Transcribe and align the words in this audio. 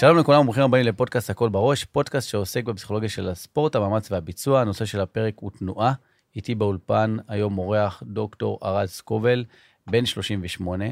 שלום 0.00 0.18
לכולם, 0.18 0.44
ברוכים 0.44 0.62
הבאים 0.62 0.86
לפודקאסט 0.86 1.30
הכל 1.30 1.48
בראש, 1.48 1.84
פודקאסט 1.84 2.28
שעוסק 2.28 2.64
בפסיכולוגיה 2.64 3.08
של 3.08 3.28
הספורט, 3.28 3.74
המאמץ 3.76 4.12
והביצוע. 4.12 4.60
הנושא 4.60 4.84
של 4.84 5.00
הפרק 5.00 5.34
הוא 5.36 5.50
תנועה. 5.50 5.92
איתי 6.36 6.54
באולפן 6.54 7.16
היום 7.28 7.58
אורח 7.58 8.02
דוקטור 8.06 8.58
ארד 8.64 8.86
סקובל, 8.86 9.44
בן 9.86 10.06
38, 10.06 10.84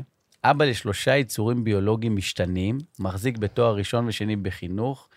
אבא 0.44 0.64
לשלושה 0.64 1.16
יצורים 1.16 1.64
ביולוגיים 1.64 2.16
משתנים, 2.16 2.78
מחזיק 2.98 3.38
בתואר 3.38 3.76
ראשון 3.76 4.08
ושני 4.08 4.36
בחינוך, 4.36 5.08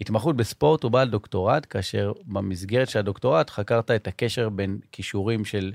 התמחות 0.00 0.36
בספורט 0.36 0.84
ובעל 0.84 1.08
דוקטורט, 1.08 1.66
כאשר 1.70 2.12
במסגרת 2.26 2.88
של 2.88 2.98
הדוקטורט 2.98 3.50
חקרת 3.50 3.90
את 3.90 4.06
הקשר 4.06 4.48
בין 4.48 4.78
כישורים 4.92 5.44
של 5.44 5.72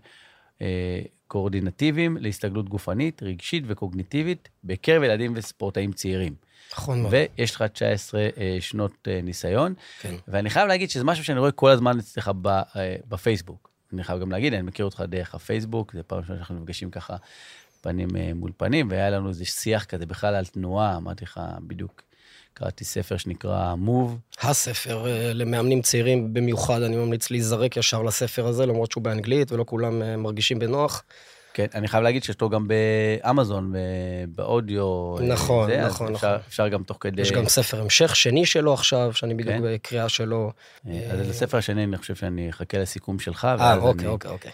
אה, 0.62 1.02
קואורדינטיביים 1.28 2.18
להסתגלות 2.20 2.70
גופנית, 2.70 3.24
רגשית 3.24 3.64
וקוגניטיבית 3.68 4.50
בקרב 4.64 5.04
ילדים 5.04 5.34
וספורטאים 5.36 5.92
צעירים. 5.92 6.53
נכון 6.74 7.02
מאוד. 7.02 7.14
ויש 7.38 7.56
לך 7.56 7.62
19 7.62 8.22
אה, 8.22 8.58
שנות 8.60 9.08
אה, 9.08 9.20
ניסיון, 9.24 9.74
כן. 10.02 10.16
ואני 10.28 10.50
חייב 10.50 10.68
להגיד 10.68 10.90
שזה 10.90 11.04
משהו 11.04 11.24
שאני 11.24 11.40
רואה 11.40 11.52
כל 11.52 11.70
הזמן 11.70 12.00
אצלך 12.00 12.32
אה, 12.46 12.96
בפייסבוק. 13.08 13.70
אני 13.94 14.04
חייב 14.04 14.20
גם 14.20 14.32
להגיד, 14.32 14.54
אני 14.54 14.62
מכיר 14.62 14.86
אותך 14.86 15.04
דרך 15.08 15.36
הפייסבוק, 15.36 15.94
זה 15.94 16.04
פעם 16.04 16.20
ראשונה 16.20 16.38
שאנחנו 16.38 16.56
נפגשים 16.56 16.92
ככה 16.92 17.16
פנים 17.82 18.08
מול 18.36 18.52
פנים, 18.58 18.88
והיה 18.90 19.10
לנו 19.10 19.30
איזה 19.30 19.46
שיח 19.46 19.84
כזה 19.84 20.06
בכלל 20.06 20.36
על 20.36 20.46
תנועה, 20.46 20.96
אמרתי 20.96 21.26
לך 21.26 21.42
בדיוק, 21.68 22.02
קראתי 22.54 22.84
ספר 22.84 23.18
שנקרא 23.18 23.76
Move. 23.86 24.42
הספר 24.48 25.06
למאמנים 25.34 25.82
צעירים 25.82 26.34
במיוחד, 26.34 26.82
אני 26.82 26.96
ממליץ 26.96 27.32
להיזרק 27.32 27.78
ישר 27.78 28.04
לספר 28.04 28.48
הזה, 28.48 28.66
למרות 28.66 28.92
שהוא 28.92 29.04
באנגלית 29.04 29.52
ולא 29.52 29.64
כולם 29.68 30.22
מרגישים 30.24 30.60
בנוח. 30.60 31.04
כן, 31.54 31.66
אני 31.76 31.88
חייב 31.88 32.04
להגיד 32.04 32.24
שיש 32.24 32.42
לו 32.42 32.50
גם 32.50 32.68
באמזון, 32.68 33.74
באודיו. 34.36 35.16
אה, 35.20 35.26
נכון, 35.28 35.70
זה, 35.70 35.82
אז 35.86 35.92
נכון, 35.92 36.16
אפשר, 36.16 36.28
נכון. 36.28 36.40
אפשר 36.48 36.68
גם 36.68 36.84
תוך 36.84 36.98
כדי... 37.02 37.22
יש 37.22 37.32
גם 37.32 37.48
ספר 37.48 37.82
המשך 37.82 38.16
שני 38.16 38.46
שלו 38.46 38.74
עכשיו, 38.74 39.14
שאני 39.14 39.34
בדיוק 39.34 39.56
כן? 39.56 39.62
בקריאה 39.64 40.10
שלו. 40.10 40.52
אה, 40.88 41.12
אז 41.12 41.30
לספר 41.30 41.58
השני, 41.58 41.84
אני 41.84 41.98
חושב 41.98 42.16
שאני 42.16 42.50
אחכה 42.50 42.78
לסיכום 42.78 43.20
שלך. 43.20 43.46
אה, 43.46 43.76
אוקיי, 43.76 44.06
אני- 44.06 44.08
אוקיי, 44.08 44.32
אוקיי. 44.32 44.52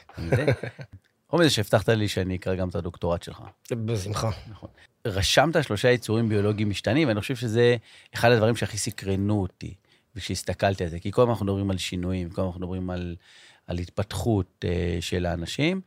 חוץ 1.30 1.40
מזה 1.40 1.50
שהבטחת 1.56 1.90
לי 1.90 2.08
שאני 2.08 2.36
אקרא 2.36 2.56
גם 2.56 2.70
את 2.70 2.76
הדוקטורט 2.76 3.24
שלך. 3.24 3.42
בשמחה. 3.72 4.30
נכון. 4.52 4.70
רשמת 5.08 5.64
שלושה 5.64 5.90
יצורים 5.92 6.30
ביולוגיים 6.30 6.70
משתנים, 6.70 7.08
ואני 7.08 7.22
חושב 7.22 7.36
שזה 7.36 7.76
אחד 8.16 8.32
הדברים 8.32 8.56
שהכי 8.56 8.78
סקרנו 8.78 9.42
אותי, 9.42 9.74
וכשהסתכלתי 10.16 10.84
על 10.84 10.90
זה, 10.90 11.00
כי 11.00 11.12
כל 11.12 11.22
הזמן 11.22 11.32
אנחנו 11.32 11.46
מדברים 11.46 11.72
על 11.72 11.78
שינויים, 11.78 12.30
כל 12.30 12.42
הזמן 12.42 12.46
אנחנו 12.48 12.60
מדברים 12.62 12.90
על, 12.90 13.16
על 13.68 13.78
התפתחות 13.78 14.66
uh, 14.66 15.02
של 15.02 15.26
האנשים. 15.26 15.82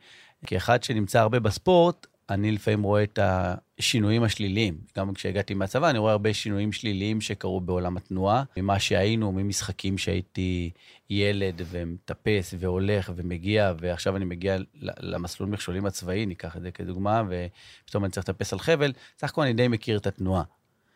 כאחד 0.45 0.83
שנמצא 0.83 1.19
הרבה 1.19 1.39
בספורט, 1.39 2.07
אני 2.29 2.51
לפעמים 2.51 2.83
רואה 2.83 3.03
את 3.03 3.19
השינויים 3.21 4.23
השליליים. 4.23 4.77
גם 4.97 5.13
כשהגעתי 5.13 5.53
מהצבא, 5.53 5.89
אני 5.89 5.97
רואה 5.97 6.11
הרבה 6.11 6.33
שינויים 6.33 6.71
שליליים 6.71 7.21
שקרו 7.21 7.61
בעולם 7.61 7.97
התנועה, 7.97 8.43
ממה 8.57 8.79
שהיינו, 8.79 9.31
ממשחקים 9.31 9.97
שהייתי 9.97 10.71
ילד 11.09 11.61
ומטפס 11.65 12.53
והולך 12.59 13.11
ומגיע, 13.15 13.73
ועכשיו 13.79 14.15
אני 14.17 14.25
מגיע 14.25 14.57
למסלול 14.99 15.49
מכשולים 15.49 15.85
הצבאי, 15.85 16.25
ניקח 16.25 16.57
את 16.57 16.61
זה 16.61 16.71
כדוגמה, 16.71 17.23
ופתאום 17.29 18.03
אני 18.03 18.11
צריך 18.11 18.29
לטפס 18.29 18.53
על 18.53 18.59
חבל. 18.59 18.93
סך 19.19 19.29
הכל 19.29 19.41
אני 19.41 19.53
די 19.53 19.67
מכיר 19.67 19.97
את 19.97 20.07
התנועה. 20.07 20.43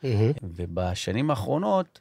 מהמם. 0.03 0.31
ובשנים 0.43 1.29
האחרונות, 1.29 1.99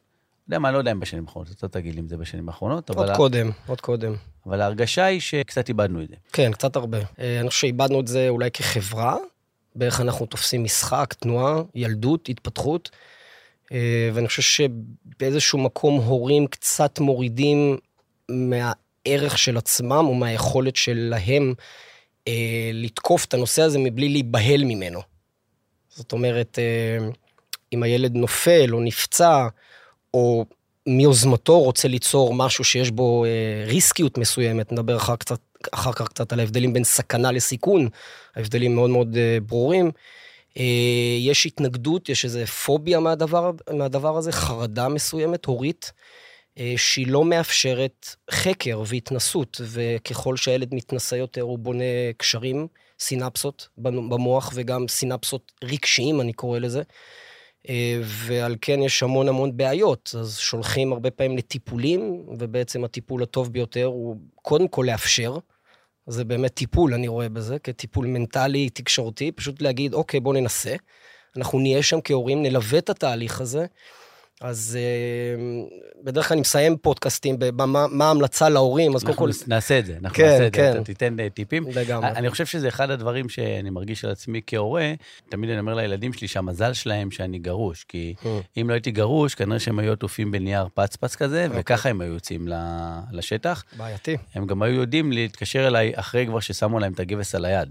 יודע 0.48 0.58
מה, 0.58 0.72
לא 0.72 0.78
יודע 0.78 0.92
אם 0.92 1.00
בשנים 1.00 1.25
האחרונות, 1.27 1.52
אתה 1.52 1.69
תגיד 1.69 1.94
לי 1.94 2.00
אם 2.00 2.08
זה 2.08 2.16
בשנים 2.16 2.48
האחרונות, 2.48 2.89
עוד 2.89 2.98
אבל, 2.98 3.11
ה- 3.11 3.16
קודם, 3.16 3.50
עוד 3.66 3.80
קודם. 3.80 4.14
אבל 4.47 4.61
ההרגשה 4.61 5.05
היא 5.05 5.20
שקצת 5.20 5.69
איבדנו 5.69 6.03
את 6.03 6.08
זה. 6.08 6.14
כן, 6.33 6.53
קצת 6.53 6.77
הרבה. 6.77 6.98
אה, 7.19 7.41
אני 7.41 7.48
חושב 7.48 7.61
שאיבדנו 7.61 8.00
את 8.00 8.06
זה 8.06 8.28
אולי 8.28 8.50
כחברה, 8.50 9.16
באיך 9.75 10.00
אנחנו 10.00 10.27
תופסים 10.27 10.64
משחק, 10.64 11.14
תנועה, 11.19 11.62
ילדות, 11.75 12.28
התפתחות. 12.28 12.91
אה, 13.72 14.10
ואני 14.15 14.28
חושב 14.28 14.43
שבאיזשהו 14.43 15.59
מקום 15.59 16.00
הורים 16.00 16.47
קצת 16.47 16.98
מורידים 17.00 17.76
מהערך 18.28 19.38
של 19.38 19.56
עצמם 19.56 20.04
או 20.06 20.15
מהיכולת 20.15 20.76
שלהם 20.76 21.54
אה, 22.28 22.32
לתקוף 22.75 23.25
את 23.25 23.34
הנושא 23.34 23.62
הזה 23.62 23.78
מבלי 23.78 24.09
להיבהל 24.09 24.65
ממנו. 24.65 25.00
זאת 25.88 26.12
אומרת, 26.12 26.59
אה, 26.59 27.09
אם 27.72 27.82
הילד 27.82 28.15
נופל 28.15 28.75
או 28.75 28.81
נפצע, 28.81 29.48
או 30.16 30.44
מיוזמתו 30.87 31.60
רוצה 31.60 31.88
ליצור 31.88 32.34
משהו 32.34 32.65
שיש 32.65 32.91
בו 32.91 33.25
אה, 33.25 33.65
ריסקיות 33.66 34.19
מסוימת, 34.19 34.72
נדבר 34.72 34.97
אחר, 34.97 35.16
קצת, 35.16 35.41
אחר 35.72 35.93
כך 35.93 36.09
קצת 36.09 36.32
על 36.32 36.41
ההבדלים 36.41 36.72
בין 36.72 36.84
סכנה 36.84 37.32
לסיכון, 37.32 37.88
ההבדלים 38.37 38.75
מאוד 38.75 38.91
מאוד 38.91 39.16
אה, 39.16 39.38
ברורים. 39.47 39.91
אה, 40.59 41.16
יש 41.21 41.47
התנגדות, 41.47 42.09
יש 42.09 42.25
איזו 42.25 42.47
פוביה 42.47 43.00
מהדבר, 43.00 43.50
מהדבר 43.72 44.16
הזה, 44.16 44.32
חרדה 44.32 44.88
מסוימת, 44.88 45.44
הורית, 45.44 45.93
אה, 46.59 46.75
שהיא 46.77 47.06
לא 47.06 47.25
מאפשרת 47.25 48.06
חקר 48.31 48.83
והתנסות, 48.87 49.60
וככל 49.65 50.37
שהילד 50.37 50.75
מתנסה 50.75 51.16
יותר, 51.16 51.43
הוא 51.43 51.59
בונה 51.59 52.12
קשרים, 52.16 52.66
סינפסות 53.00 53.69
במוח, 53.78 54.53
וגם 54.54 54.88
סינפסות 54.88 55.53
רגשיים, 55.65 56.21
אני 56.21 56.33
קורא 56.33 56.59
לזה. 56.59 56.83
ועל 58.03 58.56
כן 58.60 58.82
יש 58.82 59.03
המון 59.03 59.28
המון 59.28 59.56
בעיות. 59.56 60.15
אז 60.19 60.38
שולחים 60.38 60.93
הרבה 60.93 61.10
פעמים 61.10 61.38
לטיפולים, 61.38 62.27
ובעצם 62.38 62.84
הטיפול 62.84 63.22
הטוב 63.22 63.53
ביותר 63.53 63.84
הוא 63.84 64.16
קודם 64.34 64.69
כל 64.69 64.84
לאפשר. 64.87 65.38
זה 66.06 66.25
באמת 66.25 66.54
טיפול, 66.54 66.94
אני 66.94 67.09
רואה 67.09 67.28
בזה, 67.28 67.59
כטיפול 67.59 68.06
מנטלי, 68.06 68.71
תקשורתי, 68.71 69.32
פשוט 69.32 69.62
להגיד, 69.62 69.94
אוקיי, 69.94 70.21
בואו 70.21 70.34
ננסה. 70.34 70.75
אנחנו 71.37 71.59
נהיה 71.59 71.82
שם 71.82 71.99
כהורים, 72.04 72.43
נלווה 72.43 72.78
את 72.78 72.91
התהליך 72.91 73.41
הזה. 73.41 73.66
אז 74.41 74.78
אה, 74.80 75.64
בדרך 76.04 76.28
כלל 76.28 76.34
אני 76.34 76.41
מסיים 76.41 76.76
פודקאסטים 76.76 77.36
במה 77.38 77.86
מה 77.91 78.06
ההמלצה 78.06 78.48
להורים, 78.48 78.94
אז 78.94 79.00
קודם 79.00 79.12
אנחנו 79.12 79.26
כל... 79.26 79.30
נעשה 79.47 79.78
את 79.78 79.86
זה, 79.86 79.97
אנחנו 80.02 80.16
כן, 80.16 80.24
נעשה 80.24 80.36
את 80.36 80.42
זה, 80.42 80.50
כן. 80.50 80.72
אתה 80.72 80.84
תיתן 80.84 81.20
אה, 81.20 81.30
טיפים. 81.30 81.64
לגמרי. 81.74 82.08
אני 82.08 82.30
חושב 82.30 82.47
שזה 82.47 82.69
אחד 82.69 82.91
הדברים 82.91 83.28
שאני 83.28 83.70
מרגיש 83.70 84.04
על 84.04 84.10
עצמי 84.10 84.41
כהורה, 84.47 84.92
תמיד 85.28 85.50
אני 85.50 85.60
אומר 85.60 85.74
לילדים 85.74 86.12
שלי 86.12 86.28
שהמזל 86.28 86.72
שלהם 86.72 87.10
שאני 87.10 87.38
גרוש, 87.38 87.84
כי 87.84 88.14
Hmm. 88.22 88.26
אם 88.60 88.69
לא 88.69 88.74
הייתי 88.74 88.91
גרוש, 88.91 89.34
כנראה 89.34 89.58
שהם 89.58 89.78
היו 89.78 89.92
עטופים 89.92 90.30
בנייר 90.30 90.68
פצפץ 90.74 91.16
כזה, 91.16 91.47
אוקיי. 91.47 91.60
וככה 91.60 91.88
הם 91.88 92.00
היו 92.00 92.12
יוצאים 92.12 92.48
לשטח. 93.12 93.64
בעייתי. 93.76 94.16
הם 94.34 94.47
גם 94.47 94.62
היו 94.62 94.74
יודעים 94.74 95.12
להתקשר 95.12 95.66
אליי 95.66 95.92
אחרי 95.94 96.26
כבר 96.26 96.41
ששמו 96.41 96.78
להם 96.78 96.92
את 96.92 97.00
הגבס 97.00 97.34
על 97.34 97.44
היד. 97.44 97.68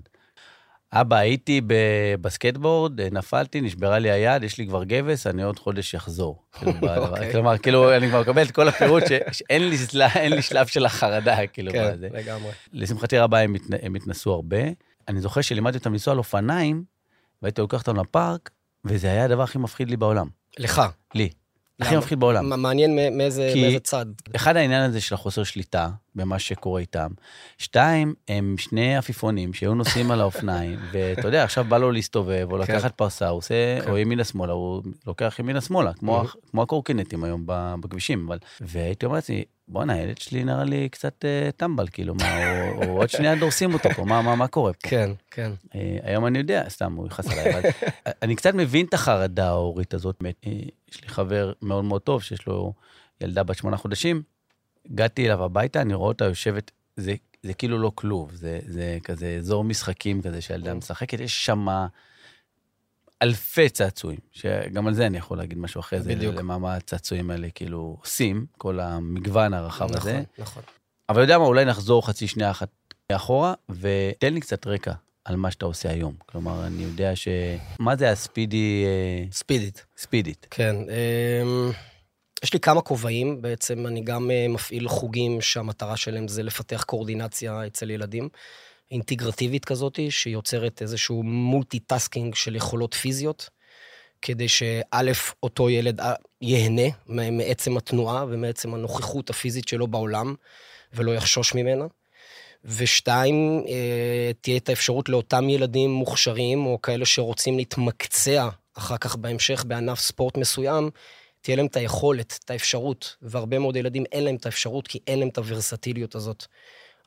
אבא, 0.94 1.16
הייתי 1.16 1.62
בסקטבורד, 2.22 3.01
נפלתי, 3.01 3.62
נשברה 3.62 4.00
לי 4.00 4.12
היד, 4.12 4.44
יש 4.44 4.57
לי 4.57 4.68
כבר 4.68 4.84
גבס, 4.84 5.28
אני 5.28 5.44
עוד 5.44 5.59
חודש 5.59 5.96
אחזור. 5.96 6.44
כאילו, 6.59 6.97
אוקיי. 6.97 7.31
כלומר, 7.31 7.57
כאילו, 7.57 7.96
אני 7.97 8.09
כבר 8.09 8.22
מקבל 8.22 8.41
את 8.41 8.51
כל 8.51 8.68
הפירוט 8.68 9.03
שאין 9.31 9.69
לי 9.69 10.41
שלב 10.41 10.68
של 10.68 10.85
החרדה, 10.85 11.47
כאילו, 11.47 11.72
כן. 11.72 11.95
לגמרי. 12.00 12.51
לשמחתי 12.74 13.18
רבה, 13.18 13.40
הם, 13.40 13.56
התנ... 13.56 13.74
הם 13.81 13.95
התנסו 13.95 14.34
הרבה. 14.34 14.57
אני 15.07 15.22
זוכר 15.22 15.41
שלימדתי 15.41 15.78
אותם 15.78 15.91
לנסוע 15.91 16.12
על 16.12 16.18
אופניים, 16.18 16.84
והייתי 17.41 17.62
לוקח 17.62 17.79
אותם 17.79 18.00
לפארק, 18.00 18.50
וזה 18.85 19.07
היה 19.07 19.25
הדבר 19.25 19.44
הכי 19.44 19.57
מפחיד 19.57 19.90
לי 19.90 19.97
בעולם. 19.97 20.28
לך. 20.57 20.81
לי. 21.16 21.29
הכי? 21.81 21.97
מפחיד 21.97 22.19
בעולם. 22.19 22.62
מעניין 22.62 23.18
מאיזה 23.18 23.50
כי- 23.53 23.62
מאיזה 23.62 23.80
צד. 23.80 24.06
אחד 24.36 24.56
העניין 24.58 24.81
הזה 24.81 25.02
של 25.02 25.16
החוסר 25.16 25.44
שליטה 25.44 25.90
במה 26.16 26.40
שקורה 26.40 26.81
איתם. 26.81 27.08
שתיים, 27.58 28.13
הם 28.28 28.56
שני 28.58 28.97
עפיפונים 28.97 29.53
שהיו 29.53 29.74
נוסעים 29.75 30.12
על 30.12 30.22
האופניים, 30.22 30.80
ואתה 30.91 31.28
יודע, 31.28 31.44
עכשיו 31.44 31.63
בא 31.69 31.78
לו 31.78 31.91
להסתובב, 31.91 32.47
או 32.52 32.58
כן. 32.58 32.75
לקחת 32.75 32.91
פרסה, 32.97 33.28
הוא 33.30 33.38
עושה, 33.38 33.80
כן. 33.86 33.91
או 33.91 33.97
ימינה-שמאלה, 33.97 34.53
הוא 34.53 34.84
לוקח 35.08 35.36
ימינה-שמאלה, 35.40 35.94
כמו, 35.94 36.22
Mhm. 36.24 36.50
כמו 36.52 36.62
הקורקינטים 36.62 37.24
היום 37.24 37.44
בכבישים, 37.80 38.25
אבל... 38.28 38.38
והייתי 38.62 39.06
אומר 39.06 39.16
לעצמי, 39.16 39.44
בואנה, 39.67 39.93
הילד 39.93 40.17
שלי 40.17 40.43
נראה 40.43 40.63
לי 40.63 40.89
קצת 40.89 41.25
אה, 41.25 41.49
טמבל, 41.57 41.87
כאילו, 41.91 42.15
מה, 42.15 42.59
או, 42.71 42.83
או 42.83 42.97
עוד 42.97 43.09
שנייה 43.09 43.35
דורסים 43.35 43.73
אותו 43.73 43.89
פה, 43.89 44.06
מה, 44.06 44.21
מה, 44.21 44.35
מה 44.35 44.47
קורה 44.47 44.73
פה? 44.73 44.89
כן, 44.89 45.12
כן. 45.31 45.51
אה, 45.75 45.97
היום 46.03 46.25
אני 46.25 46.38
יודע, 46.38 46.69
סתם, 46.69 46.94
הוא 46.94 47.07
יכעס 47.07 47.27
עליי, 47.31 47.53
אבל 47.53 47.69
אני 48.23 48.35
קצת 48.35 48.53
מבין 48.53 48.85
את 48.85 48.94
החרדה 48.94 49.47
ההורית 49.47 49.94
הזאת. 49.94 50.23
אה, 50.25 50.51
יש 50.91 51.01
לי 51.01 51.07
חבר 51.07 51.53
מאוד 51.62 51.83
מאוד 51.83 52.01
טוב, 52.01 52.23
שיש 52.23 52.47
לו 52.47 52.73
ילדה 53.21 53.44
בת 53.44 53.57
שמונה 53.57 53.77
חודשים, 53.77 54.21
הגעתי 54.91 55.25
אליו 55.25 55.44
הביתה, 55.44 55.81
אני 55.81 55.94
רואה 55.94 56.07
אותה 56.07 56.25
יושבת, 56.25 56.71
זה, 56.95 57.13
זה 57.44 57.53
כאילו 57.53 57.77
לא 57.77 57.91
כלוב, 57.95 58.31
זה, 58.33 58.59
זה 58.68 58.97
כזה 59.03 59.35
אזור 59.39 59.63
משחקים 59.63 60.21
כזה 60.21 60.41
שהילדה 60.41 60.73
משחקת, 60.73 61.19
יש 61.19 61.45
שם 61.45 61.68
אלפי 63.21 63.69
צעצועים, 63.69 64.19
שגם 64.31 64.88
על 64.88 64.94
זה 64.94 65.06
אני 65.06 65.17
יכול 65.17 65.38
להגיד 65.38 65.57
משהו 65.57 65.79
אחרי 65.79 66.01
זה, 66.01 66.15
בדיוק. 66.15 66.35
למה 66.35 66.57
מה 66.57 66.75
הצעצועים 66.75 67.31
האלה 67.31 67.47
כאילו 67.56 67.97
עושים, 68.01 68.45
כל 68.57 68.79
המגוון 68.79 69.53
הרחב 69.53 69.95
הזה. 69.95 70.12
נכון, 70.12 70.23
נכון. 70.38 70.63
אבל 71.09 71.21
יודע 71.21 71.38
מה, 71.38 71.45
אולי 71.45 71.65
נחזור 71.65 72.07
חצי 72.07 72.27
שנייה 72.27 72.51
אחת 72.51 72.69
אחורה, 73.12 73.53
ותן 73.69 74.33
לי 74.33 74.39
קצת 74.39 74.67
רקע 74.67 74.94
על 75.25 75.35
מה 75.35 75.51
שאתה 75.51 75.65
עושה 75.65 75.89
היום. 75.89 76.15
כלומר, 76.25 76.67
אני 76.67 76.83
יודע 76.83 77.15
ש... 77.15 77.27
מה 77.79 77.95
זה 77.95 78.12
הספידי... 78.12 78.85
אה, 78.85 79.31
ספידית. 79.31 79.85
ספידית? 79.97 80.47
כן. 80.50 80.75
אמ, 80.75 81.71
יש 82.44 82.53
לי 82.53 82.59
כמה 82.59 82.81
כובעים, 82.81 83.41
בעצם 83.41 83.88
אני 83.88 84.01
גם 84.01 84.31
אה, 84.31 84.45
מפעיל 84.50 84.88
חוגים 84.88 85.41
שהמטרה 85.41 85.97
שלהם 85.97 86.27
זה 86.27 86.44
לפתח 86.44 86.83
קואורדינציה 86.83 87.68
אצל 87.68 87.89
ילדים, 87.91 88.29
אינטגרטיבית 88.91 89.65
כזאת, 89.65 89.99
שיוצרת 90.09 90.81
איזשהו 90.81 91.23
multitasking 91.24 92.36
של 92.35 92.55
יכולות 92.55 92.93
פיזיות. 92.93 93.49
כדי 94.21 94.47
שא', 94.47 95.11
אותו 95.43 95.69
ילד 95.69 95.99
אה, 95.99 96.13
ייהנה 96.41 96.89
מעצם 97.07 97.77
התנועה 97.77 98.25
ומעצם 98.29 98.73
הנוכחות 98.73 99.29
הפיזית 99.29 99.67
שלו 99.67 99.87
בעולם, 99.87 100.35
ולא 100.93 101.15
יחשוש 101.15 101.53
ממנה. 101.53 101.85
ושתיים, 102.65 103.63
אה, 103.67 104.31
תהיה 104.41 104.57
את 104.57 104.69
האפשרות 104.69 105.09
לאותם 105.09 105.49
ילדים 105.49 105.91
מוכשרים, 105.91 106.65
או 106.65 106.81
כאלה 106.81 107.05
שרוצים 107.05 107.57
להתמקצע 107.57 108.49
אחר 108.73 108.97
כך 108.97 109.15
בהמשך 109.15 109.63
בענף 109.67 109.99
ספורט 109.99 110.37
מסוים, 110.37 110.89
תהיה 111.41 111.57
להם 111.57 111.65
את 111.65 111.75
היכולת, 111.75 112.39
את 112.45 112.51
האפשרות, 112.51 113.15
והרבה 113.21 113.59
מאוד 113.59 113.75
ילדים 113.75 114.03
אין 114.11 114.23
להם 114.23 114.35
את 114.35 114.45
האפשרות, 114.45 114.87
כי 114.87 114.99
אין 115.07 115.19
להם 115.19 115.27
את 115.27 115.37
הוורסטיליות 115.37 116.15
הזאת. 116.15 116.45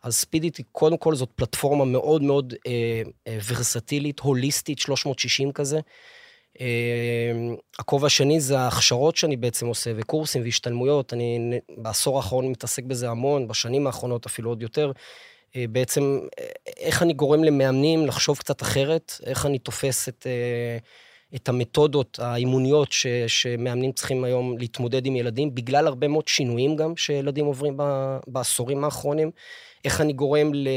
אז 0.02 0.14
ספידיט, 0.14 0.60
קודם 0.72 0.96
כל, 0.96 1.14
זאת 1.14 1.30
פלטפורמה 1.34 1.84
מאוד 1.84 2.22
מאוד 2.22 2.54
אה, 2.66 3.02
אה, 3.26 3.38
ורסטילית, 3.48 4.20
הוליסטית, 4.20 4.78
360 4.78 5.52
כזה. 5.52 5.80
אה, 6.60 7.32
הכובע 7.78 8.06
השני 8.06 8.40
זה 8.40 8.58
ההכשרות 8.58 9.16
שאני 9.16 9.36
בעצם 9.36 9.66
עושה, 9.66 9.92
וקורסים 9.96 10.42
והשתלמויות. 10.42 11.12
אני 11.12 11.60
בעשור 11.78 12.16
האחרון 12.16 12.50
מתעסק 12.50 12.84
בזה 12.84 13.10
המון, 13.10 13.48
בשנים 13.48 13.86
האחרונות 13.86 14.26
אפילו 14.26 14.50
עוד 14.50 14.62
יותר. 14.62 14.92
אה, 15.56 15.64
בעצם, 15.70 16.20
אה, 16.38 16.44
איך 16.76 17.02
אני 17.02 17.12
גורם 17.12 17.44
למאמנים 17.44 18.06
לחשוב 18.06 18.38
קצת 18.38 18.62
אחרת, 18.62 19.12
איך 19.26 19.46
אני 19.46 19.58
תופס 19.58 20.08
את... 20.08 20.26
אה, 20.26 20.78
את 21.34 21.48
המתודות 21.48 22.18
האימוניות 22.22 22.92
ש, 22.92 23.06
שמאמנים 23.26 23.92
צריכים 23.92 24.24
היום 24.24 24.58
להתמודד 24.58 25.06
עם 25.06 25.16
ילדים, 25.16 25.54
בגלל 25.54 25.86
הרבה 25.86 26.08
מאוד 26.08 26.28
שינויים 26.28 26.76
גם 26.76 26.96
שילדים 26.96 27.46
עוברים 27.46 27.74
ב, 27.76 27.82
בעשורים 28.26 28.84
האחרונים. 28.84 29.30
איך 29.84 30.00
אני 30.00 30.12
גורם 30.12 30.54
ל, 30.54 30.68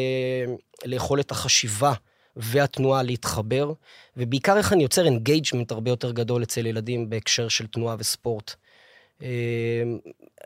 ליכולת 0.86 1.32
החשיבה 1.32 1.94
והתנועה 2.36 3.04
להתחבר, 3.04 3.72
ובעיקר 4.18 4.58
איך 4.58 4.74
אני 4.74 4.84
יוצר 4.84 5.06
engagement 5.06 5.72
הרבה 5.72 5.92
יותר 5.92 6.12
גדול 6.12 6.44
אצל 6.44 6.66
ילדים 6.66 7.10
בהקשר 7.10 7.48
של 7.48 7.68
תנועה 7.68 7.96
וספורט. 8.00 8.56
אה, 9.22 9.84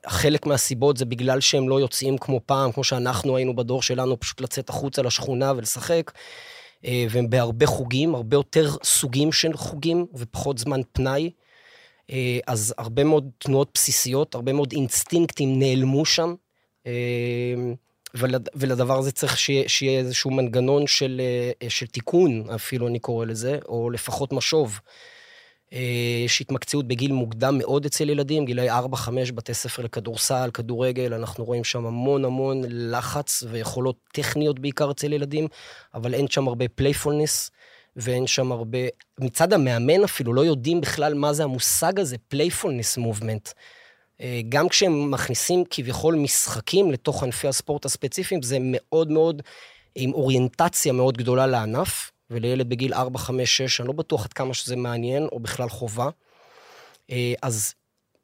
חלק 0.08 0.46
מהסיבות 0.46 0.98
זה 0.98 1.06
בגלל 1.06 1.40
שהם 1.40 1.70
לא 1.70 1.80
יוצאים 1.80 2.18
כמו 2.18 2.40
פעם, 2.46 2.72
כמו 2.72 2.84
שאנחנו 2.84 3.38
היינו 3.38 3.56
בדור 3.56 3.82
שלנו, 3.82 4.20
פשוט 4.20 4.42
לצאת 4.42 4.70
החוצה 4.70 5.02
לשכונה 5.02 5.54
ולשחק. 5.58 6.12
אה, 6.86 7.06
והם 7.10 7.30
בהרבה 7.30 7.66
חוגים, 7.66 8.16
הרבה 8.16 8.38
יותר 8.38 8.72
סוגים 8.84 9.32
של 9.32 9.58
חוגים 9.58 10.06
ופחות 10.14 10.58
זמן 10.58 10.82
פנאי. 10.92 11.32
אה, 12.12 12.40
אז 12.48 12.74
הרבה 12.78 13.04
מאוד 13.04 13.30
תנועות 13.38 13.70
בסיסיות, 13.74 14.36
הרבה 14.36 14.54
מאוד 14.54 14.72
אינסטינקטים 14.72 15.60
נעלמו 15.60 16.06
שם. 16.06 16.36
אה, 16.88 16.92
ולדבר 18.56 18.98
הזה 18.98 19.12
צריך 19.12 19.38
שיהיה, 19.38 19.70
שיהיה 19.70 20.00
איזשהו 20.00 20.32
מנגנון 20.32 20.88
של, 20.88 21.22
של 21.70 21.88
תיקון, 21.88 22.50
אפילו 22.56 22.88
אני 22.88 23.00
קורא 23.00 23.26
לזה, 23.26 23.60
או 23.68 23.90
לפחות 23.90 24.34
משוב. 24.34 24.80
אה, 25.74 25.80
יש 26.26 26.42
התמקצעות 26.42 26.88
בגיל 26.88 27.12
מוקדם 27.12 27.58
מאוד 27.58 27.86
אצל 27.86 28.10
ילדים, 28.10 28.46
גילאי 28.46 28.70
4-5, 28.70 28.74
בתי 29.36 29.54
ספר 29.54 29.84
לכדורסל, 29.84 30.50
כדורגל, 30.54 31.14
אנחנו 31.14 31.46
רואים 31.46 31.64
שם 31.64 31.86
המון 31.86 32.26
המון 32.26 32.62
לחץ 32.70 33.44
ויכולות 33.50 33.96
טכניות 34.14 34.60
בעיקר 34.60 34.92
אצל 34.92 35.14
ילדים, 35.14 35.48
אבל 35.94 36.14
אין 36.14 36.28
שם 36.28 36.48
הרבה 36.48 36.68
playfulness, 36.68 37.52
ואין 37.96 38.28
שם 38.28 38.52
הרבה... 38.52 38.78
מצד 39.20 39.54
המאמן 39.54 40.04
אפילו 40.04 40.34
לא 40.34 40.46
יודעים 40.46 40.82
בכלל 40.82 41.14
מה 41.14 41.34
זה 41.34 41.44
המושג 41.44 42.00
הזה, 42.00 42.18
playfulness 42.28 42.98
movement. 42.98 43.50
אה, 44.22 44.42
גם 44.50 44.70
כשהם 44.70 45.12
מכניסים 45.12 45.64
כביכול 45.70 46.16
משחקים 46.16 46.92
לתוך 46.92 47.24
ענפי 47.24 47.48
הספורט 47.48 47.86
הספציפיים, 47.86 48.42
זה 48.42 48.58
מאוד 48.62 49.12
מאוד, 49.12 49.42
עם 49.96 50.14
אוריינטציה 50.14 50.94
מאוד 50.94 51.18
גדולה 51.18 51.48
לענף. 51.48 52.12
ולילד 52.30 52.70
בגיל 52.70 52.94
4, 52.94 53.20
5, 53.20 53.58
6, 53.58 53.80
אני 53.82 53.88
לא 53.88 53.94
בטוח 53.94 54.26
עד 54.26 54.34
כמה 54.34 54.54
שזה 54.54 54.76
מעניין, 54.76 55.28
או 55.32 55.40
בכלל 55.40 55.70
חובה. 55.70 56.10
אה, 57.12 57.34
אז 57.42 57.74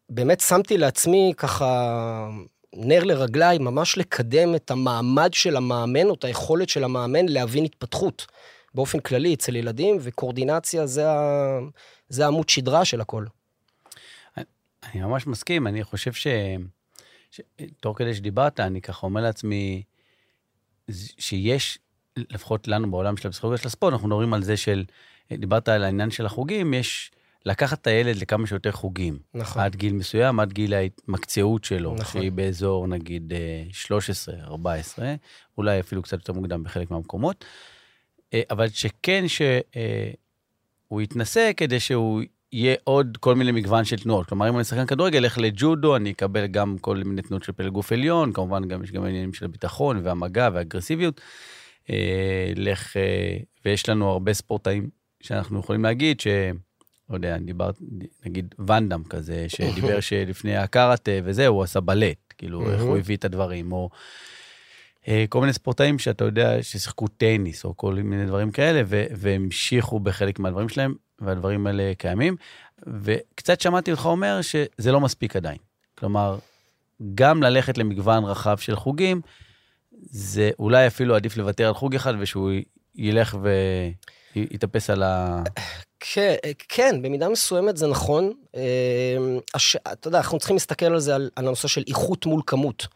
באמת 0.10 0.40
שמתי 0.40 0.78
לעצמי 0.78 1.34
ככה 1.38 2.30
נר 2.76 3.04
לרגליי, 3.04 3.58
ממש 3.58 3.98
לקדם 3.98 4.56
את 4.56 4.72
המעמד 4.72 5.34
של 5.34 5.56
המאמן, 5.56 6.10
או 6.10 6.14
את 6.14 6.24
היכולת 6.24 6.70
של 6.70 6.84
המאמן 6.84 7.26
להבין 7.26 7.66
התפתחות 7.66 8.26
באופן 8.74 9.00
כללי 9.00 9.34
אצל 9.34 9.56
ילדים, 9.56 9.98
וקואורדינציה 10.02 10.86
זה, 10.86 11.12
ה... 11.12 11.60
זה 12.10 12.28
עמוד 12.28 12.50
שדרה 12.50 12.86
של 12.86 13.02
הכל. 13.02 13.26
אני 14.84 15.02
ממש 15.02 15.28
מסכים, 15.28 15.68
אני 15.68 15.84
חושב 15.84 16.14
ש... 16.14 16.28
ש... 17.32 17.42
תוך 17.80 17.98
כדי 17.98 18.14
שדיברת, 18.14 18.60
אני 18.60 18.82
ככה 18.82 19.08
אומר 19.08 19.22
לעצמי, 19.22 19.84
שיש 21.20 21.80
לפחות 22.18 22.68
לנו 22.68 22.92
בעולם 22.92 23.18
של 23.18 23.28
הפסיכולוגיה 23.28 23.58
של 23.58 23.68
הספורט, 23.68 23.94
אנחנו 23.94 24.08
מדברים 24.08 24.34
על 24.34 24.44
זה 24.44 24.58
של, 24.58 24.84
דיברת 25.34 25.70
על 25.70 25.84
העניין 25.84 26.12
של 26.12 26.26
החוגים, 26.26 26.74
יש 26.74 27.12
לקחת 27.46 27.82
את 27.82 27.88
הילד 27.88 28.16
לכמה 28.16 28.48
שיותר 28.48 28.72
חוגים. 28.72 29.20
נכון. 29.34 29.62
עד 29.62 29.76
גיל 29.76 29.94
מסוים, 29.94 30.40
עד 30.40 30.54
גיל 30.54 30.74
ההתמקצעות 30.74 31.64
שלו, 31.64 31.96
נכון. 31.96 32.22
שהיא 32.22 32.32
באזור 32.32 32.88
נגיד 32.88 33.34
13, 33.72 34.36
14, 34.44 35.16
אולי 35.58 35.80
אפילו 35.80 36.02
קצת 36.02 36.18
יותר 36.18 36.34
מוקדם 36.34 36.64
בחלק 36.64 36.92
מהמקומות. 36.92 37.46
אה, 38.34 38.42
אבל 38.50 38.70
שכן 38.70 39.28
שהוא 39.28 39.62
אה, 41.00 41.04
יתנסה 41.04 41.52
כדי 41.58 41.80
שהוא 41.80 42.22
יהיה 42.54 42.76
עוד 42.84 43.18
כל 43.20 43.36
מיני 43.36 43.52
מגוון 43.52 43.86
של 43.86 43.98
תנועות. 43.98 44.28
כלומר, 44.28 44.50
אם 44.50 44.56
אני 44.56 44.64
שחקן 44.64 44.86
כדורגל, 44.86 45.18
אלך 45.18 45.38
לג'ודו, 45.38 45.96
אני 45.96 46.12
אקבל 46.12 46.48
גם 46.48 46.78
כל 46.78 46.98
מיני 46.98 47.22
תנועות 47.22 47.44
של 47.44 47.52
פלג 47.52 47.72
גוף 47.72 47.92
עליון, 47.92 48.34
כמובן 48.34 48.68
גם 48.68 48.84
יש 48.84 48.92
גם 48.92 49.04
עניינים 49.04 49.34
של 49.34 49.46
הביטחון 49.46 50.02
והמגע 50.04 50.50
והאגרסיביות. 50.54 51.22
אה, 51.90 52.54
לך, 52.56 52.98
אה, 52.98 53.38
ויש 53.66 53.90
לנו 53.90 54.10
הרבה 54.10 54.34
ספורטאים 54.34 54.90
שאנחנו 55.22 55.60
יכולים 55.60 55.84
להגיד 55.84 56.20
ש... 56.20 56.28
לא 57.10 57.16
יודע, 57.16 57.38
דיברת, 57.38 57.76
נגיד 58.26 58.56
ואנדאם 58.60 59.04
כזה, 59.04 59.46
שדיבר 59.48 60.00
שלפני 60.08 60.58
הקארטה 60.58 61.12
וזה, 61.24 61.48
הוא 61.48 61.64
עשה 61.64 61.80
בלט, 61.80 62.34
כאילו, 62.38 62.72
איך 62.72 62.82
הוא 62.82 62.98
הביא 62.98 63.18
את 63.18 63.26
הדברים, 63.26 63.72
או 63.72 63.90
אה, 65.08 65.26
כל 65.30 65.42
מיני 65.42 65.54
ספורטאים 65.54 66.00
שאתה 66.00 66.24
יודע 66.24 66.64
ששיחקו 66.64 67.08
טניס, 67.08 67.66
או 67.66 67.78
כל 67.78 67.94
מיני 67.94 68.26
דברים 68.26 68.52
כאלה, 68.52 68.82
והמשיכו 68.88 70.00
בחלק 70.00 70.40
מהדברים 70.40 70.70
שלהם, 70.70 70.94
והדברים 71.20 71.68
האלה 71.68 71.92
קיימים. 71.98 72.36
וקצת 72.88 73.62
שמעתי 73.62 73.92
אותך 73.92 74.06
אומר 74.06 74.40
שזה 74.42 74.92
לא 74.92 75.00
מספיק 75.00 75.36
עדיין. 75.36 75.58
כלומר, 75.98 76.38
גם 77.16 77.44
ללכת 77.44 77.78
למגוון 77.78 78.24
רחב 78.24 78.58
של 78.58 78.76
חוגים, 78.76 79.22
זה 80.10 80.52
אולי 80.60 80.88
אפילו 80.88 81.16
עדיף 81.16 81.38
לוותר 81.38 81.68
על 81.68 81.74
חוג 81.74 81.96
אחד 81.96 82.14
ושהוא 82.20 82.52
ילך 82.96 83.38
ויתאפס 84.36 84.90
על 84.90 85.04
ה... 85.04 85.44
כן, 86.00 86.36
כן, 86.70 87.02
במידה 87.02 87.30
מסוימת 87.30 87.78
זה 87.78 87.88
נכון. 87.88 88.34
אמ. 88.56 89.40
אתה 89.94 90.08
יודע, 90.08 90.18
אנחנו 90.18 90.40
צריכים 90.40 90.56
להסתכל 90.56 90.86
על 90.86 91.00
זה, 91.00 91.16
על, 91.16 91.30
על 91.36 91.48
הנושא 91.48 91.68
של 91.68 91.84
איכות 91.88 92.26
מול 92.26 92.42
כמות. 92.46 92.88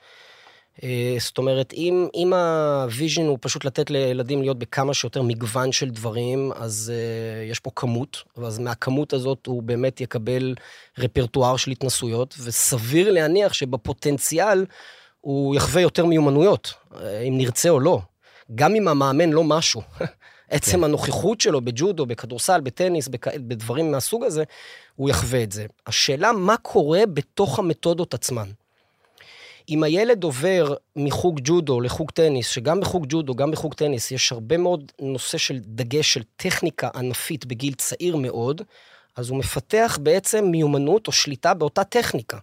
אה, 0.83 1.15
זאת 1.19 1.37
אומרת, 1.37 1.73
אם, 1.73 2.07
אם 2.15 2.33
ה 2.33 2.46
vision 2.46 3.21
הוא 3.21 3.37
פשוט 3.41 3.65
לתת 3.65 3.89
לילדים 3.89 4.41
להיות 4.41 4.59
בכמה 4.59 4.93
שיותר 4.93 5.21
מגוון 5.21 5.71
של 5.71 5.89
דברים, 5.89 6.51
אז 6.55 6.93
uh, 6.95 7.51
יש 7.51 7.59
פה 7.59 7.71
כמות, 7.75 8.23
ואז 8.37 8.59
מהכמות 8.59 9.13
הזאת 9.13 9.45
הוא 9.45 9.63
באמת 9.63 10.01
יקבל 10.01 10.55
רפרטואר 10.97 11.57
של 11.57 11.71
התנסויות, 11.71 12.35
וסביר 12.43 13.11
להניח 13.11 13.53
שבפוטנציאל 13.53 14.65
הוא 15.25 15.55
יחווה 15.55 15.81
יותר 15.81 16.05
מיומנויות, 16.05 16.73
אם 17.27 17.33
נרצה 17.37 17.69
או 17.69 17.79
לא. 17.79 17.99
גם 18.55 18.75
אם 18.75 18.87
המאמן 18.87 19.29
לא 19.29 19.43
משהו. 19.43 19.81
עצם 20.49 20.77
כן. 20.77 20.83
הנוכחות 20.83 21.41
שלו 21.41 21.61
בג'ודו, 21.61 22.05
בכדורסל, 22.05 22.61
בטניס, 22.61 23.07
בכ... 23.07 23.27
בדברים 23.27 23.91
מהסוג 23.91 24.23
הזה, 24.23 24.43
הוא 24.95 25.09
יחווה 25.09 25.43
את 25.43 25.51
זה. 25.51 25.65
השאלה, 25.87 26.31
מה 26.31 26.57
קורה 26.57 27.05
בתוך 27.13 27.59
המתודות 27.59 28.13
עצמן? 28.13 28.47
אם 29.69 29.83
הילד 29.83 30.23
עובר 30.23 30.73
מחוג 30.95 31.39
ג'ודו 31.43 31.81
לחוג 31.81 32.11
טניס, 32.11 32.47
שגם 32.47 32.79
בחוג 32.79 33.05
ג'ודו, 33.09 33.35
גם 33.35 33.51
בחוג 33.51 33.73
טניס, 33.73 34.11
יש 34.11 34.31
הרבה 34.31 34.57
מאוד 34.57 34.91
נושא 35.01 35.37
של 35.37 35.59
דגש 35.59 36.13
של 36.13 36.23
טכניקה 36.35 36.89
ענפית 36.95 37.45
בגיל 37.45 37.73
צעיר 37.73 38.15
מאוד, 38.15 38.61
אז 39.15 39.29
הוא 39.29 39.39
מפתח 39.39 39.99
בעצם 40.01 40.45
מיומנות 40.45 41.07
או 41.07 41.11
שליטה 41.11 41.53
באותה 41.53 41.83
טכניקה. 41.83 42.37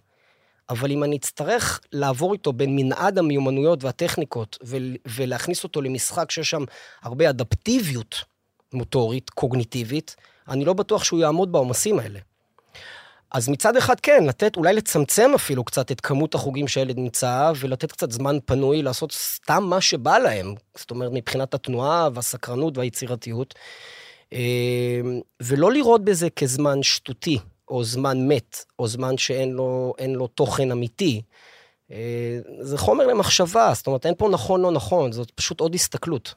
אבל 0.73 0.91
אם 0.91 1.03
אני 1.03 1.15
אצטרך 1.15 1.79
לעבור 1.91 2.33
איתו 2.33 2.53
בין 2.53 2.75
מנעד 2.75 3.17
המיומנויות 3.17 3.83
והטכניקות 3.83 4.57
ולהכניס 5.05 5.63
אותו 5.63 5.81
למשחק 5.81 6.31
שיש 6.31 6.49
שם 6.49 6.63
הרבה 7.01 7.29
אדפטיביות 7.29 8.15
מוטורית, 8.73 9.29
קוגניטיבית, 9.29 10.15
אני 10.47 10.65
לא 10.65 10.73
בטוח 10.73 11.03
שהוא 11.03 11.19
יעמוד 11.19 11.51
בעומסים 11.51 11.99
האלה. 11.99 12.19
אז 13.31 13.49
מצד 13.49 13.77
אחד 13.77 13.99
כן, 13.99 14.23
לתת, 14.27 14.57
אולי 14.57 14.73
לצמצם 14.73 15.31
אפילו 15.35 15.63
קצת 15.63 15.91
את 15.91 16.01
כמות 16.01 16.35
החוגים 16.35 16.67
שהילד 16.67 16.97
נמצא, 16.97 17.51
ולתת 17.59 17.91
קצת 17.91 18.11
זמן 18.11 18.37
פנוי 18.45 18.81
לעשות 18.81 19.11
סתם 19.11 19.63
מה 19.63 19.81
שבא 19.81 20.17
להם. 20.17 20.55
זאת 20.75 20.91
אומרת, 20.91 21.11
מבחינת 21.13 21.53
התנועה 21.53 22.09
והסקרנות 22.13 22.77
והיצירתיות. 22.77 23.55
אה, 24.33 25.01
ולא 25.41 25.71
לראות 25.71 26.05
בזה 26.05 26.29
כזמן 26.29 26.83
שטותי. 26.83 27.39
או 27.73 27.83
זמן 27.83 28.27
מת, 28.27 28.65
או 28.79 28.87
זמן 28.87 29.17
שאין 29.17 29.51
לו, 29.51 29.93
לו 30.07 30.27
תוכן 30.27 30.71
אמיתי. 30.71 31.21
אה, 31.91 32.39
זה 32.61 32.77
חומר 32.77 33.07
למחשבה, 33.07 33.71
זאת 33.73 33.87
אומרת, 33.87 34.05
אין 34.05 34.13
פה 34.17 34.29
נכון 34.29 34.61
לא 34.61 34.71
נכון, 34.71 35.11
זאת 35.11 35.31
פשוט 35.31 35.59
עוד 35.59 35.75
הסתכלות. 35.75 36.35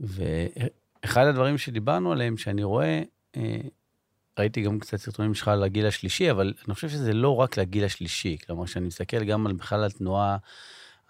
ואחד 0.00 1.26
הדברים 1.26 1.58
שדיברנו 1.58 2.12
עליהם, 2.12 2.36
שאני 2.36 2.64
רואה, 2.64 3.02
אה, 3.36 3.60
ראיתי 4.38 4.62
גם 4.62 4.78
קצת 4.78 4.96
סרטונים 4.96 5.34
שלך 5.34 5.48
על 5.48 5.64
הגיל 5.64 5.86
השלישי, 5.86 6.30
אבל 6.30 6.54
אני 6.66 6.74
חושב 6.74 6.88
שזה 6.88 7.12
לא 7.12 7.36
רק 7.36 7.56
לגיל 7.56 7.84
השלישי. 7.84 8.36
כלומר, 8.46 8.66
כשאני 8.66 8.86
מסתכל 8.86 9.24
גם 9.24 9.46
על 9.46 9.52
בכלל 9.52 9.84
על 9.84 9.90
תנועה, 9.90 10.36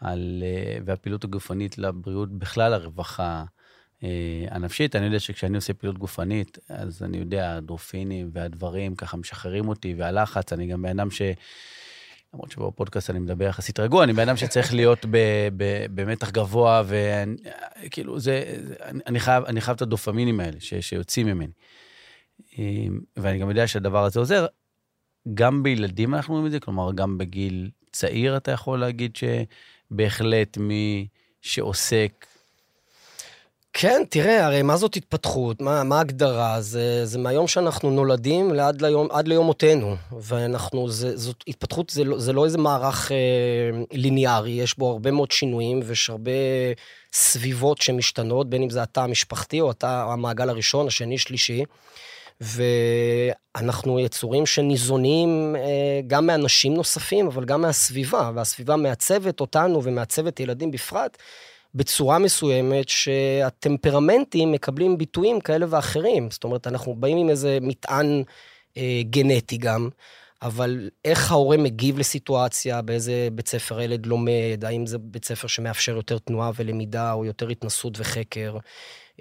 על, 0.00 0.42
אה, 0.46 0.78
והפעילות 0.84 1.24
הגופנית 1.24 1.78
לבריאות, 1.78 2.32
בכלל 2.32 2.74
הרווחה 2.74 3.44
הנפשית, 4.50 4.96
אני 4.96 5.04
יודע 5.04 5.20
שכשאני 5.20 5.56
עושה 5.56 5.74
פעילות 5.74 5.98
גופנית, 5.98 6.58
אז 6.68 7.02
אני 7.02 7.18
יודע, 7.18 7.56
הדרופינים 7.56 8.30
והדברים 8.32 8.94
ככה 8.94 9.16
משחררים 9.16 9.68
אותי, 9.68 9.94
והלחץ, 9.98 10.52
אני 10.52 10.66
גם 10.66 10.82
בן 10.82 10.88
אדם 10.88 11.10
ש... 11.10 11.22
למרות 12.34 12.50
שבפודקאסט 12.50 13.10
אני 13.10 13.18
מדבר 13.18 13.44
יחסית 13.44 13.80
רגוע, 13.80 14.04
אני 14.04 14.12
בן 14.12 14.28
אדם 14.28 14.36
שצריך 14.36 14.74
להיות 14.74 15.06
ב, 15.10 15.18
ב, 15.56 15.86
במתח 15.94 16.30
גבוה, 16.30 16.82
וכאילו, 17.86 18.18
זה, 18.20 18.56
זה, 18.62 18.74
אני, 19.06 19.20
חייב, 19.20 19.44
אני 19.44 19.60
חייב 19.60 19.74
את 19.74 19.82
הדופמינים 19.82 20.40
האלה 20.40 20.60
ש, 20.60 20.74
שיוצאים 20.74 21.26
ממני. 21.26 21.52
ואני 23.16 23.38
גם 23.38 23.48
יודע 23.48 23.66
שהדבר 23.66 24.04
הזה 24.04 24.20
עוזר. 24.20 24.46
גם 25.34 25.62
בילדים 25.62 26.14
אנחנו 26.14 26.34
רואים 26.34 26.46
את 26.46 26.52
זה, 26.52 26.60
כלומר, 26.60 26.92
גם 26.92 27.18
בגיל 27.18 27.70
צעיר 27.92 28.36
אתה 28.36 28.50
יכול 28.50 28.80
להגיד 28.80 29.16
שבהחלט 29.16 30.58
מי 30.58 31.06
שעוסק 31.42 32.26
כן, 33.78 34.02
תראה, 34.10 34.46
הרי 34.46 34.62
מה 34.62 34.76
זאת 34.76 34.96
התפתחות? 34.96 35.60
מה, 35.60 35.96
ההגדרה? 35.96 36.60
זה, 36.60 37.06
זה 37.06 37.18
מהיום 37.18 37.48
שאנחנו 37.48 37.90
נולדים 37.90 38.54
לעד 38.54 38.82
ליום, 38.82 39.08
עד 39.10 39.28
ליום 39.28 39.46
מותנו. 39.46 39.96
ואנחנו, 40.20 40.88
זה, 40.88 41.16
זאת 41.16 41.44
התפתחות, 41.48 41.90
זה 41.90 42.04
לא, 42.04 42.18
זה 42.18 42.32
לא 42.32 42.44
איזה 42.44 42.58
מערך 42.58 43.12
אה, 43.12 43.16
ליניארי, 43.92 44.50
יש 44.50 44.78
בו 44.78 44.90
הרבה 44.90 45.10
מאוד 45.10 45.30
שינויים 45.30 45.80
ויש 45.84 46.10
הרבה 46.10 46.30
סביבות 47.12 47.80
שמשתנות, 47.80 48.50
בין 48.50 48.62
אם 48.62 48.70
זה 48.70 48.82
התא 48.82 49.00
המשפחתי 49.00 49.60
או 49.60 49.70
התא 49.70 50.04
המעגל 50.12 50.48
הראשון, 50.48 50.86
השני, 50.86 51.18
שלישי. 51.18 51.64
ואנחנו 52.40 54.00
יצורים 54.00 54.46
שניזונים 54.46 55.56
אה, 55.56 56.00
גם 56.06 56.26
מאנשים 56.26 56.74
נוספים, 56.74 57.26
אבל 57.26 57.44
גם 57.44 57.62
מהסביבה, 57.62 58.30
והסביבה 58.34 58.76
מעצבת 58.76 59.40
אותנו 59.40 59.84
ומעצבת 59.84 60.40
ילדים 60.40 60.70
בפרט. 60.70 61.16
בצורה 61.74 62.18
מסוימת 62.18 62.88
שהטמפרמנטים 62.88 64.52
מקבלים 64.52 64.98
ביטויים 64.98 65.40
כאלה 65.40 65.66
ואחרים. 65.70 66.30
זאת 66.30 66.44
אומרת, 66.44 66.66
אנחנו 66.66 66.94
באים 66.94 67.18
עם 67.18 67.30
איזה 67.30 67.58
מטען 67.62 68.22
אה, 68.76 69.00
גנטי 69.10 69.56
גם, 69.56 69.88
אבל 70.42 70.90
איך 71.04 71.30
ההורה 71.30 71.56
מגיב 71.56 71.98
לסיטואציה, 71.98 72.82
באיזה 72.82 73.28
בית 73.32 73.48
ספר 73.48 73.78
הילד 73.78 74.06
לומד, 74.06 74.64
האם 74.64 74.86
זה 74.86 74.98
בית 74.98 75.24
ספר 75.24 75.48
שמאפשר 75.48 75.96
יותר 75.96 76.18
תנועה 76.18 76.50
ולמידה 76.56 77.12
או 77.12 77.24
יותר 77.24 77.48
התנסות 77.48 78.00
וחקר. 78.00 78.56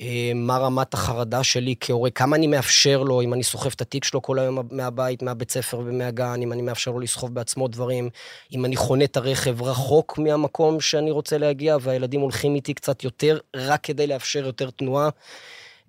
אה, 0.01 0.31
מה 0.35 0.57
רמת 0.57 0.93
החרדה 0.93 1.43
שלי 1.43 1.75
כהורה, 1.79 2.09
כמה 2.09 2.35
אני 2.35 2.47
מאפשר 2.47 3.03
לו, 3.03 3.21
אם 3.21 3.33
אני 3.33 3.43
סוחב 3.43 3.69
את 3.75 3.81
התיק 3.81 4.03
שלו 4.03 4.21
כל 4.21 4.39
היום 4.39 4.59
מהבית, 4.71 5.21
מהבית 5.21 5.51
ספר 5.51 5.79
ומהגן, 5.79 6.41
אם 6.41 6.53
אני 6.53 6.61
מאפשר 6.61 6.91
לו 6.91 6.99
לסחוב 6.99 7.33
בעצמו 7.33 7.67
דברים, 7.67 8.09
אם 8.53 8.65
אני 8.65 8.75
חונה 8.75 9.03
את 9.03 9.17
הרכב 9.17 9.61
רחוק 9.61 10.17
מהמקום 10.17 10.81
שאני 10.81 11.11
רוצה 11.11 11.37
להגיע, 11.37 11.77
והילדים 11.81 12.21
הולכים 12.21 12.55
איתי 12.55 12.73
קצת 12.73 13.03
יותר, 13.03 13.37
רק 13.55 13.83
כדי 13.83 14.07
לאפשר 14.07 14.45
יותר 14.45 14.69
תנועה. 14.69 15.09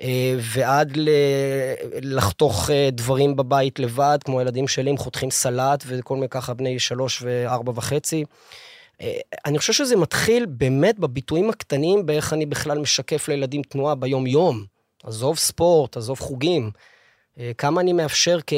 אה, 0.02 0.34
ועד 0.40 0.96
ל... 0.96 1.08
לחתוך 2.02 2.70
אה, 2.70 2.88
דברים 2.92 3.36
בבית 3.36 3.78
לבד, 3.78 4.18
כמו 4.24 4.38
הילדים 4.38 4.68
שלי, 4.68 4.90
הם 4.90 4.96
חותכים 4.96 5.30
סלט 5.30 5.84
וכל 5.86 6.14
מיני 6.14 6.28
ככה 6.28 6.54
בני 6.54 6.78
שלוש 6.78 7.22
וארבע 7.22 7.72
וחצי. 7.74 8.24
אה, 9.00 9.18
אני 9.46 9.58
חושב 9.58 9.72
שזה 9.72 9.96
מתחיל 9.96 10.46
באמת 10.46 10.98
בביטויים 10.98 11.50
הקטנים, 11.50 12.06
באיך 12.06 12.32
אני 12.32 12.46
בכלל 12.46 12.78
משקף 12.78 13.28
לילדים 13.28 13.62
תנועה 13.62 13.94
ביום-יום. 13.94 14.64
עזוב 15.02 15.38
ספורט, 15.38 15.96
עזוב 15.96 16.20
חוגים. 16.20 16.70
אה, 17.38 17.52
כמה 17.58 17.80
אני 17.80 17.92
מאפשר 17.92 18.38
כ... 18.46 18.52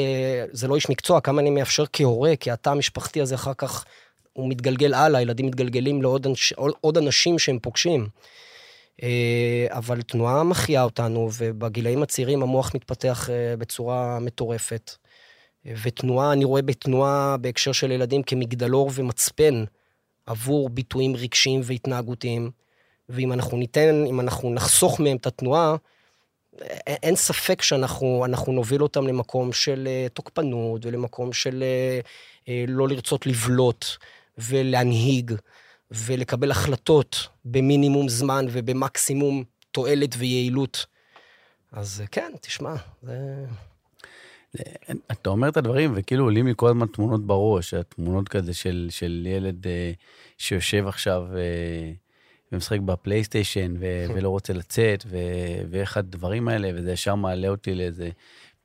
זה 0.51 0.67
לא 0.67 0.75
איש 0.75 0.89
מקצוע, 0.89 1.21
כמה 1.21 1.41
אני 1.41 1.49
מאפשר 1.49 1.83
כהורה, 1.93 2.35
כי 2.35 2.51
התא 2.51 2.69
המשפחתי 2.69 3.21
הזה 3.21 3.35
אחר 3.35 3.53
כך, 3.53 3.85
הוא 4.33 4.49
מתגלגל 4.49 4.93
הלאה, 4.93 5.21
ילדים 5.21 5.45
מתגלגלים 5.45 6.01
לעוד 6.01 6.27
אנש... 6.27 6.53
עוד 6.81 6.97
אנשים 6.97 7.39
שהם 7.39 7.59
פוגשים. 7.59 8.07
אה, 9.03 9.67
אבל 9.69 10.01
תנועה 10.01 10.43
מחיה 10.43 10.83
אותנו, 10.83 11.29
ובגילאים 11.37 12.03
הצעירים 12.03 12.43
המוח 12.43 12.75
מתפתח 12.75 13.29
בצורה 13.57 14.19
מטורפת. 14.19 14.91
ותנועה, 15.83 16.33
אני 16.33 16.45
רואה 16.45 16.61
בתנועה 16.61 17.37
בהקשר 17.37 17.71
של 17.71 17.91
ילדים 17.91 18.23
כמגדלור 18.23 18.91
ומצפן 18.93 19.63
עבור 20.29 20.69
ביטויים 20.69 21.15
רגשיים 21.15 21.61
והתנהגותיים, 21.63 22.51
ואם 23.09 23.33
אנחנו 23.33 23.57
ניתן, 23.57 24.05
אם 24.09 24.19
אנחנו 24.19 24.53
נחסוך 24.53 24.99
מהם 24.99 25.17
את 25.17 25.27
התנועה, 25.27 25.75
אין 26.87 27.15
ספק 27.15 27.61
שאנחנו 27.61 28.27
נוביל 28.47 28.83
אותם 28.83 29.07
למקום 29.07 29.53
של 29.53 29.87
אה, 29.87 30.07
תוקפנות 30.13 30.85
ולמקום 30.85 31.33
של 31.33 31.63
אה, 31.63 31.99
אה, 32.47 32.65
לא 32.67 32.87
לרצות 32.87 33.25
לבלוט 33.25 33.85
ולהנהיג 34.37 35.31
ולקבל 35.91 36.51
החלטות 36.51 37.27
במינימום 37.45 38.09
זמן 38.09 38.45
ובמקסימום 38.51 39.43
תועלת 39.71 40.15
ויעילות. 40.17 40.85
אז 41.71 42.03
כן, 42.11 42.31
תשמע, 42.41 42.75
זה... 43.03 43.45
אתה 45.11 45.29
אומר 45.29 45.49
את 45.49 45.57
הדברים, 45.57 45.91
וכאילו 45.95 46.23
עולים 46.23 46.47
לי 46.47 46.53
כל 46.55 46.69
הזמן 46.69 46.87
תמונות 46.87 47.25
בראש, 47.27 47.73
התמונות 47.73 48.29
כזה 48.29 48.53
של, 48.53 48.87
של 48.89 49.27
ילד 49.29 49.67
אה, 49.67 49.91
שיושב 50.37 50.87
עכשיו 50.87 51.27
אה, 51.35 51.91
ומשחק 52.51 52.79
בפלייסטיישן 52.79 53.73
ו, 53.79 53.85
ולא 54.15 54.29
רוצה 54.29 54.53
לצאת, 54.53 55.03
ו, 55.07 55.17
ואיך 55.69 55.97
הדברים 55.97 56.47
האלה, 56.47 56.69
וזה 56.75 56.91
ישר 56.91 57.15
מעלה 57.15 57.47
אותי 57.47 57.75
לאיזה 57.75 58.09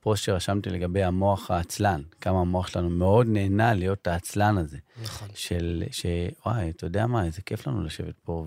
פוסט 0.04 0.25
שרשמתי 0.25 0.70
לגבי 0.70 1.02
המוח 1.02 1.50
העצלן, 1.50 2.02
כמה 2.20 2.40
המוח 2.40 2.66
שלנו 2.66 2.90
מאוד 2.90 3.26
נהנה 3.28 3.75
להיות 3.75 4.06
העצלן 4.06 4.58
הזה. 4.58 4.78
נכון. 5.02 5.28
של, 5.34 5.84
שוואי, 5.90 6.70
אתה 6.70 6.87
יודע 6.87 7.06
מה, 7.06 7.25
איזה 7.25 7.42
כיף 7.42 7.66
לנו 7.66 7.84
לשבת 7.84 8.14
פה 8.25 8.46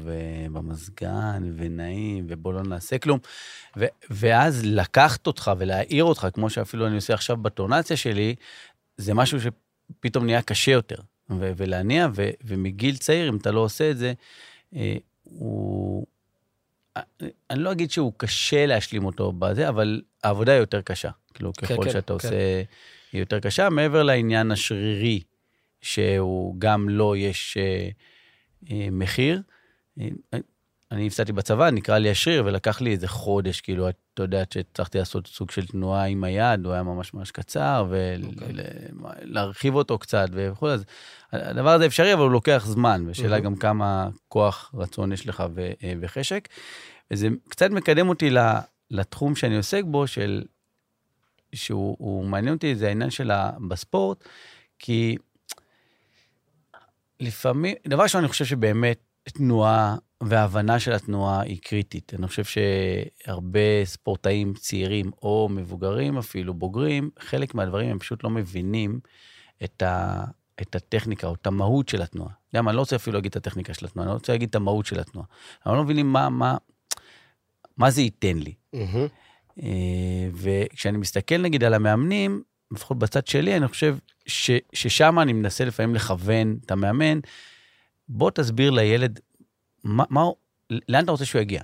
במזגן, 0.51 1.53
ונעים, 1.57 2.25
ובוא 2.29 2.53
לא 2.53 2.63
נעשה 2.63 2.97
כלום. 2.97 3.19
ו, 3.77 3.85
ואז 4.09 4.61
לקחת 4.65 5.27
אותך 5.27 5.51
ולהעיר 5.57 6.03
אותך, 6.03 6.27
כמו 6.33 6.49
שאפילו 6.49 6.87
אני 6.87 6.95
עושה 6.95 7.13
עכשיו 7.13 7.37
בטונציה 7.37 7.97
שלי, 7.97 8.35
זה 8.97 9.13
משהו 9.13 9.37
שפתאום 9.41 10.25
נהיה 10.25 10.41
קשה 10.41 10.71
יותר. 10.71 10.97
ו- 11.29 11.51
ולהניע, 11.57 12.07
ו- 12.15 12.29
ומגיל 12.43 12.97
צעיר, 12.97 13.29
אם 13.29 13.37
אתה 13.37 13.51
לא 13.51 13.59
עושה 13.59 13.91
את 13.91 13.97
זה, 13.97 14.13
אה, 14.75 14.95
הוא... 15.23 16.05
אני 17.49 17.59
לא 17.59 17.71
אגיד 17.71 17.91
שהוא 17.91 18.13
קשה 18.17 18.65
להשלים 18.65 19.05
אותו 19.05 19.31
בזה, 19.31 19.69
אבל 19.69 20.01
העבודה 20.23 20.51
היא 20.51 20.59
יותר 20.59 20.81
קשה. 20.81 21.09
כאילו, 21.33 21.53
כן, 21.53 21.67
ככל 21.67 21.83
כן, 21.83 21.89
שאתה 21.89 22.07
כן. 22.07 22.13
עושה, 22.13 22.63
היא 23.11 23.19
יותר 23.21 23.39
קשה, 23.39 23.69
מעבר 23.69 24.03
לעניין 24.03 24.51
השרירי, 24.51 25.21
שהוא 25.81 26.55
גם 26.59 26.89
לו 26.89 26.97
לא 26.97 27.17
יש 27.17 27.57
אה, 27.57 27.89
אה, 28.71 28.87
מחיר. 28.91 29.41
אני 30.91 31.07
הפסדתי 31.07 31.33
בצבא, 31.33 31.69
נקרא 31.69 31.97
לי 31.97 32.09
השריר, 32.09 32.43
ולקח 32.45 32.81
לי 32.81 32.91
איזה 32.91 33.07
חודש, 33.07 33.61
כאילו, 33.61 33.89
אתה 33.89 34.23
יודע, 34.23 34.43
שהצלחתי 34.53 34.97
לעשות 34.97 35.27
סוג 35.27 35.51
של 35.51 35.67
תנועה 35.67 36.05
עם 36.05 36.23
היד, 36.23 36.65
הוא 36.65 36.73
היה 36.73 36.83
ממש 36.83 37.13
ממש 37.13 37.31
קצר, 37.31 37.87
ולהרחיב 37.89 39.73
okay. 39.73 39.77
אותו 39.77 39.97
קצת 39.97 40.27
וכו', 40.31 40.69
אז 40.69 40.85
הדבר 41.31 41.69
הזה 41.69 41.85
אפשרי, 41.85 42.13
אבל 42.13 42.21
הוא 42.21 42.31
לוקח 42.31 42.63
זמן, 42.67 43.03
ושאלה 43.07 43.37
mm-hmm. 43.37 43.41
גם 43.41 43.55
כמה 43.55 44.09
כוח 44.27 44.71
רצון 44.73 45.11
יש 45.11 45.27
לך 45.27 45.43
ו- 45.55 45.71
אה, 45.83 45.93
וחשק. 46.01 46.47
וזה 47.11 47.27
קצת 47.49 47.69
מקדם 47.69 48.09
אותי 48.09 48.29
לתחום 48.91 49.35
שאני 49.35 49.57
עוסק 49.57 49.83
בו, 49.85 50.07
של 50.07 50.43
שהוא 51.53 52.25
מעניין 52.25 52.55
אותי, 52.55 52.75
זה 52.75 52.87
העניין 52.87 53.09
שלה 53.09 53.51
בספורט, 53.67 54.23
כי 54.79 55.17
לפעמים, 57.19 57.75
דבר 57.87 58.03
ראשון, 58.03 58.21
אני 58.21 58.27
חושב 58.29 58.45
שבאמת 58.45 59.06
תנועה 59.29 59.95
וההבנה 60.23 60.79
של 60.79 60.93
התנועה 60.93 61.41
היא 61.41 61.59
קריטית. 61.61 62.13
אני 62.13 62.27
חושב 62.27 62.43
שהרבה 62.43 63.85
ספורטאים 63.85 64.53
צעירים 64.53 65.11
או 65.21 65.49
מבוגרים, 65.51 66.17
אפילו 66.17 66.53
בוגרים, 66.53 67.09
חלק 67.19 67.55
מהדברים 67.55 67.89
הם 67.89 67.99
פשוט 67.99 68.23
לא 68.23 68.29
מבינים 68.29 68.99
את, 69.63 69.81
ה, 69.81 70.23
את 70.61 70.75
הטכניקה 70.75 71.27
או 71.27 71.33
את 71.33 71.47
המהות 71.47 71.89
של 71.89 72.01
התנועה. 72.01 72.31
מה, 72.53 72.69
אני 72.69 72.75
לא 72.75 72.81
רוצה 72.81 72.95
אפילו 72.95 73.13
להגיד 73.13 73.29
את 73.29 73.35
הטכניקה 73.35 73.73
של 73.73 73.85
התנועה, 73.85 74.07
אני 74.07 74.13
רוצה 74.13 74.33
להגיד 74.33 74.49
את 74.49 74.55
המהות 74.55 74.85
של 74.85 74.99
התנועה. 74.99 75.27
אבל 75.65 75.75
לא 75.75 75.83
מבינים 75.83 76.13
מה, 76.13 76.29
מה, 76.29 76.57
מה 77.77 77.91
זה 77.91 78.01
ייתן 78.01 78.37
לי. 78.37 78.53
Mm-hmm. 78.75 79.63
וכשאני 80.33 80.97
מסתכל 80.97 81.37
נגיד 81.37 81.63
על 81.63 81.73
המאמנים, 81.73 82.43
לפחות 82.71 82.99
בצד 82.99 83.27
שלי, 83.27 83.57
אני 83.57 83.67
חושב 83.67 83.97
ש, 84.25 84.51
ששם 84.73 85.19
אני 85.19 85.33
מנסה 85.33 85.65
לפעמים 85.65 85.95
לכוון 85.95 86.57
את 86.65 86.71
המאמן, 86.71 87.19
בוא 88.09 88.31
תסביר 88.31 88.71
לילד 88.71 89.19
מה, 89.83 90.03
מה, 90.09 90.23
לאן 90.89 91.03
אתה 91.03 91.11
רוצה 91.11 91.25
שהוא 91.25 91.41
יגיע. 91.41 91.61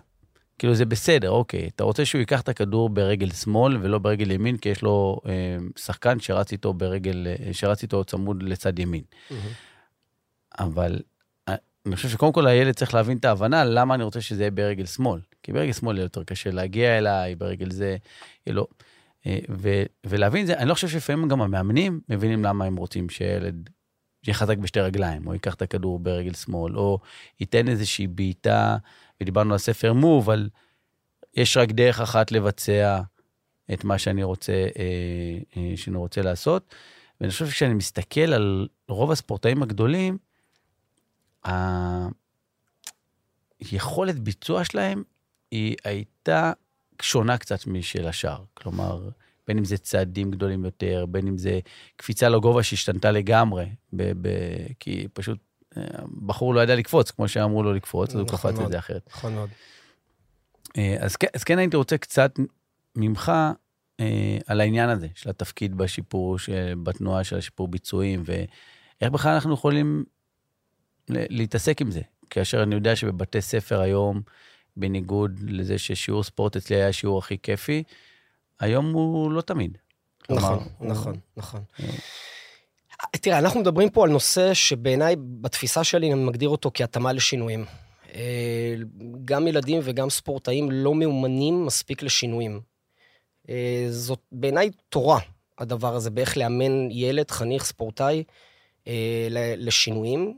כאילו 0.60 0.76
זה 0.76 0.86
בסדר, 0.86 1.30
אוקיי, 1.30 1.70
אתה 1.76 1.84
רוצה 1.84 2.06
שהוא 2.06 2.20
ייקח 2.20 2.42
את 2.42 2.50
הכדור 2.50 2.90
ברגל 2.90 3.30
שמאל 3.32 3.78
ולא 3.82 3.98
ברגל 3.98 4.32
ימין, 4.32 4.58
כי 4.58 4.70
יש 4.70 4.82
לו 4.82 5.22
אה, 5.26 5.58
שחקן 5.76 6.20
שרץ 6.20 6.52
איתו 6.52 6.74
ברגל, 6.74 7.28
אה, 7.28 7.54
שרץ 7.54 7.84
איתו 7.84 8.04
צמוד 8.04 8.44
לצד 8.44 8.80
ימין. 8.80 9.04
Mm-hmm. 9.04 9.34
אבל 10.60 11.00
אה, 11.50 11.56
אני 11.86 11.96
חושב 11.96 12.10
שקודם 12.10 12.34
כל 12.34 12.48
הילד 12.48 12.74
צריך 12.74 12.94
להבין 12.94 13.18
את 13.18 13.26
ההבנה 13.26 13.64
למה 13.64 13.96
אני 13.96 14.04
רוצה 14.04 14.22
שזה 14.22 14.44
יהיה 14.44 14.52
ברגל 14.52 14.86
שמאל. 14.86 15.22
כי 15.44 15.54
ברגל 15.54 15.74
שמאל 15.74 15.98
יהיה 15.98 16.06
יותר 16.06 16.24
קשה 16.24 16.52
להגיע 16.52 16.98
אליי, 16.98 17.36
ברגל 17.36 17.72
זה 17.72 17.98
יהיה 18.48 18.56
לו... 18.56 18.68
אה, 19.26 19.40
ו- 19.50 19.84
ולהבין 20.04 20.46
זה, 20.46 20.58
אני 20.58 20.70
לא 20.70 20.74
חושב 20.74 20.88
שלפעמים 20.88 21.28
גם 21.28 21.42
המאמנים 21.42 22.00
מבינים 22.10 22.44
למה 22.44 22.66
הם 22.66 22.76
רוצים 22.76 23.10
שילד 23.10 23.70
יהיה 24.28 24.34
חזק 24.34 24.58
בשתי 24.58 24.80
רגליים, 24.80 25.28
או 25.28 25.34
ייקח 25.34 25.54
את 25.54 25.62
הכדור 25.62 26.00
ברגל 26.00 26.34
שמאל, 26.34 26.78
או 26.78 27.00
ייתן 27.40 27.68
איזושהי 27.68 28.08
בעיטה, 28.08 28.78
ודיברנו 29.22 29.54
על 29.54 29.58
ספר 29.58 29.94
מוב, 29.94 30.30
על 30.30 30.50
יש 31.34 31.58
רק 31.58 31.72
דרך 31.72 32.02
אחת 32.02 32.32
לבצע 32.32 33.02
את 33.74 33.84
מה 33.84 33.98
שאני 33.98 34.24
רוצה, 34.24 34.52
אה, 34.52 35.38
אה, 35.58 35.78
שאני 35.78 35.98
רוצה 35.98 36.22
לעשות. 36.22 36.76
ואני 37.22 37.32
חושב 37.32 37.48
שכשאני 37.48 37.74
מסתכל 37.74 38.34
על 38.34 38.68
רוב 38.88 39.12
הספורטאים 39.12 39.64
הגדולים, 39.64 40.18
היכולת 43.60 44.20
ביצוע 44.20 44.64
שלהם 44.64 45.04
היא 45.52 45.76
הייתה 45.84 46.54
שונה 47.02 47.38
קצת 47.38 47.68
משל 47.68 48.08
השאר. 48.08 48.44
כלומר, 48.54 49.10
בין 49.48 49.58
אם 49.58 49.66
זה 49.66 49.78
צעדים 49.78 50.32
גדולים 50.32 50.66
יותר, 50.66 51.06
בין 51.10 51.28
אם 51.28 51.38
זה 51.38 51.60
קפיצה 51.96 52.30
לגובה 52.30 52.64
שהשתנתה 52.64 53.12
לגמרי, 53.12 53.66
ב- 53.94 54.12
ב- 54.28 54.68
כי 54.80 55.08
פשוט 55.14 55.38
אה, 55.78 55.84
בחור 56.26 56.54
לא 56.54 56.62
ידע 56.62 56.76
לקפוץ, 56.76 57.12
כמו 57.12 57.28
שאמרו 57.28 57.64
לו 57.64 57.74
לקפוץ, 57.74 58.10
אז 58.10 58.16
הוא 58.16 58.28
נכון 58.34 58.52
קפץ. 58.52 58.60
את 58.60 58.72
זה 58.72 58.80
אחרת. 58.80 59.10
נכון 59.16 59.34
מאוד. 59.34 59.50
אה, 60.78 60.96
אז, 61.00 61.16
אז 61.34 61.44
כן 61.44 61.58
הייתי 61.60 61.78
רוצה 61.78 61.98
קצת 61.98 62.40
ממך 62.96 63.32
אה, 64.00 64.38
על 64.48 64.62
העניין 64.62 64.90
הזה 64.90 65.08
של 65.16 65.30
התפקיד 65.30 65.76
בשיפור, 65.78 66.40
של, 66.40 66.74
בתנועה 66.84 67.24
של 67.24 67.38
השיפור 67.38 67.68
ביצועים, 67.68 68.24
ואיך 68.26 69.12
בכלל 69.12 69.34
אנחנו 69.34 69.54
יכולים 69.54 70.04
ל- 71.10 71.38
להתעסק 71.38 71.82
עם 71.82 71.92
זה. 71.92 72.02
כאשר 72.30 72.64
אני 72.64 72.76
יודע 72.76 72.96
שבבתי 72.96 73.42
ספר 73.42 73.80
היום, 73.80 74.22
בניגוד 74.78 75.40
לזה 75.44 75.78
ששיעור 75.78 76.24
ספורט 76.24 76.56
אצלי 76.56 76.76
היה 76.76 76.88
השיעור 76.88 77.20
הכי 77.20 77.38
כיפי, 77.44 77.84
היום 78.64 78.94
הוא 78.94 79.32
לא 79.32 79.42
תמיד. 79.42 79.78
כלומר, 80.26 80.42
נכון, 80.42 80.68
הוא- 80.78 80.88
נכון, 80.88 81.18
נכון. 81.38 81.62
אה. 81.80 81.86
תראה, 83.22 83.40
אנחנו 83.40 83.60
מדברים 83.60 83.90
פה 83.90 84.04
על 84.04 84.10
נושא 84.10 84.54
שבעיניי, 84.54 85.16
בתפיסה 85.20 85.84
שלי, 85.84 86.14
אני 86.14 86.24
מגדיר 86.24 86.50
אותו 86.50 86.72
כהתאמה 86.74 87.14
לשינויים. 87.14 87.66
אה, 88.16 88.76
גם 89.26 89.48
ילדים 89.48 89.80
וגם 89.84 90.10
ספורטאים 90.10 90.72
לא 90.72 90.96
מאומנים 90.96 91.66
מספיק 91.66 92.04
לשינויים. 92.04 92.62
אה, 93.50 93.86
זאת 93.90 94.20
בעיניי 94.32 94.70
תורה, 94.90 95.20
הדבר 95.58 95.96
הזה, 95.96 96.10
באיך 96.10 96.38
לאמן 96.38 96.92
ילד, 96.92 97.32
חניך, 97.32 97.64
ספורטאי, 97.66 98.24
לשינויים. 99.58 100.38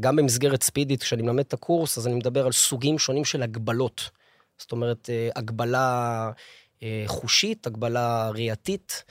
גם 0.00 0.16
במסגרת 0.16 0.62
ספידית, 0.62 1.02
כשאני 1.02 1.22
מלמד 1.22 1.38
את 1.44 1.52
הקורס, 1.52 1.98
אז 1.98 2.06
אני 2.06 2.14
מדבר 2.14 2.46
על 2.46 2.52
סוגים 2.52 2.98
שונים 2.98 3.24
של 3.24 3.42
הגבלות. 3.42 4.10
זאת 4.58 4.72
אומרת, 4.72 5.10
הגבלה 5.36 6.30
חושית, 7.06 7.66
הגבלה 7.66 8.30
ראייתית, 8.34 9.04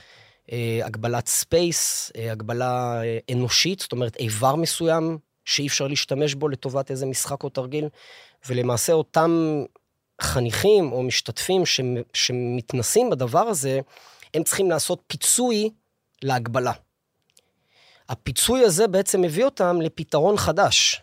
אה, 0.52 0.80
הגבלת 0.84 1.26
space, 1.28 2.12
אה, 2.16 2.32
הגבלה 2.32 3.02
אה, 3.02 3.18
אנושית, 3.32 3.80
זאת 3.80 3.92
אומרת, 3.92 4.16
איבר 4.16 4.56
מסוים 4.56 5.18
שאי 5.44 5.66
אפשר 5.66 5.86
להשתמש 5.86 6.34
בו 6.34 6.48
לטובת 6.48 6.90
איזה 6.90 7.06
משחק 7.06 7.42
או 7.42 7.48
תרגיל, 7.48 7.88
ולמעשה 8.48 8.92
אותם 8.92 9.62
חניכים 10.20 10.92
או 10.92 11.02
משתתפים 11.02 11.66
שמ- 11.66 12.02
שמתנסים 12.14 13.10
בדבר 13.10 13.40
הזה, 13.40 13.80
הם 14.34 14.42
צריכים 14.42 14.70
לעשות 14.70 15.02
פיצוי 15.06 15.70
להגבלה. 16.22 16.72
הפיצוי 18.08 18.64
הזה 18.64 18.88
בעצם 18.88 19.22
מביא 19.22 19.44
אותם 19.44 19.80
לפתרון 19.80 20.36
חדש. 20.36 21.02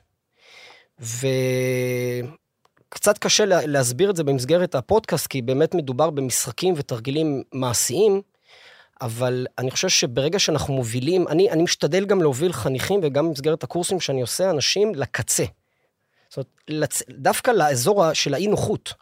וקצת 2.88 3.18
קשה 3.18 3.46
לה- 3.46 3.66
להסביר 3.66 4.10
את 4.10 4.16
זה 4.16 4.24
במסגרת 4.24 4.76
הפודקאסט, 4.76 5.28
כי 5.28 5.42
באמת 5.42 5.76
מדובר 5.76 6.10
במשחקים 6.10 6.74
ותרגילים 6.78 7.44
מעשיים, 7.54 8.22
אבל 9.02 9.48
אני 9.58 9.72
חושב 9.72 9.90
שברגע 9.90 10.40
שאנחנו 10.40 10.74
מובילים, 10.74 11.28
אני, 11.28 11.52
אני 11.52 11.64
משתדל 11.64 12.06
גם 12.06 12.22
להוביל 12.22 12.54
חניכים, 12.54 13.00
וגם 13.04 13.28
במסגרת 13.28 13.64
הקורסים 13.64 14.00
שאני 14.00 14.22
עושה, 14.22 14.50
אנשים 14.50 14.96
לקצה. 14.96 15.44
זאת 16.30 16.38
אומרת, 16.38 16.48
לצ... 16.68 17.04
דווקא 17.10 17.52
לאזור 17.52 18.14
של 18.14 18.34
האי-נוחות. 18.34 18.94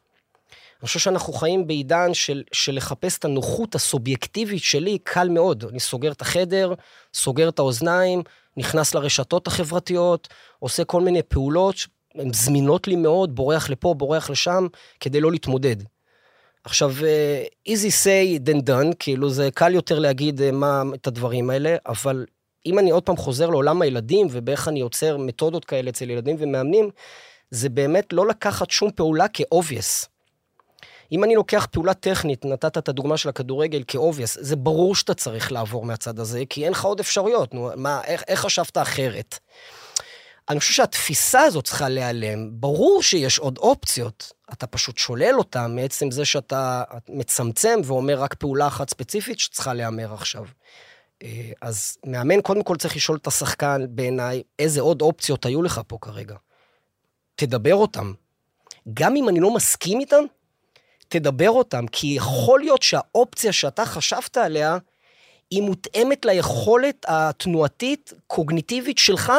אני 0.82 0.88
חושב 0.88 1.00
שאנחנו 1.00 1.34
חיים 1.34 1.67
בעידן 1.67 2.13
של, 2.13 2.43
של 2.52 2.76
לחפש 2.76 3.17
את 3.17 3.26
הנוחות 3.26 3.76
הסובייקטיבית 3.76 4.63
שלי, 4.63 4.98
קל 5.04 5.30
מאוד. 5.30 5.65
אני 5.69 5.80
סוגר 5.80 6.12
את 6.12 6.21
החדר, 6.21 6.74
סוגר 7.13 7.50
את 7.50 7.60
האוזניים, 7.60 8.24
נכנס 8.58 8.95
לרשתות 8.95 9.48
החברתיות, 9.48 10.28
עושה 10.60 10.84
כל 10.84 11.02
מיני 11.02 11.24
פעולות 11.24 11.76
שהן 12.17 12.34
זמינות 12.34 12.88
לי 12.88 12.95
מאוד, 12.95 13.36
בורח 13.36 13.69
לפה, 13.69 13.93
בורח 13.93 14.30
לשם, 14.30 14.67
כדי 14.99 15.21
לא 15.21 15.32
להתמודד. 15.32 15.75
עכשיו, 16.63 16.91
אה, 17.04 17.43
easy 17.69 17.91
say 18.04 18.49
than 18.49 18.69
done, 18.69 18.95
כאילו 18.99 19.30
זה 19.30 19.49
קל 19.54 19.73
יותר 19.73 19.99
להגיד 19.99 20.41
אה, 20.41 20.51
מה, 20.51 20.82
את 20.95 21.08
הדברים 21.08 21.49
האלה, 21.49 21.75
אבל 21.86 22.25
אם 22.65 22.80
אני 22.80 22.91
עוד 22.91 23.04
פעם 23.04 23.17
חוזר 23.17 23.49
לעולם 23.49 23.82
הילדים 23.82 24.28
ובאיך 24.32 24.67
אני 24.67 24.80
יוצר 24.80 25.17
מתודות 25.17 25.65
כאלה 25.65 25.89
אצל 25.89 26.10
ילדים 26.10 26.36
ומאמנים, 26.39 26.89
זה 27.51 27.69
באמת 27.69 28.13
לא 28.13 28.28
לקחת 28.28 28.71
שום 28.71 28.91
פעולה 28.91 29.25
כ-obvious. 29.34 30.08
אם 31.12 31.23
אני 31.23 31.36
לוקח 31.36 31.67
פעולה 31.71 31.93
טכנית, 31.93 32.45
נתת 32.45 32.78
את 32.78 32.89
הדוגמה 32.89 33.17
של 33.17 33.30
הכדורגל 33.30 33.84
כ-obvious, 33.88 34.38
זה 34.39 34.56
ברור 34.56 34.95
שאתה 34.95 35.13
צריך 35.13 35.51
לעבור 35.51 35.86
מהצד 35.86 36.19
הזה, 36.19 36.43
כי 36.49 36.63
אין 36.63 36.71
לך 36.71 36.86
עוד 36.86 36.99
אפשרויות. 36.99 37.54
נו, 37.54 37.69
מה, 37.75 38.01
איך, 38.04 38.23
איך 38.28 38.39
חשבת 38.39 38.78
אחרת? 38.78 39.39
אני 40.49 40.60
חושב 40.60 40.73
שהתפיסה 40.73 41.41
הזאת 41.41 41.65
צריכה 41.65 41.89
להיעלם. 41.89 42.49
ברור 42.51 43.03
שיש 43.03 43.39
עוד 43.39 43.58
אופציות, 43.58 44.31
אתה 44.53 44.67
פשוט 44.67 44.97
שולל 44.97 45.36
אותה 45.38 45.67
מעצם 45.67 46.12
זה 46.12 46.25
שאתה 46.25 46.84
מצמצם 47.10 47.79
ואומר 47.86 48.19
רק 48.19 48.34
פעולה 48.34 48.67
אחת 48.67 48.89
ספציפית 48.89 49.39
שצריכה 49.39 49.73
להיאמר 49.73 50.13
עכשיו. 50.13 50.45
אה, 51.23 51.51
אז 51.62 51.97
מאמן 52.05 52.41
קודם 52.41 52.63
כל 52.63 52.75
צריך 52.75 52.95
לשאול 52.95 53.17
את 53.17 53.27
השחקן, 53.27 53.86
בעיניי, 53.89 54.43
איזה 54.60 54.81
עוד 54.81 55.01
אופציות 55.01 55.45
היו 55.45 55.62
לך 55.62 55.81
פה 55.88 55.97
כרגע. 56.01 56.36
תדבר 57.36 57.75
אותם. 57.75 58.13
גם 58.93 59.15
אם 59.15 59.29
אני 59.29 59.39
לא 59.39 59.53
מסכים 59.53 59.99
איתם, 59.99 60.23
תדבר 61.08 61.49
אותם, 61.49 61.88
כי 61.88 62.08
יכול 62.08 62.60
להיות 62.60 62.84
שהאופציה 62.84 63.51
שאתה 63.51 63.86
חשבת 63.86 64.38
עליה, 64.38 64.77
היא 65.49 65.62
מותאמת 65.62 66.25
ליכולת 66.25 67.05
התנועתית, 67.08 68.13
קוגניטיבית 68.27 68.97
שלך, 68.97 69.31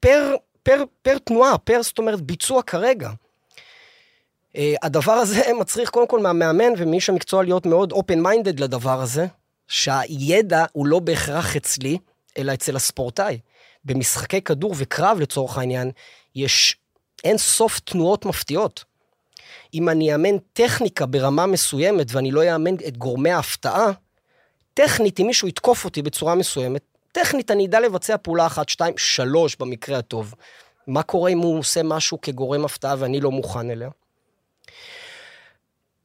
פר, 0.00 0.34
פר, 0.62 0.84
פר 1.02 1.18
תנועה, 1.18 1.58
פר, 1.58 1.82
זאת 1.82 1.98
אומרת, 1.98 2.20
ביצוע 2.20 2.62
כרגע. 2.62 3.10
Uh, 3.10 4.58
הדבר 4.82 5.12
הזה 5.12 5.42
מצריך 5.60 5.90
קודם 5.90 6.06
כל 6.06 6.20
מהמאמן 6.20 6.72
ומאיש 6.76 7.08
המקצוע 7.10 7.42
להיות 7.42 7.66
מאוד 7.66 7.92
open-minded 7.92 8.60
לדבר 8.60 9.00
הזה, 9.00 9.26
שהידע 9.68 10.64
הוא 10.72 10.86
לא 10.86 10.98
בהכרח 10.98 11.56
אצלי, 11.56 11.98
אלא 12.38 12.54
אצל 12.54 12.76
הספורטאי. 12.76 13.38
במשחקי 13.84 14.40
כדור 14.40 14.74
וקרב, 14.76 15.18
לצורך 15.20 15.58
העניין, 15.58 15.90
יש 16.34 16.76
אין 17.24 17.38
סוף 17.38 17.80
תנועות 17.80 18.26
מפתיעות. 18.26 18.84
אם 19.74 19.88
אני 19.88 20.12
אאמן 20.12 20.38
טכניקה 20.52 21.06
ברמה 21.06 21.46
מסוימת 21.46 22.06
ואני 22.10 22.30
לא 22.30 22.54
אאמן 22.54 22.74
את 22.74 22.96
גורמי 22.96 23.30
ההפתעה, 23.30 23.90
טכנית, 24.74 25.20
אם 25.20 25.26
מישהו 25.26 25.48
יתקוף 25.48 25.84
אותי 25.84 26.02
בצורה 26.02 26.34
מסוימת, 26.34 26.82
טכנית 27.12 27.50
אני 27.50 27.66
אדע 27.66 27.80
לבצע 27.80 28.16
פעולה 28.16 28.46
אחת, 28.46 28.68
שתיים, 28.68 28.94
שלוש 28.96 29.56
במקרה 29.56 29.98
הטוב. 29.98 30.34
מה 30.86 31.02
קורה 31.02 31.30
אם 31.30 31.38
הוא 31.38 31.58
עושה 31.58 31.82
משהו 31.82 32.20
כגורם 32.20 32.64
הפתעה 32.64 32.94
ואני 32.98 33.20
לא 33.20 33.30
מוכן 33.30 33.70
אליה? 33.70 33.90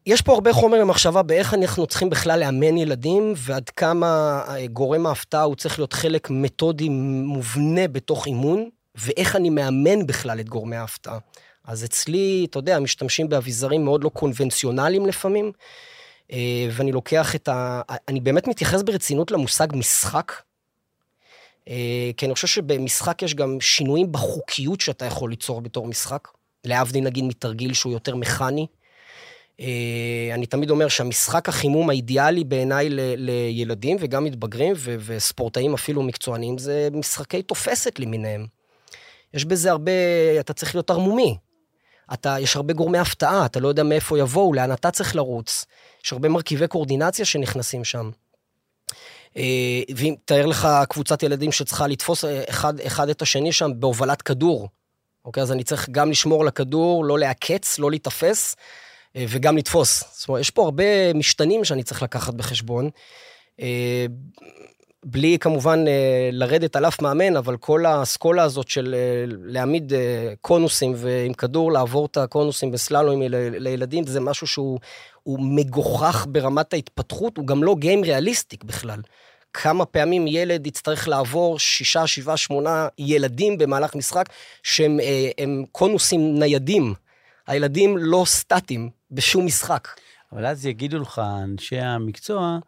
יש 0.05 0.21
פה 0.21 0.33
הרבה 0.33 0.53
חומר 0.53 0.79
למחשבה 0.79 1.21
באיך 1.21 1.53
אנחנו 1.53 1.87
צריכים 1.87 2.09
בכלל 2.09 2.39
לאמן 2.39 2.77
ילדים, 2.77 3.33
ועד 3.37 3.69
כמה 3.69 4.41
אה, 4.47 4.67
גורם 4.67 5.05
ההפתעה 5.05 5.43
הוא 5.43 5.55
צריך 5.55 5.79
להיות 5.79 5.93
חלק 5.93 6.29
מתודי 6.29 6.89
מובנה 6.89 7.87
בתוך 7.87 8.27
אימון, 8.27 8.69
ואיך 8.95 9.35
אני 9.35 9.49
מאמן 9.49 10.07
בכלל 10.07 10.39
את 10.39 10.49
גורמי 10.49 10.75
ההפתעה. 10.75 11.17
אז 11.63 11.83
אצלי, 11.83 12.47
אתה 12.49 12.59
יודע, 12.59 12.79
משתמשים 12.79 13.29
באביזרים 13.29 13.85
מאוד 13.85 14.03
לא 14.03 14.09
קונבנציונליים 14.09 15.05
לפעמים, 15.05 15.51
אה, 16.31 16.67
ואני 16.71 16.91
לוקח 16.91 17.35
את 17.35 17.47
ה... 17.47 17.81
אני 18.07 18.19
באמת 18.19 18.47
מתייחס 18.47 18.81
ברצינות 18.81 19.31
למושג 19.31 19.67
משחק, 19.73 20.31
כי 22.17 22.25
אני 22.25 22.33
חושב 22.33 22.47
שבמשחק 22.47 23.21
יש 23.21 23.35
גם 23.35 23.57
שינויים 23.61 24.11
בחוקיות 24.11 24.81
שאתה 24.81 25.05
יכול 25.05 25.29
ליצור 25.29 25.61
בתור 25.61 25.87
משחק, 25.87 26.27
להבדיל 26.63 27.03
נגיד 27.03 27.23
מתרגיל 27.23 27.73
שהוא 27.73 27.93
יותר 27.93 28.15
מכני. 28.15 28.67
אה, 29.59 30.31
אני 30.33 30.45
תמיד 30.45 30.69
אומר 30.69 30.87
שהמשחק 30.87 31.49
החימום 31.49 31.89
האידיאלי 31.89 32.43
בעיניי 32.43 32.89
ל- 32.89 33.15
לילדים 33.17 33.97
וגם 33.99 34.23
מתבגרים 34.23 34.73
ו- 34.77 34.95
וספורטאים 34.99 35.73
אפילו 35.73 36.03
מקצוענים 36.03 36.57
זה 36.57 36.89
משחקי 36.91 37.41
תופסת 37.41 37.99
למיניהם. 37.99 38.45
יש 39.33 39.45
בזה 39.45 39.71
הרבה, 39.71 39.91
אתה 40.39 40.53
צריך 40.53 40.75
להיות 40.75 40.89
ערמומי. 40.89 41.37
אתה, 42.13 42.35
יש 42.39 42.55
הרבה 42.55 42.73
גורמי 42.73 42.97
הפתעה, 42.97 43.45
אתה 43.45 43.59
לא 43.59 43.67
יודע 43.67 43.83
מאיפה 43.83 44.19
יבואו, 44.19 44.53
לאן 44.53 44.71
אתה 44.71 44.91
צריך 44.91 45.15
לרוץ. 45.15 45.65
יש 46.05 46.13
הרבה 46.13 46.29
מרכיבי 46.29 46.67
קואורדינציה 46.67 47.25
שנכנסים 47.25 47.83
שם. 47.83 48.09
אה, 49.37 49.81
ואם 49.95 50.15
תאר 50.25 50.45
לך 50.45 50.67
קבוצת 50.89 51.23
ילדים 51.23 51.51
שצריכה 51.51 51.87
לתפוס 51.87 52.25
אה, 52.25 52.43
אחד, 52.49 52.79
אחד 52.79 53.09
את 53.09 53.21
השני 53.21 53.51
שם 53.51 53.71
בהובלת 53.75 54.21
כדור. 54.21 54.69
אוקיי, 55.25 55.43
אז 55.43 55.51
אני 55.51 55.63
צריך 55.63 55.89
גם 55.89 56.11
לשמור 56.11 56.41
על 56.41 56.47
הכדור, 56.47 57.05
לא 57.05 57.19
לעקץ, 57.19 57.79
לא 57.79 57.89
להיתפס, 57.89 58.55
אה, 59.15 59.25
וגם 59.29 59.57
לתפוס. 59.57 60.03
זאת 60.13 60.29
אומרת, 60.29 60.41
יש 60.41 60.49
פה 60.49 60.63
הרבה 60.63 61.13
משתנים 61.13 61.65
שאני 61.65 61.83
צריך 61.83 62.03
לקחת 62.03 62.33
בחשבון. 62.33 62.89
אה, 65.05 65.11
בלי 65.11 65.37
כמובן 65.39 65.87
אה, 65.87 66.29
לרדת 66.31 66.75
על 66.75 66.85
אף 66.85 67.01
מאמן, 67.01 67.35
אבל 67.35 67.57
כל 67.57 67.85
האסכולה 67.85 68.43
הזאת 68.43 68.67
של 68.67 68.95
להעמיד 69.27 69.93
קונוסים 70.41 70.93
ועם 70.95 71.33
כדור 71.33 71.71
לעבור 71.71 72.05
את 72.05 72.17
הקונוסים 72.17 72.71
בסללומים 72.71 73.31
לילדים, 73.31 74.07
זה 74.07 74.19
משהו 74.19 74.47
שהוא 74.47 74.79
מגוחך 75.27 76.25
ברמת 76.29 76.73
ההתפתחות, 76.73 77.37
הוא 77.37 77.47
גם 77.47 77.63
לא 77.63 77.75
גיים 77.79 78.03
ריאליסטיק 78.03 78.63
בכלל. 78.63 79.01
כמה 79.53 79.85
פעמים 79.85 80.27
ילד 80.27 80.67
יצטרך 80.67 81.07
לעבור 81.07 81.59
שישה, 81.59 82.07
שבעה, 82.07 82.37
שמונה 82.37 82.87
ילדים 82.97 83.57
במהלך 83.57 83.95
משחק 83.95 84.29
שהם 84.63 84.99
קונוסים 85.71 86.39
ניידים. 86.39 86.93
הילדים 87.47 87.97
לא 87.97 88.23
סטטיים 88.25 88.89
בשום 89.11 89.45
משחק. 89.45 89.87
אבל 90.31 90.45
אז 90.45 90.65
יגידו 90.65 90.99
לך 90.99 91.21
אנשי 91.43 91.79
המקצוע, 91.79 92.59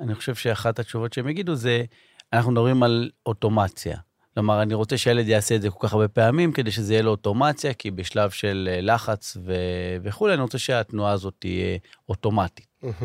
אני 0.00 0.14
חושב 0.14 0.34
שאחת 0.34 0.78
התשובות 0.78 1.12
שהם 1.12 1.28
יגידו 1.28 1.54
זה, 1.54 1.84
אנחנו 2.32 2.52
מדברים 2.52 2.82
על 2.82 3.10
אוטומציה. 3.26 3.96
כלומר, 4.34 4.62
אני 4.62 4.74
רוצה 4.74 4.98
שהילד 4.98 5.28
יעשה 5.28 5.56
את 5.56 5.62
זה 5.62 5.70
כל 5.70 5.86
כך 5.86 5.92
הרבה 5.92 6.08
פעמים, 6.08 6.52
כדי 6.52 6.70
שזה 6.70 6.92
יהיה 6.92 7.02
לו 7.02 7.10
אוטומציה, 7.10 7.74
כי 7.74 7.90
בשלב 7.90 8.30
של 8.30 8.68
אה, 8.72 8.80
לחץ 8.80 9.36
ו... 9.44 9.54
וכולי, 10.02 10.34
אני 10.34 10.42
רוצה 10.42 10.58
שהתנועה 10.58 11.12
הזאת 11.12 11.34
תהיה 11.38 11.78
אוטומטית. 12.08 12.66
Mm-hmm. 12.84 13.04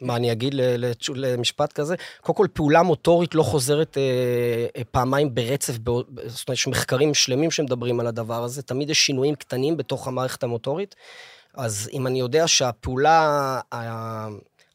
מה 0.00 0.16
אני 0.16 0.32
אגיד 0.32 0.54
למשפט 1.14 1.72
כזה? 1.72 1.94
קודם 2.20 2.36
כל, 2.36 2.46
פעולה 2.52 2.82
מוטורית 2.82 3.34
לא 3.34 3.42
חוזרת 3.42 3.98
אה, 3.98 4.66
אה, 4.76 4.84
פעמיים 4.84 5.34
ברצף, 5.34 5.72
זאת 5.72 5.86
אומרת, 5.86 6.48
יש 6.50 6.66
מחקרים 6.66 7.14
שלמים 7.14 7.50
שמדברים 7.50 8.00
על 8.00 8.06
הדבר 8.06 8.44
הזה, 8.44 8.62
תמיד 8.62 8.90
יש 8.90 9.06
שינויים 9.06 9.34
קטנים 9.34 9.76
בתוך 9.76 10.08
המערכת 10.08 10.42
המוטורית. 10.42 10.94
אז 11.54 11.90
אם 11.92 12.06
אני 12.06 12.18
יודע 12.20 12.48
שהפעולה 12.48 13.60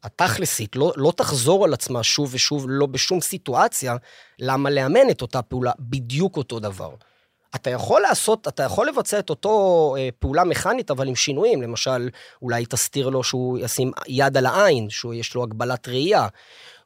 התכלסית 0.04 0.76
לא, 0.76 0.92
לא 0.96 1.12
תחזור 1.16 1.64
על 1.64 1.74
עצמה 1.74 2.02
שוב 2.02 2.30
ושוב, 2.32 2.66
לא 2.68 2.86
בשום 2.86 3.20
סיטואציה, 3.20 3.96
למה 4.38 4.70
לאמן 4.70 5.10
את 5.10 5.22
אותה 5.22 5.42
פעולה 5.42 5.72
בדיוק 5.80 6.36
אותו 6.36 6.60
דבר? 6.60 6.94
אתה 7.54 7.70
יכול 7.70 8.00
לעשות, 8.00 8.48
אתה 8.48 8.62
יכול 8.62 8.88
לבצע 8.88 9.18
את 9.18 9.30
אותו 9.30 9.94
אה, 9.98 10.08
פעולה 10.18 10.44
מכנית, 10.44 10.90
אבל 10.90 11.08
עם 11.08 11.14
שינויים. 11.14 11.62
למשל, 11.62 12.08
אולי 12.42 12.66
תסתיר 12.66 13.08
לו 13.08 13.24
שהוא 13.24 13.58
ישים 13.58 13.90
יד 14.08 14.36
על 14.36 14.46
העין, 14.46 14.90
שיש 14.90 15.34
לו 15.34 15.42
הגבלת 15.42 15.88
ראייה. 15.88 16.28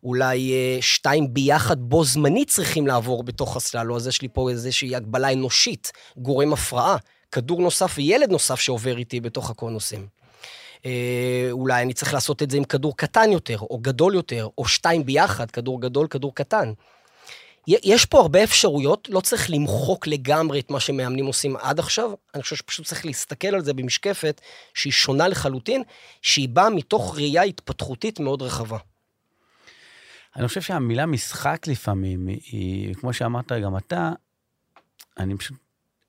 אולי 0.05 0.53
אה, 0.53 0.79
שתיים 0.81 1.35
ביחד 1.35 1.81
בו 1.81 2.05
זמנית 2.05 2.51
צריכים 2.51 2.87
לעבור 2.87 3.23
בתוך 3.23 3.57
הסללו, 3.57 3.97
אז 3.97 4.07
יש 4.07 4.23
לי 4.23 4.29
פה 4.33 4.51
איזושהי 4.51 4.97
הגבלה 4.97 5.33
אנושית, 5.33 5.93
גורם 6.17 6.53
הפרעה. 6.53 6.97
כדור 7.33 7.63
נוסף 7.63 7.95
וילד 7.97 8.31
נוסף 8.31 8.61
שעובר 8.61 8.99
איתי 8.99 9.21
בתוך 9.21 9.51
הקונוסים. 9.51 10.07
אה, 10.85 11.49
אולי 11.51 11.83
אני 11.83 11.93
צריך 11.95 12.15
לעשות 12.15 12.43
את 12.43 12.51
זה 12.51 12.57
עם 12.57 12.65
כדור 12.65 12.97
קטן 12.97 13.33
יותר, 13.33 13.59
או 13.59 13.79
גדול 13.79 14.15
יותר, 14.15 14.49
או 14.59 14.69
שתיים 14.69 15.07
ביחד, 15.07 15.51
כדור 15.51 15.81
גדול, 15.81 16.07
כדור 16.07 16.35
קטן. 16.35 16.73
יש 17.69 18.05
פה 18.05 18.21
הרבה 18.21 18.45
אפשרויות, 18.45 19.09
לא 19.13 19.21
צריך 19.21 19.51
למחוק 19.51 20.07
לגמרי 20.07 20.61
את 20.61 20.71
מה 20.71 20.81
שמאמנים 20.81 21.27
עושים 21.27 21.57
עד 21.57 21.79
עכשיו, 21.79 22.11
אני 22.35 22.43
חושב 22.43 22.57
שפשוט 22.57 22.87
צריך 22.87 23.07
להסתכל 23.07 23.49
על 23.49 23.65
זה 23.65 23.73
במשקפת 23.73 24.41
שהיא 24.75 24.93
שונה 24.93 25.29
לחלוטין, 25.29 25.83
שהיא 26.23 26.49
באה 26.49 26.71
מתוך 26.71 27.15
ראייה 27.17 27.43
התפתחותית 27.43 28.21
מאוד 28.21 28.43
רחבה. 28.43 28.79
אני 30.37 30.49
חושב 30.49 30.61
שהמילה 30.61 31.07
משחק 31.07 31.67
לפעמים, 31.67 32.27
היא, 32.27 32.95
כמו 32.95 33.13
שאמרת 33.13 33.53
גם 33.53 33.77
אתה, 33.77 34.13
אני 35.19 35.37
פשוט, 35.39 35.57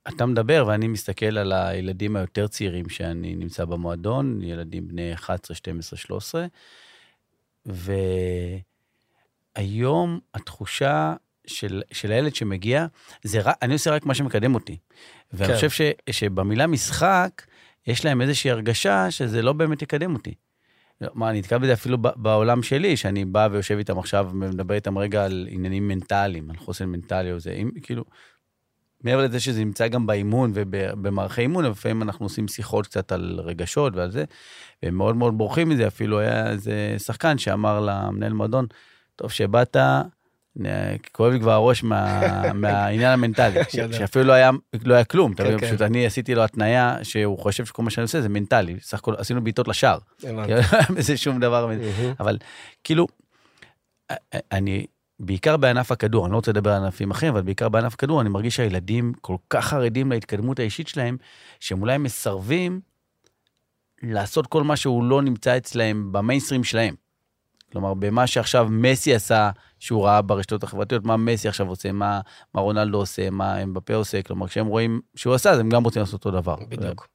אתה 0.10 0.26
מדבר 0.26 0.66
ואני 0.68 0.88
מסתכל 0.88 1.38
על 1.38 1.52
הילדים 1.52 2.16
היותר 2.16 2.48
צעירים 2.48 2.90
שאני 2.90 3.36
נמצא 3.36 3.66
במועדון, 3.66 4.42
ילדים 4.44 4.88
בני 4.88 5.14
11, 5.14 5.56
12, 5.56 6.00
13, 6.00 6.46
והיום 9.56 10.20
התחושה 10.34 11.14
של, 11.48 11.82
של 11.92 12.12
הילד 12.12 12.36
שמגיע, 12.36 12.86
זה 13.24 13.42
רק, 13.42 13.56
אני 13.62 13.74
עושה 13.74 13.92
רק 13.92 14.06
מה 14.06 14.14
שמקדם 14.14 14.56
אותי. 14.56 14.78
ואני 15.34 15.48
כן. 15.48 15.56
חושב 15.56 15.70
ש, 15.70 15.82
שבמילה 16.10 16.68
משחק, 16.68 17.42
יש 17.88 18.06
להם 18.06 18.22
איזושהי 18.22 18.52
הרגשה 18.52 19.12
שזה 19.12 19.42
לא 19.42 19.54
באמת 19.54 19.82
יקדם 19.82 20.14
אותי. 20.14 20.34
מה, 21.14 21.30
אני 21.30 21.40
נתקל 21.40 21.58
בזה 21.58 21.74
אפילו 21.74 21.98
בעולם 21.98 22.64
שלי, 22.64 22.98
שאני 22.98 23.26
בא 23.26 23.48
ויושב 23.52 23.78
איתם 23.78 24.00
עכשיו 24.00 24.30
ומדבר 24.32 24.76
איתם 24.76 24.98
רגע 24.98 25.26
על 25.26 25.48
עניינים 25.52 25.88
מנטליים, 25.88 26.50
על 26.50 26.58
חוסן 26.58 26.86
מנטלי 26.86 27.32
או 27.32 27.40
זה, 27.40 27.52
אם, 27.52 27.72
כאילו, 27.84 28.04
מעבר 29.04 29.24
לזה 29.24 29.40
שזה 29.40 29.60
נמצא 29.60 29.88
גם 29.88 30.08
באימון 30.08 30.52
ובמערכי 30.54 31.42
אימון, 31.42 31.66
לפעמים 31.66 32.04
אנחנו 32.04 32.26
עושים 32.26 32.48
שיחות 32.48 32.88
קצת 32.88 33.12
על 33.12 33.40
רגשות 33.44 33.96
ועל 33.96 34.12
זה, 34.12 34.24
והם 34.84 34.96
מאוד 34.96 35.16
מאוד 35.16 35.38
בורחים 35.38 35.70
מזה, 35.70 35.88
אפילו 35.88 36.20
היה 36.20 36.50
איזה 36.50 36.96
שחקן 36.98 37.38
שאמר 37.38 37.80
למנהל 37.80 38.34
מועדון, 38.34 38.66
טוב 39.16 39.32
שבאת, 39.32 39.78
כואב 41.12 41.34
לי 41.34 41.40
כבר 41.40 41.52
הראש 41.52 41.84
מה, 41.84 42.22
מהעניין 42.54 43.12
המנטלי, 43.12 43.60
שאפילו 43.70 44.26
לא 44.26 44.34
היה, 44.34 44.52
לא 44.84 44.94
היה 44.94 45.04
כלום, 45.04 45.32
אתה 45.32 45.44
מבין, 45.44 45.60
כן, 45.60 45.68
פשוט 45.68 45.80
כן. 45.80 45.86
אני 45.86 46.06
עשיתי 46.06 46.36
לו 46.36 46.44
התניה 46.44 46.98
שהוא 47.04 47.40
חושב 47.40 47.66
שכל 47.66 47.84
מה 47.84 47.90
שאני 47.90 48.04
עושה 48.04 48.22
זה 48.22 48.30
מנטלי, 48.30 48.76
סך 48.82 49.00
הכל 49.00 49.14
עשינו 49.18 49.44
בעיטות 49.44 49.68
לשער, 49.68 50.00
זה 51.00 51.18
שום 51.18 51.40
דבר, 51.40 51.72
אבל 52.20 52.38
כאילו, 52.84 53.08
אני, 54.52 54.86
בעיקר 55.20 55.58
בענף 55.58 55.92
הכדור, 55.92 56.26
אני 56.26 56.32
לא 56.32 56.36
רוצה 56.36 56.52
לדבר 56.52 56.72
על 56.72 56.84
ענפים 56.84 57.12
אחרים, 57.12 57.34
אבל 57.34 57.42
בעיקר 57.42 57.70
בענף 57.70 57.94
הכדור, 57.94 58.22
אני 58.22 58.30
מרגיש 58.30 58.56
שהילדים 58.56 59.14
כל 59.22 59.36
כך 59.50 59.66
חרדים 59.66 60.12
להתקדמות 60.12 60.60
האישית 60.60 60.88
שלהם, 60.88 61.18
שהם 61.60 61.82
אולי 61.82 61.98
מסרבים 61.98 62.82
לעשות 64.04 64.48
כל 64.48 64.64
מה 64.64 64.76
שהוא 64.76 65.04
לא 65.04 65.22
נמצא 65.22 65.58
אצלהם 65.58 66.12
במיינסטרים 66.12 66.64
שלהם. 66.64 66.96
כלומר, 67.72 67.94
במה 67.94 68.28
שעכשיו 68.28 68.68
מסי 68.72 69.16
עשה, 69.16 69.52
שהוא 69.80 70.06
ראה 70.06 70.22
ברשתות 70.22 70.64
החברתיות, 70.64 71.06
מה 71.06 71.18
מסי 71.18 71.48
עכשיו 71.48 71.68
עושה, 71.68 71.92
מה, 71.92 72.22
מה 72.54 72.62
רונלדו 72.62 72.98
עושה, 72.98 73.30
מה 73.30 73.64
אמבפה 73.64 73.94
עושה, 73.96 74.22
כלומר, 74.22 74.48
כשהם 74.48 74.68
רואים 74.68 75.02
שהוא 75.16 75.34
עשה, 75.34 75.52
אז 75.52 75.60
הם 75.60 75.70
גם 75.70 75.84
רוצים 75.84 76.00
לעשות 76.00 76.26
אותו 76.26 76.32
דבר. 76.32 76.56
בדיוק. 76.70 77.08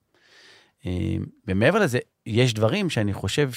אה, 0.86 1.16
ומעבר 1.48 1.78
לזה, 1.78 1.98
יש 2.26 2.54
דברים 2.54 2.90
שאני 2.90 3.12
חושב 3.12 3.50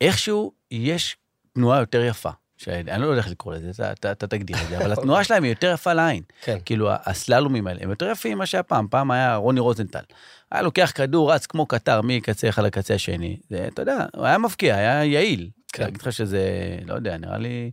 שאיכשהו 0.00 0.52
יש 0.70 1.16
תנועה 1.56 1.80
יותר 1.80 2.04
יפה. 2.04 2.30
שאני 2.56 3.00
לא 3.00 3.06
יודע 3.06 3.18
איך 3.18 3.30
לקרוא 3.30 3.54
לזה, 3.54 3.70
אתה, 3.70 3.92
אתה, 3.92 4.12
אתה 4.12 4.26
תגדיר 4.26 4.56
את 4.62 4.68
זה, 4.68 4.78
אבל 4.78 4.92
התנועה 4.98 5.24
שלהם 5.24 5.42
היא 5.42 5.52
יותר 5.52 5.72
יפה 5.74 5.92
לעין. 5.92 6.22
כן. 6.40 6.58
כאילו, 6.64 6.90
הסללומים 6.92 7.66
האלה, 7.66 7.80
הם 7.82 7.90
יותר 7.90 8.10
יפים 8.10 8.36
ממה 8.36 8.46
שהיה 8.46 8.62
פעם. 8.62 8.88
פעם 8.90 9.10
היה 9.10 9.36
רוני 9.36 9.60
רוזנטל. 9.60 10.02
היה 10.50 10.62
לוקח 10.62 10.92
כדור, 10.94 11.32
רץ 11.32 11.46
כמו 11.46 11.66
קטר 11.66 12.00
מקצה 12.02 12.48
אחד 12.48 12.62
לקצה 12.62 12.94
השני. 12.94 13.36
זה, 13.50 13.68
אתה 13.68 13.82
יודע, 13.82 14.06
הוא 14.14 14.24
היה 14.24 14.38
מבקיע, 14.38 14.76
היה 14.76 15.04
יעיל. 15.04 15.50
כן. 15.72 15.82
אני 15.82 15.90
אגיד 15.90 16.02
לך 16.02 16.12
שזה, 16.12 16.42
לא 16.86 16.94
יודע, 16.94 17.16
נראה 17.16 17.38
לי... 17.38 17.70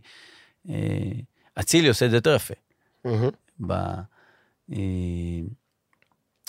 אה, 0.68 0.74
אצילי 1.60 1.88
עושה 1.88 2.06
את 2.06 2.10
זה 2.10 2.16
יותר 2.16 2.34
יפה. 2.34 2.54
ב, 3.60 3.72
אה, 4.72 4.78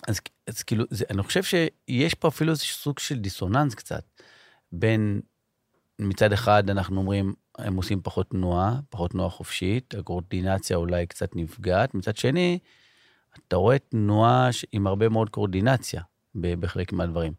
אז, 0.08 0.20
אז 0.48 0.64
כאילו, 0.64 0.86
זה, 0.90 1.06
אני 1.10 1.24
חושב 1.24 1.44
שיש 1.44 2.14
פה 2.14 2.28
אפילו 2.28 2.52
איזה 2.52 2.64
סוג 2.64 3.00
של 3.00 3.20
דיסוננס 3.20 3.76
קצת, 3.76 4.04
בין, 4.72 5.22
מצד 6.00 6.34
אחד 6.34 6.70
אנחנו 6.70 6.98
אומרים, 6.98 7.34
הם 7.58 7.76
עושים 7.76 8.02
פחות 8.04 8.30
תנועה, 8.30 8.80
פחות 8.90 9.12
תנועה 9.12 9.30
חופשית, 9.30 9.94
הקורדינציה 9.94 10.78
אולי 10.78 11.08
קצת 11.08 11.36
נפגעת. 11.36 11.94
מצד 11.96 12.18
שני, 12.18 12.60
אתה 13.48 13.56
רואה 13.56 13.80
תנועה 13.80 14.50
עם 14.72 14.88
הרבה 14.88 15.10
מאוד 15.10 15.30
קורדינציה 15.30 16.02
בחלק 16.36 16.94
מהדברים. 16.94 17.34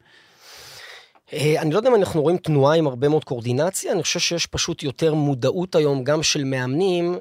אה, 1.33 1.63
אני 1.63 1.71
לא 1.71 1.79
יודע 1.79 1.91
אם 1.91 1.95
אנחנו 1.95 2.23
רואים 2.23 2.37
תנועה 2.37 2.77
עם 2.77 2.87
הרבה 2.87 3.09
מאוד 3.09 3.25
קורדינציה, 3.25 3.93
אני 3.93 4.03
חושב 4.03 4.21
שיש 4.21 4.47
פשוט 4.47 4.83
יותר 4.83 5.15
מודעות 5.15 5.75
היום, 5.75 6.05
גם 6.05 6.23
של 6.23 6.45
מאמנים, 6.45 7.19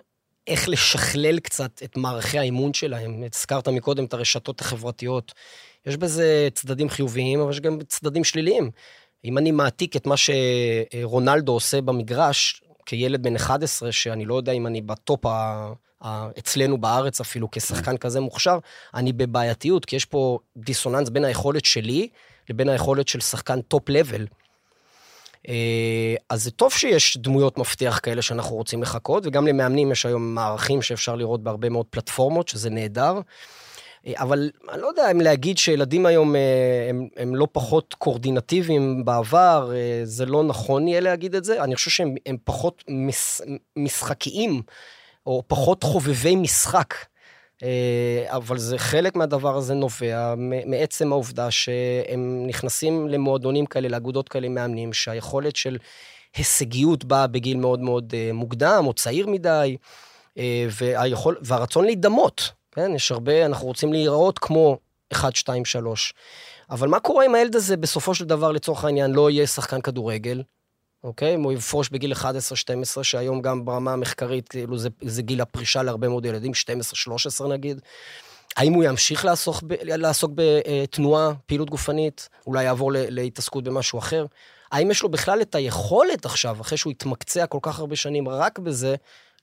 איך 0.48 0.70
לשכלל 0.70 1.40
קצת 1.40 1.82
את 1.84 1.98
מערכי 1.98 2.40
האימון 2.40 2.74
שלהם. 2.74 3.24
הזכרת 3.34 3.68
מקודם 3.68 4.06
את 4.06 4.14
הרשתות 4.14 4.62
החברתיות. 4.62 5.34
יש 5.86 5.98
בזה 5.98 6.48
צדדים 6.54 6.90
חיוביים, 6.90 7.40
אבל 7.40 7.52
יש 7.52 7.60
גם 7.60 7.80
צדדים 7.88 8.24
שליליים. 8.24 8.72
אם 9.26 9.38
אני 9.38 9.52
מעתיק 9.52 9.96
את 9.96 10.08
מה 10.08 10.16
שרונלדו 10.18 11.52
עושה 11.52 11.82
במגרש, 11.82 12.62
כילד 12.86 13.24
בן 13.24 13.36
11, 13.36 13.92
שאני 13.92 14.26
לא 14.26 14.36
יודע 14.36 14.52
אם 14.52 14.68
אני 14.68 14.82
ב 14.82 14.93
top 14.93 15.26
ה... 15.26 15.74
אצלנו 16.40 16.78
בארץ 16.78 17.22
אפילו 17.22 17.52
כשחקן 17.52 17.98
כזה 17.98 18.20
מוכשר, 18.20 18.60
אני 18.94 19.14
בבעייתיות, 19.14 19.86
כי 19.86 19.96
יש 19.96 20.06
פה 20.06 20.40
דיסוננס 20.58 21.10
בין 21.10 21.26
היכולת 21.26 21.66
שלי 21.66 22.08
לבין 22.50 22.70
היכולת 22.70 23.08
של 23.08 23.20
שחקן 23.20 23.62
top-level. 23.62 24.26
אה, 25.48 26.16
אז 26.30 26.44
זה 26.44 26.52
טוב 26.52 26.72
שיש 26.72 27.18
דמויות 27.18 27.58
מפתח 27.58 28.00
כאלה 28.04 28.22
שאנחנו 28.22 28.56
רוצים 28.56 28.82
לחכות, 28.82 29.26
וגם 29.26 29.48
למאמנים 29.48 29.92
יש 29.92 30.06
היום 30.06 30.36
מערכים 30.36 30.82
שאפשר 30.82 31.16
לראות 31.16 31.44
בהרבה 31.44 31.70
מאוד 31.70 31.86
פלטפורמות, 31.90 32.48
שזה 32.48 32.70
נהדר. 32.70 33.20
אה, 34.08 34.14
אבל 34.18 34.52
אני 34.70 34.82
לא 34.82 34.88
יודע 34.88 35.12
אם 35.12 35.22
להגיד 35.22 35.58
שילדים 35.58 36.06
היום 36.06 36.36
אה, 36.36 36.88
הם, 36.90 37.08
הם 37.18 37.36
לא 37.36 37.48
פחות 37.52 37.94
קורדינטיביים 37.94 39.06
בעבר, 39.06 39.72
אה, 39.76 40.02
זה 40.04 40.26
לא 40.26 40.44
נכון 40.44 40.88
יהיה 40.88 41.00
להגיד 41.00 41.36
את 41.36 41.44
זה. 41.44 41.64
אני 41.64 41.76
חושב 41.76 41.92
שהם 41.92 42.38
פחות 42.44 42.84
מש, 42.90 43.42
משחקיים, 43.76 44.62
או 45.26 45.44
פחות 45.48 45.84
חובבי 45.84 46.36
משחק. 46.36 46.94
אבל 48.28 48.58
זה 48.58 48.78
חלק 48.78 49.16
מהדבר 49.16 49.58
הזה 49.58 49.74
נובע 49.74 50.34
מעצם 50.66 51.12
העובדה 51.12 51.52
שהם 51.52 52.44
נכנסים 52.48 53.08
למועדונים 53.08 53.66
כאלה, 53.66 53.88
לאגודות 53.88 54.30
כאלה 54.30 54.50
מאמנים, 54.50 54.94
שהיכולת 54.94 55.56
של 55.56 55.78
הישגיות 56.36 57.06
באה 57.06 57.28
בגיל 57.28 57.58
מאוד 57.58 57.80
מאוד 57.80 58.14
מוקדם, 58.34 58.84
או 58.88 58.94
צעיר 58.94 59.28
מדי, 59.28 59.78
והיכול, 60.70 61.38
והרצון 61.42 61.86
להידמות, 61.86 62.52
כן? 62.76 62.92
יש 62.96 63.12
הרבה, 63.12 63.46
אנחנו 63.46 63.68
רוצים 63.68 63.94
להיראות 63.94 64.40
כמו 64.40 64.78
1, 65.12 65.36
2, 65.36 65.66
3. 65.66 66.14
אבל 66.70 66.88
מה 66.88 67.00
קורה 67.00 67.26
אם 67.26 67.36
הילד 67.36 67.56
הזה 67.56 67.78
בסופו 67.78 68.16
של 68.16 68.26
דבר, 68.26 68.52
לצורך 68.52 68.86
העניין, 68.86 69.12
לא 69.12 69.30
יהיה 69.30 69.48
שחקן 69.48 69.82
כדורגל, 69.82 70.44
אוקיי? 71.04 71.36
אם 71.36 71.44
הוא 71.44 71.54
יפרוש 71.54 71.90
בגיל 71.90 72.14
11-12, 72.14 73.04
שהיום 73.04 73.42
גם 73.42 73.66
ברמה 73.66 73.94
המחקרית, 73.94 74.50
כאילו 74.50 74.78
זה, 74.78 74.90
זה 75.02 75.22
גיל 75.22 75.42
הפרישה 75.42 75.84
להרבה 75.84 76.10
מאוד 76.10 76.26
ילדים, 76.26 76.52
12-13 77.42 77.48
נגיד. 77.48 77.82
האם 78.58 78.74
הוא 78.74 78.84
ימשיך 78.84 79.26
לעסוק, 79.26 79.64
ב, 79.64 79.74
לעסוק 79.82 80.32
בתנועה, 80.36 81.34
פעילות 81.46 81.70
גופנית, 81.70 82.30
אולי 82.48 82.64
יעבור 82.64 82.92
להתעסקות 82.94 83.64
במשהו 83.64 84.00
אחר? 84.00 84.26
האם 84.72 84.92
יש 84.92 85.04
לו 85.04 85.10
בכלל 85.10 85.42
את 85.42 85.56
היכולת 85.56 86.26
עכשיו, 86.26 86.62
אחרי 86.62 86.78
שהוא 86.78 86.92
התמקצע 86.92 87.46
כל 87.46 87.60
כך 87.62 87.80
הרבה 87.80 87.96
שנים 87.96 88.30
רק 88.30 88.60
בזה, 88.60 88.96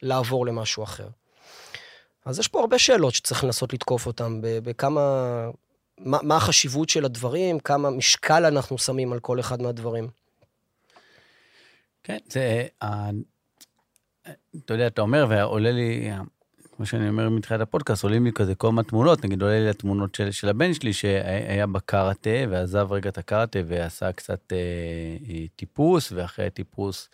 לעבור 0.02 0.46
למשהו 0.46 0.82
אחר? 0.84 1.06
אז 2.24 2.38
יש 2.38 2.48
פה 2.48 2.60
הרבה 2.60 2.78
שאלות 2.78 3.14
שצריך 3.14 3.44
לנסות 3.44 3.72
לתקוף 3.72 4.06
אותן, 4.06 4.40
בכמה... 4.42 5.00
מה, 5.98 6.18
מה 6.22 6.36
החשיבות 6.36 6.88
של 6.88 7.04
הדברים, 7.04 7.58
כמה 7.60 7.90
משקל 7.90 8.44
אנחנו 8.44 8.78
שמים 8.78 9.12
על 9.12 9.20
כל 9.20 9.40
אחד 9.40 9.62
מהדברים. 9.62 10.08
כן, 12.02 12.18
זה... 12.28 12.66
אתה 14.64 14.74
יודע, 14.74 14.86
אתה 14.86 15.02
אומר, 15.02 15.26
ועולה 15.28 15.72
לי, 15.72 16.10
כמו 16.76 16.86
שאני 16.86 17.08
אומר 17.08 17.28
מתחילת 17.28 17.60
הפודקאסט, 17.60 18.04
עולים 18.04 18.24
לי 18.24 18.32
כזה 18.32 18.54
כל 18.54 18.70
מיני 18.72 18.84
תמונות, 18.84 19.24
נגיד 19.24 19.42
עולה 19.42 19.60
לי 19.60 19.68
התמונות 19.68 20.14
של, 20.14 20.30
של 20.30 20.48
הבן 20.48 20.74
שלי 20.74 20.92
שהיה 20.92 21.66
בקארטה 21.66 22.30
ועזב 22.50 22.92
רגע 22.92 23.10
את 23.10 23.18
הקארטה 23.18 23.58
ועשה 23.66 24.12
קצת 24.12 24.52
אה, 24.52 25.46
טיפוס, 25.56 26.12
ואחרי 26.12 26.46
הטיפוס 26.46 27.08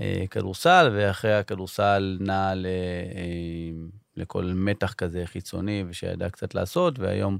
אה, 0.00 0.24
כדורסל, 0.30 0.90
ואחרי 0.94 1.34
הכדורסל 1.34 2.18
נע 2.20 2.54
ל, 2.54 2.66
אה, 2.66 3.86
לכל 4.16 4.44
מתח 4.54 4.92
כזה 4.92 5.22
חיצוני 5.26 5.84
ושידע 5.88 6.30
קצת 6.30 6.54
לעשות, 6.54 6.98
והיום 6.98 7.38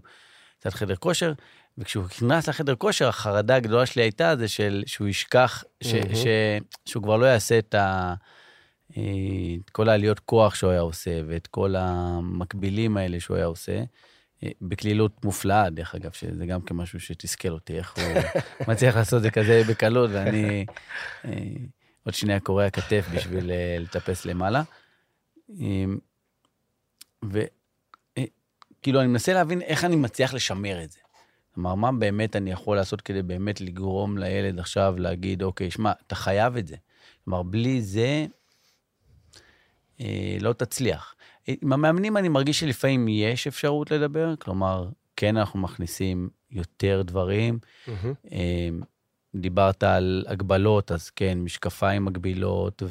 קצת 0.59 0.75
חדר 0.75 0.97
כושר. 0.97 1.33
וכשהוא 1.79 2.05
נכנס 2.05 2.49
לחדר 2.49 2.75
כושר, 2.75 3.09
החרדה 3.09 3.57
הגדולה 3.57 3.87
שלי 3.87 4.03
הייתה 4.03 4.37
זה 4.37 4.49
של, 4.49 4.83
שהוא 4.87 5.09
ישכח, 5.09 5.65
ש, 5.81 5.95
mm-hmm. 5.95 6.17
ש, 6.17 6.27
שהוא 6.85 7.03
כבר 7.03 7.17
לא 7.17 7.27
יעשה 7.27 7.59
את, 7.59 7.75
ה, 7.75 8.15
אה, 8.97 9.03
את 9.65 9.71
כל 9.71 9.89
העליות 9.89 10.21
כוח 10.21 10.55
שהוא 10.55 10.71
היה 10.71 10.81
עושה, 10.81 11.21
ואת 11.27 11.47
כל 11.47 11.75
המקבילים 11.79 12.97
האלה 12.97 13.21
שהוא 13.21 13.37
היה 13.37 13.47
עושה, 13.47 13.83
אה, 14.43 14.49
בקלילות 14.63 15.25
מופלאה, 15.25 15.71
דרך 15.71 15.95
אגב, 15.95 16.13
שזה 16.13 16.47
גם 16.47 16.63
כמשהו 16.63 17.01
שתסכל 17.01 17.49
אותי, 17.49 17.79
איך 17.79 17.97
הוא 17.97 18.05
מצליח 18.69 18.97
לעשות 18.97 19.17
את 19.17 19.23
זה 19.23 19.31
כזה 19.31 19.63
בקלות, 19.69 20.11
ואני 20.13 20.67
אה, 21.25 21.31
עוד 22.05 22.15
שנייה 22.15 22.41
קורע 22.41 22.71
כתף 22.71 23.07
בשביל 23.15 23.51
לטפס 23.79 24.25
למעלה. 24.27 24.63
וכאילו, 27.31 29.01
אני 29.01 29.09
מנסה 29.09 29.33
להבין 29.33 29.63
איך 29.63 29.85
אני 29.85 29.97
מצליח 29.97 30.35
לשמר 30.35 30.83
את 30.85 30.91
זה. 30.91 30.99
כלומר, 31.55 31.75
מה 31.75 31.93
באמת 31.93 32.37
אני 32.37 32.51
יכול 32.51 32.77
לעשות 32.77 33.01
כדי 33.01 33.23
באמת 33.23 33.61
לגרום 33.61 34.19
לילד 34.19 34.59
עכשיו 34.59 34.95
להגיד, 34.99 35.43
אוקיי, 35.43 35.71
שמע, 35.71 35.93
אתה 36.07 36.15
חייב 36.15 36.57
את 36.57 36.67
זה. 36.67 36.77
כלומר, 37.25 37.43
בלי 37.43 37.83
זה 37.83 38.27
אה, 40.01 40.37
לא 40.41 40.53
תצליח. 40.53 41.15
עם 41.49 41.73
המאמנים 41.73 42.17
אני 42.17 42.29
מרגיש 42.29 42.61
שלפעמים 42.61 43.09
יש 43.09 43.47
אפשרות 43.47 43.91
לדבר, 43.91 44.37
כלומר, 44.37 44.89
כן, 45.17 45.37
אנחנו 45.37 45.61
מכניסים 45.61 46.29
יותר 46.51 47.03
דברים. 47.05 47.59
Mm-hmm. 47.59 47.91
אה, 48.33 48.69
דיברת 49.35 49.83
על 49.83 50.25
הגבלות, 50.29 50.93
אז 50.93 51.11
כן, 51.11 51.39
משקפיים 51.39 52.05
מגבילות, 52.05 52.83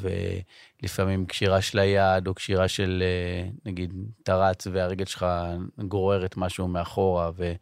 ולפעמים 0.82 1.26
קשירה 1.26 1.62
של 1.62 1.78
היד, 1.78 2.26
או 2.26 2.34
קשירה 2.34 2.68
של, 2.68 3.02
אה, 3.02 3.48
נגיד, 3.64 3.92
אתה 4.22 4.36
רץ 4.36 4.66
והרגל 4.72 5.04
שלך 5.04 5.26
גוררת 5.88 6.36
משהו 6.36 6.68
מאחורה, 6.68 7.30
ו... 7.36 7.52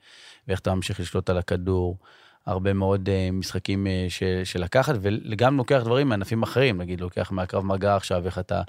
ואיך 0.49 0.61
אתה 0.61 0.75
ממשיך 0.75 1.01
לשלוט 1.01 1.31
על 1.31 1.38
הכדור. 1.38 1.99
הרבה 2.47 2.73
מאוד 2.73 3.09
uh, 3.09 3.33
משחקים 3.33 3.87
uh, 3.87 4.11
של, 4.11 4.40
של 4.45 4.62
לקחת, 4.62 4.95
וגם 5.03 5.57
לוקח 5.57 5.81
דברים 5.85 6.09
מענפים 6.09 6.42
אחרים, 6.42 6.79
נגיד, 6.81 7.01
לוקח 7.01 7.31
מהקרב 7.31 7.64
מגע 7.64 7.97
עכשיו, 7.97 8.27
איך 8.27 8.38
אתה 8.38 8.62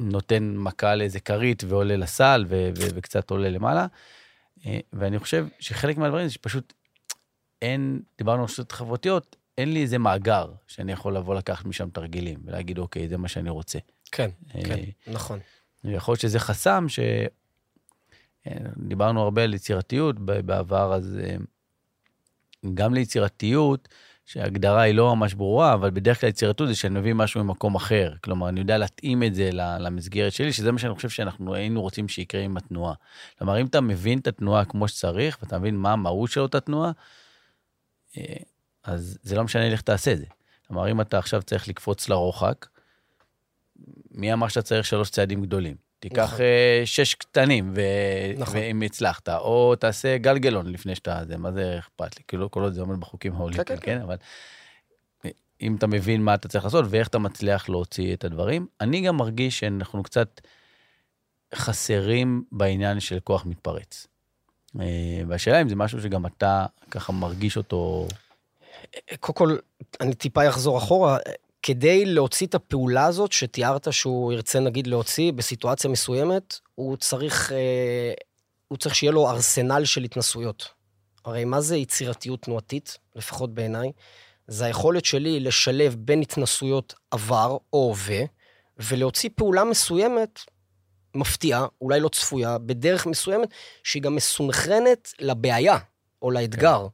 נותן 0.00 0.54
מכה 0.56 0.94
לאיזה 0.94 1.20
כרית 1.20 1.64
ועולה 1.68 1.96
לסל, 1.96 2.44
ו- 2.48 2.70
ו- 2.78 2.88
וקצת 2.94 3.30
עולה 3.30 3.48
למעלה. 3.48 3.86
ואני 4.92 5.18
חושב 5.18 5.46
שחלק 5.60 5.98
מהדברים 5.98 6.26
זה 6.26 6.32
שפשוט 6.32 6.72
אין, 7.62 8.00
דיברנו 8.18 8.38
על 8.38 8.44
רשתות 8.44 8.72
חברתיות, 8.72 9.36
אין 9.58 9.72
לי 9.72 9.82
איזה 9.82 9.98
מאגר 9.98 10.52
שאני 10.66 10.92
יכול 10.92 11.16
לבוא 11.16 11.34
לקחת 11.34 11.64
משם 11.64 11.90
תרגילים 11.90 12.38
ולהגיד, 12.44 12.78
אוקיי, 12.78 13.08
זה 13.08 13.16
מה 13.16 13.28
שאני 13.28 13.50
רוצה. 13.50 13.78
כן, 14.12 14.30
כן, 14.64 14.80
נכון. 15.06 15.38
יכול 15.84 16.12
להיות 16.12 16.20
שזה 16.20 16.38
חסם 16.38 16.88
ש... 16.88 16.98
דיברנו 18.76 19.22
הרבה 19.22 19.42
על 19.42 19.54
יצירתיות 19.54 20.18
בעבר, 20.18 20.94
אז 20.94 21.18
אה, 21.24 21.36
גם 22.74 22.94
ליצירתיות, 22.94 23.88
שההגדרה 24.26 24.82
היא 24.82 24.94
לא 24.94 25.16
ממש 25.16 25.34
ברורה, 25.34 25.74
אבל 25.74 25.90
בדרך 25.90 26.20
כלל 26.20 26.30
יצירתיות 26.30 26.68
זה 26.68 26.74
שאני 26.74 26.98
מביא 26.98 27.14
משהו 27.14 27.44
ממקום 27.44 27.74
אחר. 27.74 28.12
כלומר, 28.24 28.48
אני 28.48 28.60
יודע 28.60 28.78
להתאים 28.78 29.22
את 29.22 29.34
זה 29.34 29.50
למסגרת 29.52 30.32
שלי, 30.32 30.52
שזה 30.52 30.72
מה 30.72 30.78
שאני 30.78 30.94
חושב 30.94 31.08
שאנחנו 31.08 31.54
היינו 31.54 31.80
רוצים 31.80 32.08
שיקרה 32.08 32.40
עם 32.40 32.56
התנועה. 32.56 32.94
כלומר, 33.38 33.60
אם 33.60 33.66
אתה 33.66 33.80
מבין 33.80 34.18
את 34.18 34.26
התנועה 34.26 34.64
כמו 34.64 34.88
שצריך, 34.88 35.38
ואתה 35.42 35.58
מבין 35.58 35.76
מה 35.76 35.92
המהות 35.92 36.30
של 36.30 36.40
אותה 36.40 36.60
תנועה, 36.60 36.88
אה, 36.88 36.92
אז 38.84 39.18
זה 39.22 39.36
לא 39.36 39.44
משנה 39.44 39.66
איך 39.66 39.80
תעשה 39.80 40.12
את 40.12 40.18
זה. 40.18 40.26
כלומר, 40.66 40.90
אם 40.90 41.00
אתה 41.00 41.18
עכשיו 41.18 41.42
צריך 41.42 41.68
לקפוץ 41.68 42.08
לרוחק, 42.08 42.66
מי 44.10 44.32
אמר 44.32 44.48
שאתה 44.48 44.62
צריך 44.62 44.86
שלוש 44.86 45.10
צעדים 45.10 45.42
גדולים? 45.42 45.76
תיקח 46.00 46.24
נכון. 46.32 46.40
אה, 46.40 46.82
שש 46.84 47.14
קטנים, 47.14 47.72
ו... 47.76 47.80
נכון. 48.38 48.56
ואם 48.56 48.82
הצלחת, 48.82 49.28
או 49.28 49.74
תעשה 49.76 50.18
גלגלון 50.18 50.66
לפני 50.66 50.94
שאתה... 50.94 51.22
זה, 51.26 51.36
מה 51.36 51.52
זה 51.52 51.78
אכפת 51.78 52.18
לי? 52.18 52.24
כאילו, 52.28 52.50
כל 52.50 52.62
עוד 52.62 52.72
זה 52.72 52.80
עומד 52.80 53.00
בחוקים 53.00 53.34
האולימפיים, 53.34 53.78
כן, 53.78 53.86
כן, 53.86 53.98
כן, 53.98 54.02
אבל 54.02 54.16
אם 55.62 55.76
אתה 55.76 55.86
מבין 55.86 56.22
מה 56.22 56.34
אתה 56.34 56.48
צריך 56.48 56.64
לעשות 56.64 56.84
ואיך 56.88 57.08
אתה 57.08 57.18
מצליח 57.18 57.68
להוציא 57.68 58.14
את 58.14 58.24
הדברים, 58.24 58.66
אני 58.80 59.00
גם 59.00 59.16
מרגיש 59.16 59.58
שאנחנו 59.58 60.02
קצת 60.02 60.40
חסרים 61.54 62.44
בעניין 62.52 63.00
של 63.00 63.20
כוח 63.20 63.46
מתפרץ. 63.46 64.06
אה, 64.80 65.22
והשאלה 65.28 65.62
אם 65.62 65.68
זה 65.68 65.76
משהו 65.76 66.02
שגם 66.02 66.26
אתה 66.26 66.66
ככה 66.90 67.12
מרגיש 67.12 67.56
אותו... 67.56 68.08
קודם 69.20 69.36
כל, 69.36 69.56
אני 70.00 70.14
טיפה 70.14 70.48
אחזור 70.48 70.78
אחורה. 70.78 71.18
כדי 71.62 72.04
להוציא 72.04 72.46
את 72.46 72.54
הפעולה 72.54 73.06
הזאת 73.06 73.32
שתיארת 73.32 73.92
שהוא 73.92 74.32
ירצה 74.32 74.60
נגיד 74.60 74.86
להוציא 74.86 75.32
בסיטואציה 75.32 75.90
מסוימת, 75.90 76.58
הוא 76.74 76.96
צריך, 76.96 77.52
אה, 77.52 78.12
הוא 78.68 78.78
צריך 78.78 78.94
שיהיה 78.94 79.12
לו 79.12 79.30
ארסנל 79.30 79.84
של 79.84 80.04
התנסויות. 80.04 80.68
הרי 81.24 81.44
מה 81.44 81.60
זה 81.60 81.76
יצירתיות 81.76 82.42
תנועתית, 82.42 82.98
לפחות 83.16 83.54
בעיניי? 83.54 83.92
זה 84.46 84.64
היכולת 84.64 85.04
שלי 85.04 85.40
לשלב 85.40 85.96
בין 85.98 86.20
התנסויות 86.20 86.94
עבר 87.10 87.56
או 87.72 87.78
הווה, 87.88 88.24
ולהוציא 88.78 89.30
פעולה 89.34 89.64
מסוימת, 89.64 90.40
מפתיעה, 91.14 91.66
אולי 91.80 92.00
לא 92.00 92.08
צפויה, 92.08 92.58
בדרך 92.58 93.06
מסוימת, 93.06 93.48
שהיא 93.84 94.02
גם 94.02 94.14
מסונכרנת 94.14 95.12
לבעיה 95.20 95.78
או 96.22 96.30
לאתגר. 96.30 96.86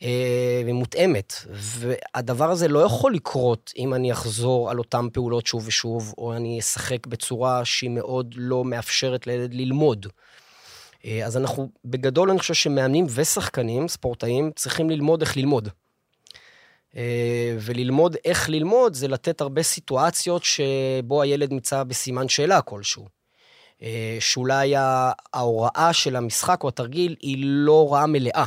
כן. 0.00 0.06
ומותאמת. 0.66 1.32
והדבר 1.50 2.50
הזה 2.50 2.68
לא 2.68 2.78
יכול 2.78 3.14
לקרות 3.14 3.72
אם 3.76 3.94
אני 3.94 4.12
אחזור 4.12 4.70
על 4.70 4.78
אותן 4.78 5.06
פעולות 5.12 5.46
שוב 5.46 5.66
ושוב, 5.66 6.14
או 6.18 6.34
אני 6.36 6.58
אשחק 6.58 7.06
בצורה 7.06 7.64
שהיא 7.64 7.90
מאוד 7.90 8.34
לא 8.36 8.64
מאפשרת 8.64 9.26
לילד 9.26 9.54
ללמוד. 9.54 10.06
אה, 11.04 11.26
אז 11.26 11.36
אנחנו, 11.36 11.68
בגדול 11.84 12.30
אני 12.30 12.38
חושב 12.38 12.54
שמאמנים 12.54 13.06
ושחקנים, 13.14 13.88
ספורטאים, 13.88 14.50
צריכים 14.56 14.90
ללמוד 14.90 15.20
איך 15.20 15.36
ללמוד. 15.36 15.68
אה, 16.96 17.56
וללמוד 17.60 18.16
איך 18.24 18.48
ללמוד 18.48 18.94
זה 18.94 19.08
לתת 19.08 19.40
הרבה 19.40 19.62
סיטואציות 19.62 20.44
שבו 20.44 21.22
הילד 21.22 21.52
נמצא 21.52 21.82
בסימן 21.82 22.28
שאלה 22.28 22.62
כלשהו. 22.62 23.17
שאולי 24.20 24.74
ההוראה 24.76 25.92
של 25.92 26.16
המשחק 26.16 26.62
או 26.62 26.68
התרגיל 26.68 27.16
היא 27.20 27.36
לא 27.40 27.72
הוראה 27.72 28.06
מלאה. 28.06 28.44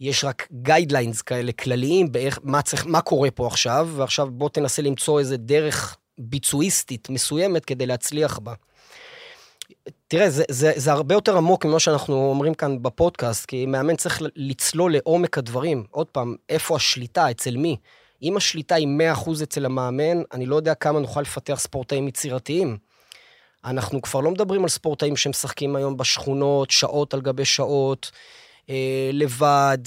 יש 0.00 0.24
רק 0.24 0.48
guidelines 0.52 1.22
כאלה 1.22 1.52
כלליים 1.52 2.12
באיך, 2.12 2.38
מה, 2.42 2.62
צריך, 2.62 2.86
מה 2.86 3.00
קורה 3.00 3.30
פה 3.30 3.46
עכשיו, 3.46 3.88
ועכשיו 3.96 4.28
בוא 4.30 4.48
תנסה 4.48 4.82
למצוא 4.82 5.20
איזה 5.20 5.36
דרך 5.36 5.96
ביצועיסטית 6.18 7.10
מסוימת 7.10 7.64
כדי 7.64 7.86
להצליח 7.86 8.38
בה. 8.38 8.54
תראה, 10.08 10.30
זה, 10.30 10.44
זה, 10.50 10.72
זה 10.76 10.92
הרבה 10.92 11.14
יותר 11.14 11.36
עמוק 11.36 11.64
ממה 11.64 11.80
שאנחנו 11.80 12.14
אומרים 12.14 12.54
כאן 12.54 12.82
בפודקאסט, 12.82 13.46
כי 13.46 13.66
מאמן 13.66 13.96
צריך 13.96 14.22
לצלול 14.36 14.92
לעומק 14.92 15.38
הדברים. 15.38 15.84
עוד 15.90 16.06
פעם, 16.06 16.36
איפה 16.48 16.76
השליטה, 16.76 17.30
אצל 17.30 17.56
מי? 17.56 17.76
אם 18.22 18.36
השליטה 18.36 18.74
היא 18.74 18.88
100% 19.14 19.30
אצל 19.42 19.64
המאמן, 19.64 20.22
אני 20.32 20.46
לא 20.46 20.56
יודע 20.56 20.74
כמה 20.74 21.00
נוכל 21.00 21.20
לפתח 21.20 21.54
ספורטאים 21.58 22.08
יצירתיים. 22.08 22.78
אנחנו 23.64 24.02
כבר 24.02 24.20
לא 24.20 24.30
מדברים 24.30 24.62
על 24.62 24.68
ספורטאים 24.68 25.16
שמשחקים 25.16 25.76
היום 25.76 25.96
בשכונות, 25.96 26.70
שעות 26.70 27.14
על 27.14 27.20
גבי 27.20 27.44
שעות, 27.44 28.10
אה, 28.70 29.10
לבד 29.12 29.78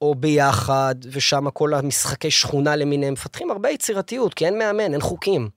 או 0.00 0.14
ביחד, 0.14 0.94
ושם 1.12 1.50
כל 1.50 1.74
המשחקי 1.74 2.30
שכונה 2.30 2.76
למיניהם 2.76 3.12
מפתחים 3.12 3.50
הרבה 3.50 3.70
יצירתיות, 3.70 4.34
כי 4.34 4.46
אין 4.46 4.58
מאמן, 4.58 4.92
אין 4.92 5.00
חוקים. 5.00 5.48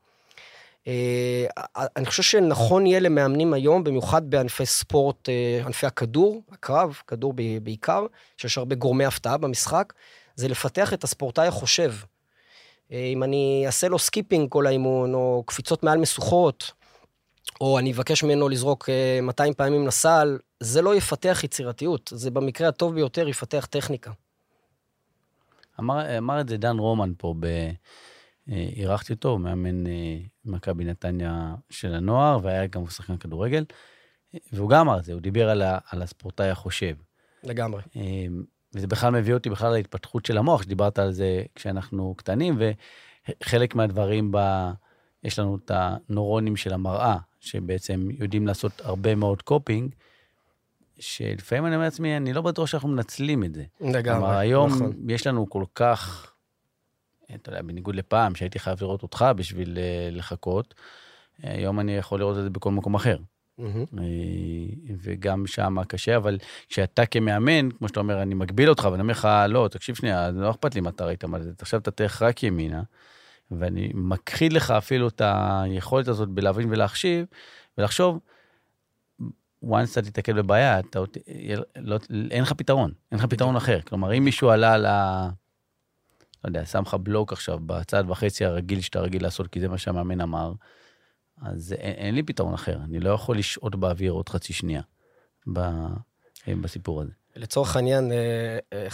אה, 0.88 1.46
אני 1.96 2.06
חושב 2.06 2.24
שנכון 2.24 2.86
יהיה 2.86 3.00
למאמנים 3.00 3.54
היום, 3.54 3.84
במיוחד 3.84 4.30
בענפי 4.30 4.66
ספורט, 4.66 5.30
אה, 5.30 5.62
ענפי 5.66 5.86
הכדור, 5.86 6.42
הקרב, 6.52 6.98
כדור 7.08 7.34
בעיקר, 7.64 8.06
שיש 8.38 8.58
הרבה 8.58 8.76
גורמי 8.76 9.06
הפתעה 9.06 9.38
במשחק, 9.38 9.94
זה 10.36 10.48
לפתח 10.48 10.94
את 10.94 11.04
הספורטאי 11.04 11.48
החושב. 11.48 11.94
אה, 12.92 13.10
אם 13.14 13.24
אני 13.24 13.64
אעשה 13.66 13.88
לו 13.88 14.00
skipping 14.00 14.50
כל 14.50 14.68
האימון, 14.68 15.14
או 15.14 15.44
קפיצות 15.46 15.84
מעל 15.84 15.98
משוכות, 15.98 16.72
או 17.62 17.80
אני 17.80 17.92
אבקש 17.92 18.24
ממנו 18.24 18.50
לזרוק 18.50 18.90
200 19.22 19.54
פעמים 19.54 19.88
לסל, 19.88 20.38
זה 20.60 20.82
לא 20.82 20.96
יפתח 20.96 21.42
יצירתיות, 21.44 22.12
זה 22.16 22.32
במקרה 22.32 22.68
הטוב 22.68 22.96
ביותר 22.96 23.28
יפתח 23.28 23.68
טכניקה. 23.70 24.12
אמר, 25.80 26.18
אמר 26.18 26.42
את 26.42 26.50
זה 26.50 26.58
דן 26.58 26.78
רומן 26.78 27.12
פה 27.18 27.36
ב... 27.40 27.48
אירחתי 28.48 29.14
אותו, 29.14 29.30
הוא 29.30 29.40
מאמן 29.40 29.88
אה, 29.88 30.18
מכבי 30.46 30.84
נתניה 30.86 31.56
של 31.70 31.94
הנוער, 31.94 32.40
והיה 32.44 32.68
גם 32.68 32.88
שחקן 32.88 33.18
כדורגל. 33.18 33.66
והוא 34.54 34.70
גם 34.70 34.80
אמר 34.80 35.00
את 35.00 35.04
זה, 35.04 35.14
הוא 35.14 35.22
דיבר 35.22 35.50
על, 35.50 35.62
ה, 35.62 35.78
על 35.92 36.02
הספורטאי 36.02 36.50
החושב. 36.50 36.96
לגמרי. 37.44 37.82
אה, 37.96 38.26
וזה 38.74 38.88
בכלל 38.88 39.12
מביא 39.12 39.34
אותי 39.34 39.50
בכלל 39.50 39.72
להתפתחות 39.72 40.26
של 40.26 40.38
המוח, 40.38 40.64
שדיברת 40.64 41.00
על 41.00 41.12
זה 41.12 41.44
כשאנחנו 41.56 42.16
קטנים, 42.18 42.58
וחלק 42.60 43.76
מהדברים 43.76 44.32
ב... 44.32 44.38
יש 45.24 45.40
לנו 45.40 45.56
את 45.56 45.72
הנורונים 45.74 46.56
של 46.56 46.74
המראה, 46.74 47.18
שבעצם 47.46 48.08
יודעים 48.20 48.48
לעשות 48.48 48.82
הרבה 48.84 49.16
מאוד 49.16 49.42
copying, 49.42 49.96
שלפעמים 51.00 51.66
אני 51.66 51.76
אומר 51.76 51.86
לעצמי, 51.86 52.18
אני 52.18 52.34
לא 52.34 52.42
בטוח 52.42 52.66
שאנחנו 52.68 52.90
מנצלים 52.90 53.44
את 53.44 53.54
זה. 53.54 53.64
לגמרי, 53.82 54.20
נכון. 54.20 54.36
היום 54.36 54.72
יש 55.08 55.28
לנו 55.28 55.50
כל 55.50 55.64
כך 55.76 56.32
אתה 57.34 57.50
יודע, 57.50 57.62
בניגוד 57.62 57.96
לפעם, 57.96 58.36
שהייתי 58.36 58.60
חייב 58.60 58.78
לראות 58.82 59.04
אותך 59.04 59.26
בשביל 59.36 59.78
אה, 59.78 60.10
לחכות, 60.12 60.74
היום 61.44 61.80
אני 61.80 61.92
יכול 61.92 62.20
לראות 62.20 62.38
את 62.38 62.44
זה 62.44 62.50
בכל 62.50 62.72
מקום 62.72 62.96
אחר. 62.96 63.18
Mm-hmm. 63.60 64.02
וגם 65.02 65.48
שם 65.48 65.84
קשה, 65.88 66.18
אבל 66.18 66.38
כשאתה 66.70 67.06
כמאמן, 67.06 67.72
כמו 67.72 67.88
שאתה 67.88 68.00
אומר, 68.00 68.22
אני 68.22 68.36
מגביל 68.36 68.70
אותך, 68.70 68.88
ואני 68.92 69.02
אומר 69.02 69.12
לך, 69.12 69.28
לא, 69.50 69.68
תקשיב 69.72 69.96
שנייה, 69.96 70.32
לא 70.32 70.52
אכפת 70.52 70.76
לי 70.76 70.82
מה 70.82 70.90
אתה 70.90 71.06
ראית 71.06 71.26
מה 71.26 71.42
זה, 71.42 71.52
עכשיו 71.60 71.80
אתה 71.80 71.92
תלך 71.92 72.22
רק 72.22 72.44
ימינה, 72.44 72.84
ואני 73.52 73.92
מכחיד 73.94 74.54
לך 74.54 74.72
אפילו 74.72 75.08
את 75.08 75.22
היכולת 75.26 76.08
הזאת 76.08 76.30
בלהבין 76.30 76.68
ולהחשיב, 76.72 77.26
ולחשוב, 77.78 78.20
once 79.66 79.92
אתה 79.92 80.02
תיתקל 80.02 80.34
בבעיה, 80.34 80.80
אתה, 80.80 81.00
לא, 81.76 82.00
אין 82.32 82.44
לך 82.44 82.54
פתרון, 82.54 82.92
אין 83.12 83.20
לך 83.20 83.26
פתרון 83.26 83.56
אחר. 83.56 83.82
כלומר, 83.82 84.18
אם 84.18 84.24
מישהו 84.24 84.50
עלה 84.50 84.74
על 84.74 84.86
ה... 84.86 85.30
לא 86.44 86.50
יודע, 86.50 86.66
שם 86.66 86.82
לך 86.82 86.94
בלוק 86.94 87.34
עכשיו 87.34 87.60
בצד 87.66 88.04
וחצי 88.08 88.46
הרגיל 88.46 88.82
שאתה 88.82 89.00
רגיל 89.00 89.24
לעשות, 89.24 89.48
כי 89.48 89.60
זה 89.60 89.68
מה 89.68 89.78
שהמאמן 89.78 90.22
אמר, 90.22 90.54
אז 91.42 91.74
אין, 91.74 91.94
אין 91.94 92.16
לי 92.16 92.24
פתרון 92.24 92.54
אחר. 92.54 92.78
אני 92.84 93.00
לא 93.00 93.10
יכול 93.10 93.38
לשהות 93.38 93.76
באוויר 93.76 94.12
עוד 94.12 94.30
חצי 94.30 94.54
שנייה 94.54 94.82
ב, 95.54 95.60
בסיפור 96.48 97.02
הזה. 97.02 97.12
לצורך 97.36 97.76
העניין, 97.76 98.12
אה, 98.12 98.58
אה, 98.74 98.88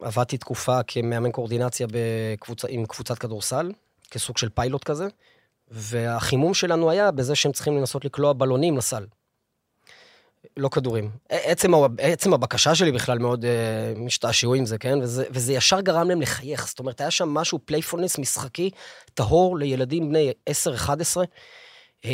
עבדתי 0.00 0.38
תקופה 0.38 0.82
כמאמן 0.82 1.32
קואורדינציה 1.32 1.86
בקבוצ... 1.90 2.64
עם 2.68 2.86
קבוצת 2.86 3.18
כדורסל, 3.18 3.72
כסוג 4.10 4.38
של 4.38 4.48
פיילוט 4.48 4.84
כזה, 4.84 5.06
והחימום 5.68 6.54
שלנו 6.54 6.90
היה 6.90 7.10
בזה 7.10 7.34
שהם 7.34 7.52
צריכים 7.52 7.76
לנסות 7.76 8.04
לקלוע 8.04 8.32
בלונים 8.32 8.76
לסל. 8.76 9.04
לא 10.56 10.68
כדורים. 10.68 11.10
עצם, 11.28 11.72
עצם 11.98 12.34
הבקשה 12.34 12.74
שלי 12.74 12.92
בכלל 12.92 13.18
מאוד 13.18 13.44
uh, 13.44 13.98
משתעשעו 13.98 14.54
עם 14.54 14.66
זה, 14.66 14.78
כן? 14.78 14.98
וזה, 15.02 15.24
וזה 15.30 15.52
ישר 15.52 15.80
גרם 15.80 16.08
להם 16.08 16.20
לחייך. 16.20 16.68
זאת 16.68 16.78
אומרת, 16.78 17.00
היה 17.00 17.10
שם 17.10 17.28
משהו 17.28 17.58
playfulness 17.64 18.18
משחקי, 18.18 18.70
טהור 19.14 19.58
לילדים 19.58 20.08
בני 20.08 20.32
10-11, 20.50 20.90
uh, 22.04 22.08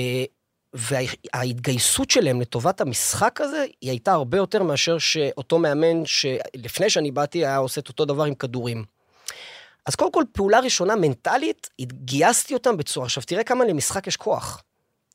וההתגייסות 0.73 2.11
שלהם 2.11 2.41
לטובת 2.41 2.81
המשחק 2.81 3.41
הזה, 3.41 3.65
היא 3.81 3.91
הייתה 3.91 4.13
הרבה 4.13 4.37
יותר 4.37 4.63
מאשר 4.63 4.99
שאותו 4.99 5.59
מאמן 5.59 6.07
שלפני 6.07 6.91
שאני 6.91 7.11
באתי 7.11 7.39
היה 7.39 7.57
עושה 7.57 7.81
את 7.81 7.89
אותו 7.89 8.05
דבר 8.05 8.25
עם 8.25 8.35
כדורים. 8.35 8.85
אז 9.87 9.95
קודם 9.95 10.13
כל, 10.13 10.25
פעולה 10.33 10.61
ראשונה 10.61 10.97
מנטלית, 10.97 11.69
גייסתי 11.81 12.55
אותם 12.55 12.77
בצורה. 12.77 13.07
עכשיו, 13.07 13.23
תראה 13.23 13.45
כמה 13.45 13.65
למשחק 13.65 14.07
יש 14.07 14.17
כוח, 14.17 14.63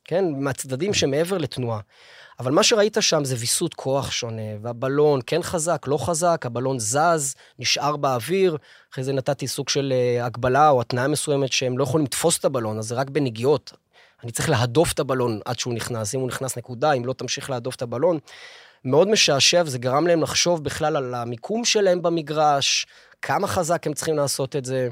כן? 0.04 0.24
מהצדדים 0.36 0.94
שמעבר 0.94 1.38
לתנועה. 1.38 1.80
אבל 2.40 2.52
מה 2.52 2.62
שראית 2.62 2.96
שם 3.00 3.24
זה 3.24 3.34
ויסות 3.38 3.74
כוח 3.74 4.10
שונה, 4.10 4.42
והבלון 4.62 5.20
כן 5.26 5.42
חזק, 5.42 5.84
לא 5.86 5.96
חזק, 5.96 6.42
הבלון 6.46 6.78
זז, 6.78 7.34
נשאר 7.58 7.96
באוויר, 7.96 8.56
אחרי 8.92 9.04
זה 9.04 9.12
נתתי 9.12 9.46
סוג 9.46 9.68
של 9.68 9.92
uh, 9.92 10.24
הגבלה 10.24 10.68
או 10.70 10.80
התנאה 10.80 11.08
מסוימת 11.08 11.52
שהם 11.52 11.78
לא 11.78 11.82
יכולים 11.82 12.06
לתפוס 12.06 12.38
את 12.38 12.44
הבלון, 12.44 12.78
אז 12.78 12.84
זה 12.84 12.94
רק 12.94 13.10
בנגיעות. 13.10 13.72
אני 14.22 14.32
צריך 14.32 14.48
להדוף 14.48 14.92
את 14.92 15.00
הבלון 15.00 15.40
עד 15.44 15.58
שהוא 15.58 15.74
נכנס, 15.74 16.14
אם 16.14 16.20
הוא 16.20 16.28
נכנס 16.28 16.58
נקודה, 16.58 16.92
אם 16.92 17.04
לא 17.04 17.12
תמשיך 17.12 17.50
להדוף 17.50 17.74
את 17.74 17.82
הבלון. 17.82 18.18
מאוד 18.84 19.08
משעשע, 19.08 19.62
וזה 19.66 19.78
גרם 19.78 20.06
להם 20.06 20.22
לחשוב 20.22 20.64
בכלל 20.64 20.96
על 20.96 21.14
המיקום 21.14 21.64
שלהם 21.64 22.02
במגרש, 22.02 22.86
כמה 23.22 23.46
חזק 23.46 23.86
הם 23.86 23.92
צריכים 23.92 24.16
לעשות 24.16 24.56
את 24.56 24.64
זה. 24.64 24.88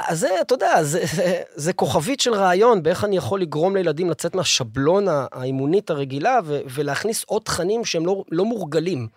אז 0.00 0.20
זה, 0.20 0.28
אתה 0.40 0.54
יודע, 0.54 0.84
זה, 0.84 1.06
זה, 1.06 1.42
זה 1.54 1.72
כוכבית 1.72 2.20
של 2.20 2.34
רעיון 2.34 2.82
באיך 2.82 3.04
אני 3.04 3.16
יכול 3.16 3.40
לגרום 3.40 3.76
לילדים 3.76 4.10
לצאת 4.10 4.34
מהשבלון 4.34 5.04
האימונית 5.32 5.90
הרגילה 5.90 6.38
ו, 6.44 6.60
ולהכניס 6.74 7.24
עוד 7.24 7.42
תכנים 7.42 7.84
שהם 7.84 8.06
לא, 8.06 8.24
לא 8.30 8.44
מורגלים. 8.44 9.08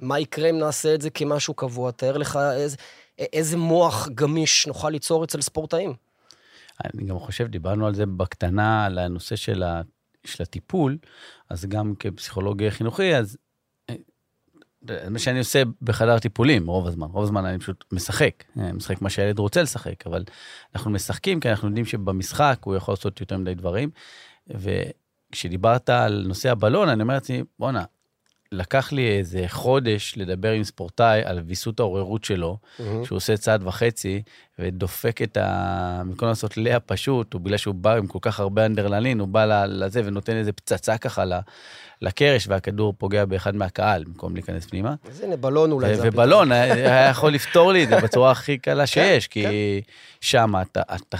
מה 0.00 0.20
יקרה 0.20 0.50
אם 0.50 0.58
נעשה 0.58 0.94
את 0.94 1.00
זה 1.00 1.10
כמשהו 1.10 1.54
קבוע? 1.54 1.90
תאר 1.90 2.16
לך 2.16 2.38
איזה, 2.52 2.76
איזה 3.18 3.56
מוח 3.56 4.08
גמיש 4.14 4.66
נוכל 4.66 4.90
ליצור 4.90 5.24
אצל 5.24 5.40
ספורטאים. 5.40 5.94
אני 6.84 7.04
גם 7.04 7.18
חושב, 7.18 7.46
דיברנו 7.46 7.86
על 7.86 7.94
זה 7.94 8.06
בקטנה, 8.06 8.84
על 8.86 8.98
הנושא 8.98 9.36
של, 9.36 9.62
ה, 9.62 9.82
של 10.24 10.42
הטיפול, 10.42 10.98
אז 11.50 11.66
גם 11.66 11.94
כפסיכולוג 11.98 12.68
חינוכי, 12.68 13.16
אז 13.16 13.36
מה 15.10 15.18
שאני 15.18 15.38
עושה 15.38 15.62
בחדר 15.82 16.18
טיפולים 16.18 16.66
רוב 16.66 16.86
הזמן. 16.86 17.06
רוב 17.06 17.22
הזמן 17.22 17.44
אני 17.44 17.58
פשוט 17.58 17.84
משחק, 17.92 18.44
אני 18.56 18.72
משחק 18.72 19.02
מה 19.02 19.10
שהילד 19.10 19.38
רוצה 19.38 19.62
לשחק, 19.62 20.06
אבל 20.06 20.24
אנחנו 20.74 20.90
משחקים 20.90 21.40
כי 21.40 21.50
אנחנו 21.50 21.68
יודעים 21.68 21.84
שבמשחק 21.84 22.58
הוא 22.64 22.76
יכול 22.76 22.92
לעשות 22.92 23.20
יותר 23.20 23.38
מדי 23.38 23.54
דברים. 23.54 23.90
וכשדיברת 24.46 25.90
על 25.90 26.24
נושא 26.28 26.50
הבלון, 26.50 26.88
אני 26.88 27.02
אומר 27.02 27.14
לעצמי, 27.14 27.42
בואנה, 27.58 27.84
לקח 28.52 28.92
לי 28.92 29.18
איזה 29.18 29.44
חודש 29.48 30.14
לדבר 30.16 30.50
עם 30.50 30.64
ספורטאי 30.64 31.22
על 31.24 31.40
ויסות 31.46 31.80
העוררות 31.80 32.24
שלו, 32.24 32.58
mm-hmm. 32.62 32.82
שהוא 33.04 33.16
עושה 33.16 33.36
צעד 33.36 33.66
וחצי 33.66 34.22
ודופק 34.58 35.22
את 35.22 35.36
ה... 35.36 36.02
במקום 36.06 36.28
לעשות 36.28 36.56
לאה 36.56 36.80
פשוט, 36.80 37.32
הוא 37.32 37.40
בגלל 37.40 37.56
שהוא 37.56 37.74
בא 37.74 37.96
עם 37.96 38.06
כל 38.06 38.18
כך 38.22 38.40
הרבה 38.40 38.66
אנדרלנין, 38.66 39.20
הוא 39.20 39.28
בא 39.28 39.64
לזה 39.66 40.02
ונותן 40.04 40.36
איזה 40.36 40.52
פצצה 40.52 40.98
ככה 40.98 41.24
לקרש, 42.02 42.48
והכדור 42.48 42.94
פוגע 42.98 43.24
באחד 43.24 43.54
מהקהל 43.54 44.04
במקום 44.04 44.34
להיכנס 44.34 44.66
פנימה. 44.66 44.94
אז 45.10 45.20
הנה, 45.20 45.36
בלון 45.36 45.72
אולי 45.72 45.96
זה 45.96 46.08
ובלון 46.08 46.52
היה 46.52 47.08
יכול 47.10 47.32
לפתור 47.32 47.72
לי 47.72 47.84
את 47.84 47.88
זה 47.88 47.96
בצורה 48.00 48.30
הכי 48.30 48.58
קלה 48.58 48.82
כן, 48.82 48.86
שיש, 48.86 49.28
כי 49.28 49.42
כן. 49.42 49.92
שם 50.20 50.52
אתה, 50.62 50.82
אתה, 50.94 51.16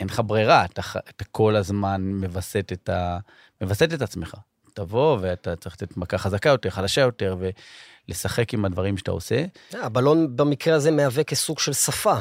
אין 0.00 0.08
לך 0.08 0.22
ברירה, 0.26 0.64
אתה, 0.64 0.82
אתה 1.16 1.24
כל 1.24 1.56
הזמן 1.56 2.02
מווסת 2.04 2.72
את, 2.72 2.88
ה, 2.88 3.18
מווסת 3.60 3.94
את 3.94 4.02
עצמך. 4.02 4.34
תבוא 4.74 5.18
ואתה 5.20 5.56
צריך 5.56 5.74
לתת 5.74 5.96
מכה 5.96 6.18
חזקה 6.18 6.48
יותר, 6.48 6.70
חלשה 6.70 7.00
יותר, 7.00 7.36
ולשחק 8.08 8.54
עם 8.54 8.64
הדברים 8.64 8.96
שאתה 8.96 9.10
עושה. 9.10 9.44
הבלון 9.72 10.36
במקרה 10.36 10.74
הזה 10.74 10.90
מהווה 10.90 11.24
כסוג 11.24 11.58
של 11.58 11.72
שפה. 11.72 12.16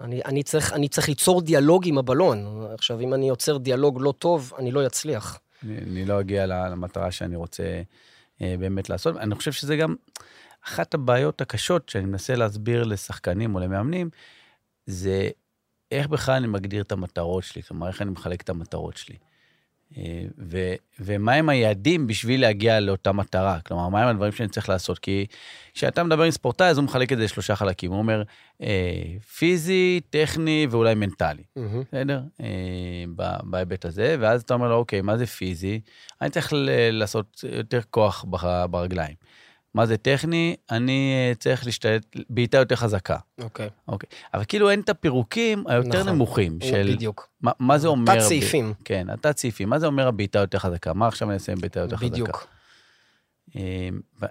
אני, 0.00 0.20
אני, 0.24 0.42
צריך, 0.42 0.72
אני 0.72 0.88
צריך 0.88 1.08
ליצור 1.08 1.42
דיאלוג 1.42 1.88
עם 1.88 1.98
הבלון. 1.98 2.66
עכשיו, 2.74 3.00
אם 3.00 3.14
אני 3.14 3.28
יוצר 3.28 3.56
דיאלוג 3.56 3.98
לא 4.00 4.14
טוב, 4.18 4.52
אני 4.58 4.70
לא 4.70 4.86
אצליח. 4.86 5.38
אני, 5.64 5.78
אני 5.78 6.04
לא 6.04 6.20
אגיע 6.20 6.46
למטרה 6.46 7.10
שאני 7.10 7.36
רוצה 7.36 7.82
אה, 8.42 8.54
באמת 8.58 8.90
לעשות. 8.90 9.16
אני 9.16 9.34
חושב 9.34 9.52
שזה 9.52 9.76
גם 9.76 9.94
אחת 10.64 10.94
הבעיות 10.94 11.40
הקשות 11.40 11.88
שאני 11.88 12.04
מנסה 12.04 12.34
להסביר 12.34 12.84
לשחקנים 12.84 13.54
או 13.54 13.60
למאמנים, 13.60 14.10
זה 14.86 15.30
איך 15.90 16.06
בכלל 16.06 16.34
אני 16.34 16.46
מגדיר 16.46 16.82
את 16.82 16.92
המטרות 16.92 17.44
שלי, 17.44 17.62
כלומר, 17.62 17.88
איך 17.88 18.02
אני 18.02 18.10
מחלק 18.10 18.40
את 18.40 18.48
המטרות 18.48 18.96
שלי. 18.96 19.16
אה, 19.96 20.24
ו, 20.38 20.74
ומהם 21.00 21.48
היעדים 21.48 22.06
בשביל 22.06 22.40
להגיע 22.40 22.80
לאותה 22.80 23.12
מטרה? 23.12 23.60
כלומר, 23.60 23.88
מהם 23.88 24.08
הדברים 24.08 24.32
שאני 24.32 24.48
צריך 24.48 24.68
לעשות? 24.68 24.98
כי 24.98 25.26
כשאתה 25.74 26.04
מדבר 26.04 26.22
עם 26.22 26.30
ספורטאי, 26.30 26.66
אז 26.66 26.78
הוא 26.78 26.84
מחלק 26.84 27.12
את 27.12 27.18
זה 27.18 27.24
לשלושה 27.24 27.56
חלקים. 27.56 27.90
הוא 27.90 27.98
אומר, 27.98 28.22
אה, 28.62 29.02
פיזי, 29.38 30.00
טכני 30.10 30.66
ואולי 30.70 30.94
מנטלי, 30.94 31.42
mm-hmm. 31.42 31.60
בסדר? 31.92 32.20
אה, 32.40 33.04
בהיבט 33.42 33.84
הזה, 33.84 34.16
ואז 34.20 34.42
אתה 34.42 34.54
אומר 34.54 34.68
לו, 34.68 34.74
אוקיי, 34.74 35.00
מה 35.00 35.16
זה 35.16 35.26
פיזי? 35.26 35.80
אני 36.22 36.30
צריך 36.30 36.52
לעשות 36.92 37.44
יותר 37.56 37.80
כוח 37.90 38.24
ברגליים. 38.70 39.14
מה 39.78 39.86
זה 39.86 39.96
טכני? 39.96 40.56
אני 40.70 41.14
אה, 41.14 41.34
צריך 41.34 41.66
להשתלט 41.66 42.16
בעיטה 42.30 42.58
יותר 42.58 42.76
חזקה. 42.76 43.16
אוקיי. 43.40 43.68
אוקיי. 43.88 44.08
אבל 44.34 44.44
כאילו 44.48 44.70
אין 44.70 44.80
את 44.80 44.88
הפירוקים 44.88 45.64
היותר 45.66 46.00
נכון. 46.00 46.12
נמוכים 46.12 46.58
של... 46.60 46.90
בדיוק. 46.94 47.28
מה, 47.40 47.52
מה 47.58 47.78
זה 47.78 47.88
אומר... 47.88 48.14
תת 48.14 48.20
סעיפים. 48.20 48.72
ב... 48.72 48.74
כן, 48.84 49.10
התת 49.10 49.38
סעיפים. 49.38 49.68
מה 49.68 49.78
זה 49.78 49.86
אומר 49.86 50.08
הבעיטה 50.08 50.38
יותר 50.38 50.58
חזקה? 50.58 50.92
מה 50.92 51.08
עכשיו 51.08 51.28
אני 51.28 51.34
אעשה 51.34 51.52
עם 51.52 51.60
בעיטה 51.60 51.80
יותר 51.80 51.96
חזקה? 51.96 52.10
בדיוק. 52.10 52.46
ו- 54.20 54.26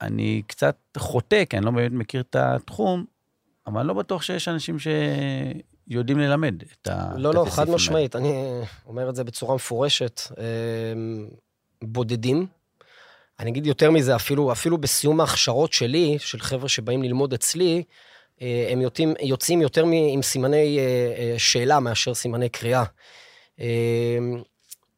אני 0.00 0.42
קצת 0.46 0.76
חוטא, 0.98 1.44
כי 1.44 1.56
אני 1.56 1.66
לא 1.66 1.70
באמת 1.70 1.92
מכיר 1.92 2.20
את 2.20 2.36
התחום, 2.36 3.04
אבל 3.66 3.80
אני 3.80 3.88
לא 3.88 3.94
בטוח 3.94 4.22
שיש 4.22 4.48
אנשים 4.48 4.76
שיודעים 5.88 6.18
ללמד 6.18 6.62
את 6.72 6.86
ה... 6.86 7.12
לא, 7.16 7.34
לא, 7.34 7.46
חד 7.50 7.70
משמעית, 7.70 8.16
אני 8.16 8.32
אומר 8.86 9.10
את 9.10 9.14
זה 9.14 9.24
בצורה 9.24 9.54
מפורשת. 9.54 10.20
אמ, 10.30 11.26
בודדים. 11.82 12.46
אני 13.40 13.50
אגיד 13.50 13.66
יותר 13.66 13.90
מזה, 13.90 14.16
אפילו, 14.16 14.52
אפילו 14.52 14.78
בסיום 14.78 15.20
ההכשרות 15.20 15.72
שלי, 15.72 16.16
של 16.18 16.38
חבר'ה 16.38 16.68
שבאים 16.68 17.02
ללמוד 17.02 17.32
אצלי, 17.32 17.82
אה, 18.42 18.68
הם 18.70 18.80
יוצאים, 18.80 19.14
יוצאים 19.20 19.62
יותר 19.62 19.84
עם 20.12 20.22
סימני 20.22 20.78
אה, 20.78 20.82
אה, 21.18 21.34
שאלה 21.38 21.80
מאשר 21.80 22.14
סימני 22.14 22.48
קריאה. 22.48 22.84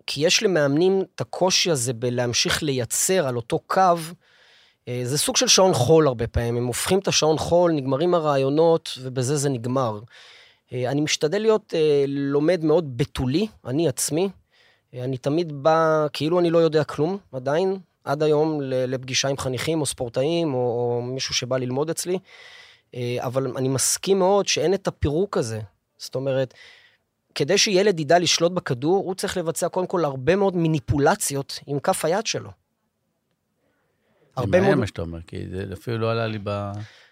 כי 0.06 0.26
יש 0.26 0.42
למאמנים 0.42 1.02
את 1.14 1.20
הקושי 1.20 1.70
הזה 1.70 1.92
בלהמשיך 1.92 2.62
לייצר 2.62 3.28
על 3.28 3.36
אותו 3.36 3.58
קו, 3.58 3.96
זה 5.02 5.18
סוג 5.18 5.36
של 5.36 5.48
שעון 5.48 5.74
חול 5.74 6.06
הרבה 6.06 6.26
פעמים. 6.26 6.56
הם 6.56 6.66
הופכים 6.66 6.98
את 6.98 7.08
השעון 7.08 7.38
חול, 7.38 7.72
נגמרים 7.72 8.14
הרעיונות, 8.14 8.98
ובזה 9.02 9.36
זה 9.36 9.48
נגמר. 9.48 10.00
אני 10.72 11.00
משתדל 11.00 11.38
להיות 11.38 11.74
לומד 12.08 12.64
מאוד 12.64 12.96
בתולי, 12.96 13.46
אני 13.66 13.88
עצמי. 13.88 14.28
אני 14.94 15.18
תמיד 15.18 15.62
בא, 15.62 16.06
כאילו 16.12 16.40
אני 16.40 16.50
לא 16.50 16.58
יודע 16.58 16.84
כלום, 16.84 17.18
עדיין, 17.32 17.78
עד 18.06 18.22
היום, 18.22 18.60
לפגישה 18.62 19.28
עם 19.28 19.38
חניכים 19.38 19.80
או 19.80 19.86
ספורטאים, 19.86 20.54
או, 20.54 20.58
או 20.58 21.02
מישהו 21.02 21.34
שבא 21.34 21.56
ללמוד 21.58 21.90
אצלי. 21.90 22.18
אה, 22.94 23.16
אבל 23.20 23.56
אני 23.56 23.68
מסכים 23.68 24.18
מאוד 24.18 24.48
שאין 24.48 24.74
את 24.74 24.88
הפירוק 24.88 25.36
הזה. 25.36 25.60
זאת 25.98 26.14
אומרת, 26.14 26.54
כדי 27.34 27.58
שילד 27.58 28.00
ידע 28.00 28.18
לשלוט 28.18 28.52
בכדור, 28.52 29.04
הוא 29.04 29.14
צריך 29.14 29.36
לבצע 29.36 29.68
קודם 29.68 29.86
כל 29.86 30.04
הרבה 30.04 30.36
מאוד 30.36 30.56
מניפולציות 30.56 31.60
עם 31.66 31.78
כף 31.80 32.04
היד 32.04 32.26
שלו. 32.26 32.50
הרבה 34.36 34.60
מאוד... 34.60 34.68
מאוד... 34.68 34.80
מה 34.80 34.86
שאתה 34.86 35.02
אומר, 35.02 35.18
כי 35.26 35.48
זה 35.50 35.64
אפילו 35.72 35.98
לא 35.98 36.10
עלה 36.10 36.26
לי 36.26 36.38
ב... 36.42 36.70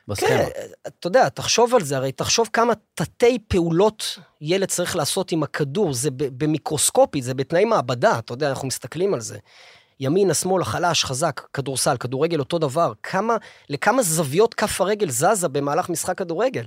בסכמה. 0.09 0.29
כן, 0.29 0.49
אתה 0.87 1.07
יודע, 1.07 1.29
תחשוב 1.29 1.75
על 1.75 1.83
זה, 1.83 1.97
הרי 1.97 2.13
תחשוב 2.13 2.49
כמה 2.53 2.73
תתי 2.95 3.39
פעולות 3.49 4.19
ילד 4.41 4.69
צריך 4.69 4.97
לעשות 4.97 5.33
עם 5.33 5.43
הכדור, 5.43 5.95
זה 5.95 6.09
במיקרוסקופי, 6.13 7.23
זה 7.23 7.35
בתנאי 7.35 7.65
מעבדה, 7.65 8.19
אתה 8.19 8.33
יודע, 8.33 8.51
אנחנו 8.51 8.69
מסתכלים 8.69 9.15
על 9.15 9.21
זה. 9.21 9.39
ימינה, 10.01 10.35
שמאלה, 10.35 10.65
חלש, 10.65 11.05
חזק, 11.05 11.41
כדורסל, 11.53 11.97
כדורגל 11.97 12.39
אותו 12.39 12.59
דבר. 12.59 12.93
כמה, 13.03 13.37
לכמה 13.69 14.03
זוויות 14.03 14.55
כף 14.55 14.81
הרגל 14.81 15.11
זזה 15.11 15.49
במהלך 15.49 15.89
משחק 15.89 16.19
כדורגל? 16.19 16.65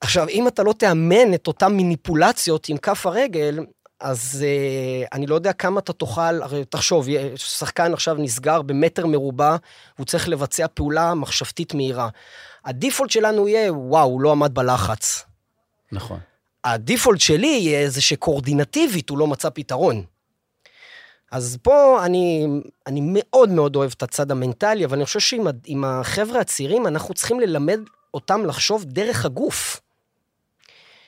עכשיו, 0.00 0.28
אם 0.28 0.48
אתה 0.48 0.62
לא 0.62 0.72
תאמן 0.72 1.34
את 1.34 1.46
אותן 1.46 1.76
מניפולציות 1.76 2.68
עם 2.68 2.76
כף 2.76 3.06
הרגל, 3.06 3.64
אז 4.00 4.44
uh, 4.44 5.08
אני 5.12 5.26
לא 5.26 5.34
יודע 5.34 5.52
כמה 5.52 5.80
אתה 5.80 5.92
תוכל, 5.92 6.42
הרי 6.42 6.64
תחשוב, 6.64 7.06
שחקן 7.36 7.92
עכשיו 7.92 8.14
נסגר 8.18 8.62
במטר 8.62 9.06
מרובע, 9.06 9.56
הוא 9.98 10.06
צריך 10.06 10.28
לבצע 10.28 10.66
פעולה 10.74 11.14
מחשבתית 11.14 11.74
מהירה. 11.74 12.08
הדיפולט 12.64 13.10
שלנו 13.10 13.48
יהיה, 13.48 13.72
וואו, 13.72 14.08
הוא 14.08 14.20
לא 14.20 14.32
עמד 14.32 14.54
בלחץ. 14.54 15.24
נכון. 15.92 16.18
הדיפולט 16.64 17.20
שלי 17.20 17.46
יהיה 17.46 17.90
זה 17.90 18.00
שקואורדינטיבית 18.00 19.10
הוא 19.10 19.18
לא 19.18 19.26
מצא 19.26 19.48
פתרון. 19.54 20.04
אז 21.32 21.58
פה 21.62 22.04
אני, 22.04 22.46
אני 22.86 23.00
מאוד 23.02 23.48
מאוד 23.48 23.76
אוהב 23.76 23.92
את 23.96 24.02
הצד 24.02 24.30
המנטלי, 24.30 24.84
אבל 24.84 24.96
אני 24.96 25.04
חושב 25.04 25.20
שעם 25.20 25.84
החבר'ה 25.84 26.40
הצעירים, 26.40 26.86
אנחנו 26.86 27.14
צריכים 27.14 27.40
ללמד 27.40 27.80
אותם 28.14 28.46
לחשוב 28.46 28.84
דרך 28.84 29.24
הגוף. 29.24 29.80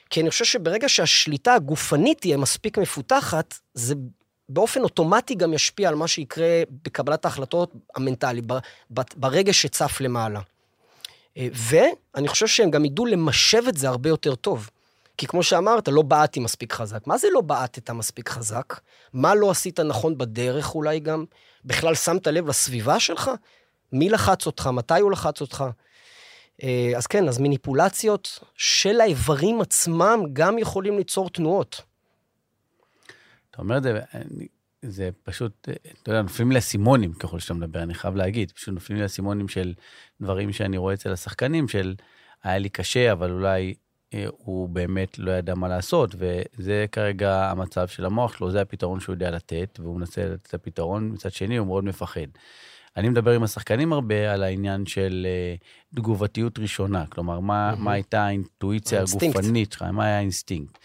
כי 0.09 0.21
אני 0.21 0.29
חושב 0.29 0.45
שברגע 0.45 0.89
שהשליטה 0.89 1.53
הגופנית 1.53 2.21
תהיה 2.21 2.37
מספיק 2.37 2.77
מפותחת, 2.77 3.55
זה 3.73 3.95
באופן 4.49 4.81
אוטומטי 4.81 5.35
גם 5.35 5.53
ישפיע 5.53 5.89
על 5.89 5.95
מה 5.95 6.07
שיקרה 6.07 6.61
בקבלת 6.83 7.25
ההחלטות 7.25 7.73
המנטלי, 7.95 8.41
ברגע 9.15 9.53
שצף 9.53 10.01
למעלה. 10.01 10.39
אה, 11.37 11.47
ואני 11.53 12.27
חושב 12.27 12.47
שהם 12.47 12.71
גם 12.71 12.85
ידעו 12.85 13.05
למשב 13.05 13.63
את 13.69 13.77
זה 13.77 13.89
הרבה 13.89 14.09
יותר 14.09 14.35
טוב. 14.35 14.69
כי 15.19 15.27
כמו 15.27 15.43
שאמרת, 15.43 15.87
לא 15.87 16.01
בעטתי 16.01 16.39
מספיק 16.39 16.73
חזק. 16.73 17.07
מה 17.07 17.17
זה 17.17 17.27
לא 17.33 17.41
בעטת 17.41 17.89
מספיק 17.89 18.29
חזק? 18.29 18.79
מה 19.13 19.35
לא 19.35 19.51
עשית 19.51 19.79
נכון 19.79 20.17
בדרך 20.17 20.75
אולי 20.75 20.99
גם? 20.99 21.25
בכלל 21.65 21.95
שמת 21.95 22.27
לב 22.27 22.47
לסביבה 22.47 22.99
שלך? 22.99 23.31
מי 23.91 24.09
לחץ 24.09 24.45
אותך? 24.45 24.67
מתי 24.67 24.99
הוא 24.99 25.11
לחץ 25.11 25.41
אותך? 25.41 25.65
אה, 26.63 26.91
אז 26.97 27.07
כן, 27.07 27.27
אז 27.27 27.39
מניפולציות 27.39 28.39
של 28.55 29.01
האיברים 29.01 29.61
עצמם 29.61 30.19
גם 30.33 30.57
יכולים 30.57 30.97
ליצור 30.97 31.29
תנועות. 31.29 31.81
אתה 33.51 33.61
אומר 33.61 33.77
את 33.77 33.83
זה, 33.83 33.99
זה 34.81 35.09
פשוט, 35.23 35.69
אה, 35.69 35.73
אתה 36.03 36.11
יודע, 36.11 36.21
נופלים 36.21 36.51
לי 36.51 36.59
אסימונים 36.59 37.13
ככל 37.13 37.39
שאתה 37.39 37.53
מדבר, 37.53 37.83
אני 37.83 37.93
חייב 37.93 38.15
להגיד. 38.15 38.51
פשוט 38.51 38.73
נופלים 38.73 38.99
לי 38.99 39.05
אסימונים 39.05 39.47
של 39.47 39.73
דברים 40.21 40.53
שאני 40.53 40.77
רואה 40.77 40.93
אצל 40.93 41.11
השחקנים, 41.11 41.67
של 41.67 41.95
היה 42.43 42.57
לי 42.57 42.69
קשה, 42.69 43.11
אבל 43.11 43.31
אולי 43.31 43.73
הוא 44.37 44.69
באמת 44.69 45.19
לא 45.19 45.31
ידע 45.31 45.55
מה 45.55 45.67
לעשות, 45.67 46.15
וזה 46.17 46.85
כרגע 46.91 47.49
המצב 47.51 47.87
של 47.87 48.05
המוח 48.05 48.37
שלו, 48.37 48.51
זה 48.51 48.61
הפתרון 48.61 48.99
שהוא 48.99 49.13
יודע 49.13 49.31
לתת, 49.31 49.79
והוא 49.81 49.97
מנסה 49.97 50.25
לתת 50.25 50.47
את 50.47 50.53
הפתרון. 50.53 51.11
מצד 51.13 51.31
שני, 51.31 51.57
הוא 51.57 51.67
מאוד 51.67 51.83
מפחד. 51.83 52.27
אני 52.97 53.09
מדבר 53.09 53.31
עם 53.31 53.43
השחקנים 53.43 53.93
הרבה 53.93 54.33
על 54.33 54.43
העניין 54.43 54.85
של 54.85 55.27
אה, 55.29 55.55
תגובתיות 55.95 56.59
ראשונה, 56.59 57.05
כלומר, 57.05 57.39
מה, 57.39 57.69
מהמם. 57.71 57.83
מה 57.83 57.91
הייתה 57.91 58.25
האינטואיציה 58.25 58.97
האינסטינקט. 58.97 59.35
הגופנית 59.37 59.71
שלך, 59.71 59.81
מה 59.81 60.05
היה 60.05 60.17
האינסטינקט. 60.17 60.77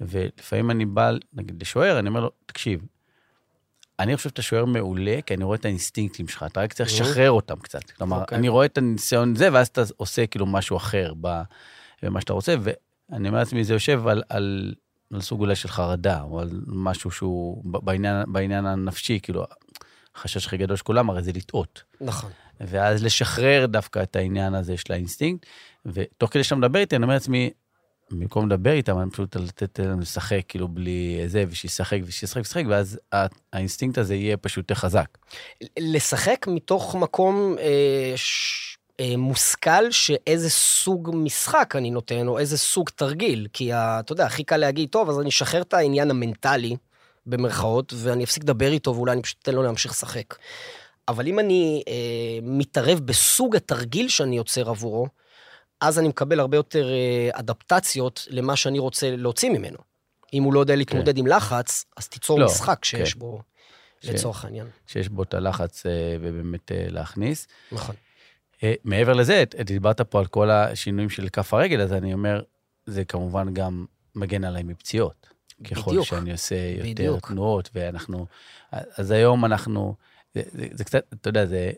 ולפעמים 0.00 0.70
אני 0.70 0.86
בא, 0.86 1.12
נגיד, 1.32 1.62
לשוער, 1.62 1.98
אני 1.98 2.08
אומר 2.08 2.20
לו, 2.20 2.30
תקשיב, 2.46 2.80
אני 3.98 4.16
חושב 4.16 4.28
שאתה 4.28 4.42
שוער 4.42 4.64
מעולה, 4.64 5.18
כי 5.26 5.34
אני 5.34 5.44
רואה 5.44 5.56
את 5.56 5.64
האינסטינקטים 5.64 6.28
שלך, 6.28 6.42
אתה 6.42 6.60
רק 6.60 6.72
צריך. 6.72 6.92
לשחרר 6.92 7.30
אותם 7.30 7.56
קצת. 7.56 7.90
כלומר, 7.90 8.20
אוקיי. 8.20 8.38
אני 8.38 8.48
רואה 8.48 8.66
את 8.66 8.78
הניסיון 8.78 9.36
זה, 9.36 9.48
ואז 9.52 9.68
אתה 9.68 9.82
עושה 9.96 10.26
כאילו 10.26 10.46
משהו 10.46 10.76
אחר 10.76 11.12
ב- 11.20 11.42
במה 12.02 12.20
שאתה 12.20 12.32
רוצה, 12.32 12.54
ואני 12.60 13.28
אומר 13.28 13.38
לעצמי, 13.38 13.64
זה 13.64 13.72
יושב 13.72 14.06
על, 14.06 14.22
על, 14.28 14.74
על 15.12 15.20
סוג 15.20 15.40
אולי 15.40 15.56
של 15.56 15.68
חרדה, 15.68 16.22
או 16.22 16.40
על 16.40 16.50
משהו 16.66 17.10
שהוא 17.10 17.62
בעניין, 17.64 18.24
בעניין 18.28 18.66
הנפשי, 18.66 19.18
כאילו, 19.22 19.44
החשש 20.14 20.46
הכי 20.46 20.56
גדול 20.56 20.76
של 20.76 20.84
כולם 20.84 21.10
הרי 21.10 21.22
זה 21.22 21.32
לטעות. 21.32 21.82
נכון. 22.00 22.30
ואז 22.60 23.02
לשחרר 23.02 23.66
דווקא 23.66 24.02
את 24.02 24.16
העניין 24.16 24.54
הזה 24.54 24.76
של 24.76 24.92
האינסטינקט, 24.92 25.46
ותוך 25.86 26.32
כדי 26.32 26.44
שאתה 26.44 26.56
מדבר 26.56 26.78
איתי, 26.78 26.96
אני 26.96 27.02
אומר 27.02 27.14
לעצמי, 27.14 27.50
במקום 28.10 28.46
לדבר 28.46 28.72
איתם, 28.72 28.98
אני 28.98 29.10
פשוט 29.10 29.36
לתת 29.36 29.78
להם 29.78 30.00
לשחק, 30.00 30.40
כאילו 30.48 30.68
בלי 30.68 31.22
זה, 31.26 31.44
ושישחקו 31.48 31.98
ושישחקו 32.06 32.36
וישחקו, 32.36 32.64
ואז 32.68 32.98
האינסטינקט 33.52 33.98
הזה 33.98 34.14
יהיה 34.14 34.36
פשוט 34.36 34.58
יותר 34.58 34.74
חזק. 34.74 35.18
לשחק 35.78 36.46
מתוך 36.48 36.94
מקום 36.94 37.56
אה, 37.58 38.12
ש... 38.16 38.76
אה, 39.02 39.16
מושכל 39.16 39.90
שאיזה 39.90 40.50
סוג 40.50 41.10
משחק 41.14 41.74
אני 41.76 41.90
נותן, 41.90 42.28
או 42.28 42.38
איזה 42.38 42.58
סוג 42.58 42.88
תרגיל. 42.96 43.46
כי 43.52 43.72
ה- 43.72 44.00
אתה 44.00 44.12
יודע, 44.12 44.26
הכי 44.26 44.44
קל 44.44 44.56
להגיד, 44.56 44.88
טוב, 44.88 45.08
אז 45.10 45.20
אני 45.20 45.28
אשחרר 45.28 45.62
את 45.62 45.74
העניין 45.74 46.10
המנטלי, 46.10 46.76
במרכאות, 47.26 47.92
ואני 47.96 48.24
אפסיק 48.24 48.42
לדבר 48.42 48.72
איתו, 48.72 48.94
ואולי 48.94 49.12
אני 49.12 49.22
פשוט 49.22 49.38
אתן 49.42 49.54
לו 49.54 49.62
להמשיך 49.62 49.92
לשחק. 49.92 50.34
אבל 51.08 51.26
אם 51.26 51.38
אני 51.38 51.82
אה, 51.88 51.92
מתערב 52.42 52.98
בסוג 53.00 53.56
התרגיל 53.56 54.08
שאני 54.08 54.36
יוצר 54.36 54.68
עבורו, 54.70 55.06
אז 55.80 55.98
אני 55.98 56.08
מקבל 56.08 56.40
הרבה 56.40 56.56
יותר 56.56 56.88
אה, 56.92 57.30
אדפטציות 57.32 58.26
למה 58.30 58.56
שאני 58.56 58.78
רוצה 58.78 59.16
להוציא 59.16 59.50
ממנו. 59.50 59.78
אם 60.34 60.42
הוא 60.42 60.52
לא 60.54 60.60
יודע 60.60 60.76
להתמודד 60.76 61.18
עם 61.18 61.26
לחץ, 61.26 61.84
אז 61.96 62.08
תיצור 62.08 62.38
לא, 62.40 62.46
משחק 62.46 62.84
שיש 62.84 63.12
כן. 63.14 63.18
בו, 63.20 63.40
ש- 64.00 64.08
לצורך 64.08 64.44
העניין. 64.44 64.66
שיש 64.86 65.08
בו 65.08 65.22
את 65.22 65.34
הלחץ 65.34 65.86
אה, 65.86 65.90
ובאמת 66.20 66.72
אה, 66.72 66.86
להכניס. 66.88 67.46
נכון. 67.72 67.94
אה, 68.62 68.74
מעבר 68.84 69.12
לזה, 69.12 69.42
את- 69.42 69.54
את 69.60 69.66
דיברת 69.66 70.00
פה 70.00 70.18
על 70.18 70.26
כל 70.26 70.50
השינויים 70.50 71.10
של 71.10 71.28
כף 71.28 71.54
הרגל, 71.54 71.80
אז 71.80 71.92
אני 71.92 72.12
אומר, 72.14 72.42
זה 72.86 73.04
כמובן 73.04 73.54
גם 73.54 73.84
מגן 74.14 74.44
עליי 74.44 74.62
מפציעות. 74.62 75.26
ככל 75.70 75.90
בדיוק. 75.90 76.04
שאני 76.06 76.32
עושה 76.32 76.54
יותר 76.76 76.90
בדיוק. 76.90 77.28
תנועות, 77.28 77.70
ואנחנו... 77.74 78.26
אז 78.72 79.10
היום 79.10 79.44
אנחנו... 79.44 79.94
זה, 80.34 80.42
זה, 80.52 80.66
זה 80.72 80.84
קצת, 80.84 81.04
אתה 81.14 81.28
יודע, 81.28 81.46
זה 81.46 81.70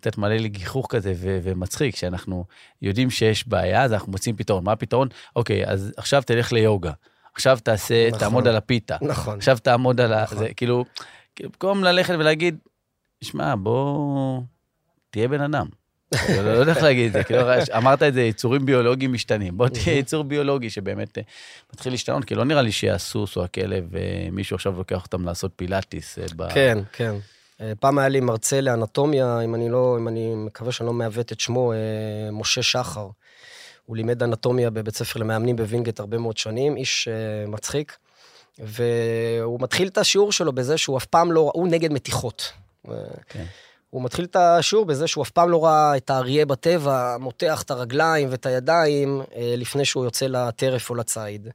קצת 0.00 0.18
מלא 0.18 0.36
לי 0.36 0.48
גיחוך 0.48 0.86
כזה 0.90 1.12
ו, 1.16 1.38
ומצחיק, 1.42 1.96
שאנחנו 1.96 2.44
יודעים 2.82 3.10
שיש 3.10 3.48
בעיה, 3.48 3.82
אז 3.84 3.92
אנחנו 3.92 4.12
מוצאים 4.12 4.36
פתרון. 4.36 4.64
מה 4.64 4.72
הפתרון? 4.72 5.08
אוקיי, 5.36 5.66
אז 5.66 5.92
עכשיו 5.96 6.22
תלך 6.26 6.52
ליוגה. 6.52 6.92
עכשיו 7.34 7.58
תעשה, 7.62 8.06
נכון. 8.08 8.18
תעמוד 8.20 8.46
על 8.48 8.56
הפיתה. 8.56 8.96
נכון. 9.02 9.36
עכשיו 9.38 9.58
תעמוד 9.58 10.00
על 10.00 10.12
ה... 10.12 10.22
נכון. 10.22 10.38
זה 10.38 10.48
כאילו, 10.56 10.84
כאילו, 11.36 11.50
במקום 11.50 11.84
ללכת 11.84 12.14
ולהגיד, 12.18 12.58
שמע, 13.24 13.54
בוא 13.56 14.40
תהיה 15.10 15.28
בן 15.28 15.40
אדם. 15.40 15.66
לא 16.12 16.42
לא 16.42 16.58
יודע 16.58 16.72
איך 16.72 16.82
להגיד 16.82 17.06
את 17.06 17.12
זה, 17.12 17.24
כאילו, 17.24 17.40
אמרת 17.76 18.02
את 18.02 18.14
זה, 18.14 18.22
יצורים 18.22 18.66
ביולוגיים 18.66 19.12
משתנים. 19.12 19.56
בוא 19.56 19.68
תהיה 19.68 19.98
יצור 19.98 20.24
ביולוגי 20.24 20.70
שבאמת 20.70 21.18
אה, 21.18 21.22
מתחיל 21.72 21.92
להשתנות, 21.92 22.24
כי 22.24 22.34
לא 22.34 22.44
נראה 22.44 22.62
לי 22.62 22.72
שהסוס 22.72 23.36
או 23.36 23.44
הכלב, 23.44 23.96
אה, 23.96 24.28
מישהו 24.32 24.54
עכשיו 24.54 24.74
לוקח 24.78 25.04
אותם 25.04 25.24
לעשות 25.24 25.52
פילאטיס. 25.56 26.18
אה, 26.18 26.48
כן, 26.54 26.78
כן. 26.92 27.14
פעם 27.80 27.98
היה 27.98 28.08
לי 28.08 28.20
מרצה 28.20 28.60
לאנטומיה, 28.60 29.40
אם 29.44 29.54
אני 29.54 29.68
לא, 29.70 29.96
אם 29.98 30.08
אני 30.08 30.34
מקווה 30.34 30.72
שאני 30.72 30.86
לא 30.86 30.92
מעוות 30.92 31.32
את 31.32 31.40
שמו, 31.40 31.72
משה 32.32 32.62
שחר. 32.62 33.08
הוא 33.86 33.96
לימד 33.96 34.22
אנטומיה 34.22 34.70
בבית 34.70 34.96
ספר 34.96 35.20
למאמנים 35.20 35.56
בווינגייט 35.56 36.00
הרבה 36.00 36.18
מאוד 36.18 36.36
שנים, 36.36 36.76
איש 36.76 37.08
מצחיק. 37.48 37.96
והוא 38.58 39.60
מתחיל 39.60 39.88
את 39.88 39.98
השיעור 39.98 40.32
שלו 40.32 40.52
בזה 40.52 40.78
שהוא 40.78 40.98
אף 40.98 41.04
פעם 41.04 41.32
לא, 41.32 41.50
הוא 41.54 41.68
נגד 41.68 41.92
מתיחות. 41.92 42.52
כן. 43.28 43.44
הוא 43.90 44.02
מתחיל 44.02 44.24
את 44.24 44.36
השיעור 44.36 44.84
בזה 44.84 45.06
שהוא 45.06 45.22
אף 45.22 45.30
פעם 45.30 45.50
לא 45.50 45.64
ראה 45.64 45.96
את 45.96 46.10
האריה 46.10 46.46
בטבע, 46.46 47.16
מותח 47.20 47.62
את 47.62 47.70
הרגליים 47.70 48.28
ואת 48.30 48.46
הידיים 48.46 49.22
לפני 49.56 49.84
שהוא 49.84 50.04
יוצא 50.04 50.26
לטרף 50.26 50.90
או 50.90 50.94
לציד. 50.94 51.48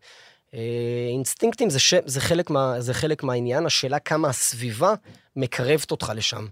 אינסטינקטים 1.13 1.69
זה, 1.69 1.79
ש... 1.79 1.93
זה, 2.05 2.21
חלק 2.21 2.49
מה... 2.49 2.81
זה 2.81 2.93
חלק 2.93 3.23
מהעניין, 3.23 3.65
השאלה 3.65 3.99
כמה 3.99 4.29
הסביבה 4.29 4.93
מקרבת 5.35 5.91
אותך 5.91 6.11
לשם. 6.15 6.47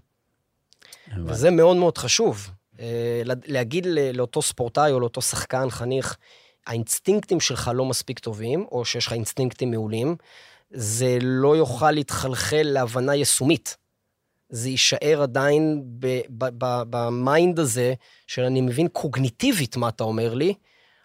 וזה 1.26 1.50
מאוד 1.50 1.76
מאוד 1.76 1.98
חשוב. 1.98 2.50
אה, 2.80 3.22
להגיד 3.24 3.86
לאותו 4.14 4.42
ספורטאי 4.42 4.92
או 4.92 5.00
לאותו 5.00 5.22
שחקן, 5.22 5.70
חניך, 5.70 6.16
האינסטינקטים 6.66 7.40
שלך 7.40 7.70
לא 7.74 7.84
מספיק 7.84 8.18
טובים, 8.18 8.66
או 8.72 8.84
שיש 8.84 9.06
לך 9.06 9.12
אינסטינקטים 9.12 9.70
מעולים, 9.70 10.16
זה 10.70 11.18
לא 11.20 11.56
יוכל 11.56 11.90
לחלחל 11.90 12.62
להבנה 12.62 13.14
יישומית. 13.14 13.76
זה 14.52 14.68
יישאר 14.68 15.22
עדיין 15.22 15.82
ב 16.90 17.04
mind 17.04 17.58
הזה, 17.58 17.94
של 18.26 18.42
אני 18.42 18.60
מבין 18.60 18.88
קוגניטיבית 18.88 19.76
מה 19.76 19.88
אתה 19.88 20.04
אומר 20.04 20.34
לי, 20.34 20.54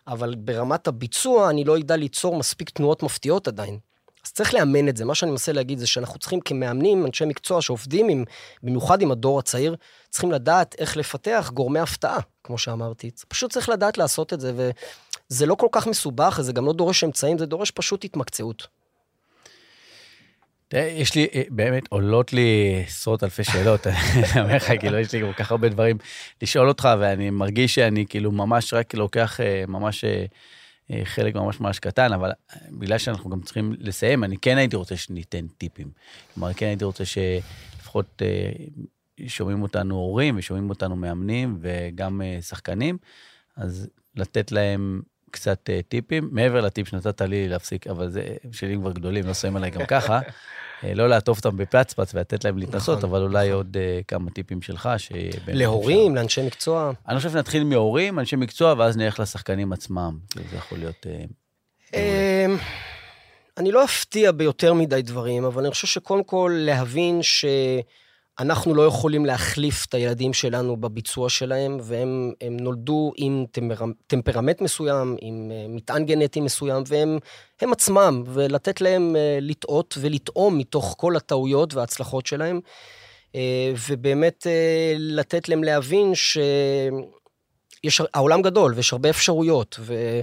אבל 0.08 0.36
ברמת 0.38 0.88
הביצוע 0.88 1.50
אני 1.50 1.64
לא 1.64 1.78
אדע 1.78 1.96
ליצור 1.96 2.38
מספיק 2.38 2.70
תנועות 2.70 3.04
מפתיעות 3.04 3.48
עדיין. 3.48 3.80
אז 4.26 4.32
צריך 4.32 4.54
לאמן 4.54 4.90
את 4.90 4.98
זה. 4.98 5.06
מה 5.06 5.16
שאני 5.16 5.32
מנסה 5.32 5.52
להגיד 5.52 5.80
זה 5.80 5.88
שאנחנו 5.88 6.20
צריכים 6.20 6.40
כמאמנים, 6.40 7.06
אנשי 7.06 7.26
מקצוע 7.26 7.62
שעובדים 7.62 8.10
עם, 8.10 8.24
במיוחד 8.64 9.02
עם 9.02 9.12
הדור 9.12 9.40
הצעיר, 9.40 9.76
צריכים 10.10 10.32
לדעת 10.32 10.76
איך 10.78 10.98
לפתח 10.98 11.52
גורמי 11.54 11.80
הפתעה, 11.80 12.20
כמו 12.44 12.58
שאמרתי. 12.58 13.12
פשוט 13.28 13.52
צריך 13.52 13.70
לדעת 13.70 13.98
לעשות 13.98 14.34
את 14.34 14.40
זה, 14.40 14.54
וזה 14.56 15.46
לא 15.46 15.56
כל 15.56 15.68
כך 15.72 15.88
מסובך, 15.88 16.40
זה 16.42 16.54
גם 16.54 16.66
לא 16.66 16.74
דורש 16.74 17.04
אמצעים, 17.04 17.38
זה 17.38 17.46
דורש 17.46 17.72
פשוט 17.72 18.04
התמקצעות. 18.04 18.68
יש 20.74 21.16
לי, 21.16 21.28
אה, 21.36 21.42
באמת, 21.50 21.84
עולות 21.90 22.34
לי 22.34 22.82
עשרות 22.88 23.24
אלפי 23.24 23.44
שאלות, 23.44 23.88
אני 23.88 24.42
אומר 24.42 24.56
לך, 24.56 24.72
כאילו, 24.80 24.98
יש 24.98 25.14
לי 25.14 25.22
כל 25.22 25.34
כך 25.34 25.52
הרבה 25.52 25.70
דברים 25.70 25.98
לשאול 26.42 26.70
אותך, 26.70 26.90
ואני 27.00 27.30
מרגיש 27.30 27.76
שאני 27.76 28.06
כאילו 28.10 28.32
ממש 28.32 28.74
רק 28.74 28.94
לוקח 28.94 29.40
אה, 29.40 29.64
ממש 29.68 30.06
אה, 30.06 30.26
חלק 31.04 31.36
ממש 31.36 31.60
ממש 31.60 31.80
קטן, 31.80 32.14
אבל 32.14 32.32
בגלל 32.72 32.98
שאנחנו 32.98 33.30
גם 33.30 33.42
צריכים 33.42 33.74
לסיים, 33.80 34.24
אני 34.24 34.38
כן 34.38 34.58
הייתי 34.58 34.76
רוצה 34.76 34.98
שניתן 34.98 35.48
טיפים. 35.48 35.88
כלומר, 36.34 36.54
כן 36.54 36.66
הייתי 36.66 36.86
רוצה 36.86 37.04
שלפחות 37.06 38.22
שומעים 39.28 39.62
אותנו 39.62 39.96
הורים 39.96 40.38
ושומעים 40.38 40.70
אותנו 40.70 40.96
מאמנים 40.96 41.58
וגם 41.62 42.22
שחקנים, 42.42 42.98
אז 43.58 43.90
לתת 44.16 44.52
להם 44.52 45.02
קצת 45.32 45.70
טיפים, 45.90 46.30
מעבר 46.32 46.62
לטיפ 46.62 46.88
שנתת 46.88 47.22
לי 47.22 47.48
להפסיק, 47.48 47.88
אבל 47.88 48.10
זה 48.10 48.36
שלי 48.52 48.76
כבר 48.76 48.92
גדולים, 48.92 49.28
לא 49.28 49.34
שמים 49.34 49.56
עליי 49.56 49.70
גם 49.70 49.86
ככה. 49.86 50.20
אה, 50.84 50.94
לא 50.94 51.10
לעטוף 51.10 51.38
אותם 51.38 51.58
בפלצפץ 51.58 52.16
ולתת 52.16 52.44
להם 52.44 52.58
להתנסות, 52.58 52.98
נכון, 52.98 53.10
אבל 53.10 53.22
אולי 53.22 53.48
נכון. 53.48 53.58
עוד 53.58 53.78
uh, 53.78 54.04
כמה 54.08 54.32
טיפים 54.32 54.62
שלך, 54.62 54.90
שבאמת 54.98 55.32
להורים. 55.48 56.16
לאנשי 56.16 56.42
מקצוע? 56.46 56.92
אני 57.08 57.18
חושב 57.18 57.30
שנתחיל 57.30 57.64
מהורים, 57.64 58.20
אנשי 58.20 58.36
מקצוע, 58.36 58.74
ואז 58.78 58.98
נלך 58.98 59.20
לשחקנים 59.20 59.74
עצמם. 59.74 60.18
זה 60.52 60.58
יכול 60.58 60.78
להיות... 60.78 61.06
אני 63.58 63.72
לא 63.72 63.84
אפתיע 63.84 64.32
ביותר 64.32 64.74
מדי 64.74 65.02
דברים, 65.02 65.46
אבל 65.46 65.64
אני 65.64 65.72
חושב 65.72 65.88
שקודם 65.88 66.24
כל 66.24 66.52
להבין 66.56 67.24
ש... 67.24 67.46
אנחנו 68.40 68.76
לא 68.76 68.86
יכולים 68.86 69.26
להחליף 69.26 69.86
את 69.86 69.94
הילדים 69.94 70.34
שלנו 70.34 70.78
בביצוע 70.78 71.30
שלהם, 71.30 71.78
והם 71.82 72.34
נולדו 72.42 73.12
עם 73.16 73.46
טמפר, 73.52 73.86
טמפרמנט 74.08 74.62
מסוים, 74.62 75.18
עם 75.22 75.52
אה, 75.52 75.66
מטען 75.70 76.06
גנטי 76.06 76.42
מסוים, 76.42 76.84
והם 76.88 77.74
עצמם, 77.74 78.24
ולתת 78.26 78.82
להם 78.82 79.16
אה, 79.16 79.38
לטעות 79.42 79.98
ולטעום 80.02 80.58
מתוך 80.58 80.96
כל 80.98 81.16
הטעויות 81.16 81.74
וההצלחות 81.74 82.26
שלהם, 82.26 82.60
אה, 83.36 83.72
ובאמת 83.90 84.48
לתת 84.98 85.50
להם 85.50 85.64
להבין 85.64 86.12
שהעולם 87.90 88.42
גדול 88.42 88.74
ויש 88.74 88.94
הרבה 88.94 89.10
אפשרויות, 89.10 89.76
ו... 89.80 90.20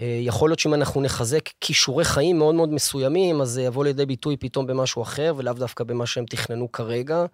יכול 0.00 0.50
להיות 0.50 0.58
שאם 0.58 0.74
אנחנו 0.74 1.00
נחזק 1.00 1.48
כישורי 1.60 2.04
חיים 2.04 2.38
מאוד 2.38 2.54
מאוד 2.54 2.72
מסוימים, 2.72 3.40
אז 3.40 3.48
זה 3.48 3.62
יבוא 3.62 3.84
לידי 3.84 4.06
ביטוי 4.06 4.36
פתאום 4.36 4.66
במשהו 4.66 5.02
אחר, 5.02 5.34
ולאו 5.36 5.52
דווקא 5.52 5.84
במה 5.84 6.06
שהם 6.06 6.24
תכננו 6.24 6.72
כרגע. 6.72 7.24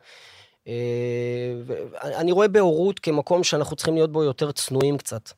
אה, 0.68 1.54
אני 2.02 2.32
רואה 2.32 2.48
בהורות 2.48 2.98
כמקום 2.98 3.44
שאנחנו 3.44 3.76
צריכים 3.76 3.94
להיות 3.94 4.12
בו 4.12 4.24
יותר 4.24 4.52
צנועים 4.52 4.98
קצת, 4.98 5.30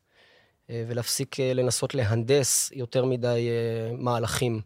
אה, 0.70 0.84
ולהפסיק 0.88 1.40
אה, 1.40 1.54
לנסות 1.54 1.94
להנדס 1.94 2.70
יותר 2.74 3.04
מדי 3.04 3.48
מהלכים. 3.98 4.60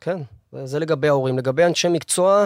כן, 0.00 0.18
זה 0.64 0.78
לגבי 0.78 1.08
ההורים. 1.08 1.38
לגבי 1.38 1.64
אנשי 1.64 1.88
מקצוע, 1.88 2.44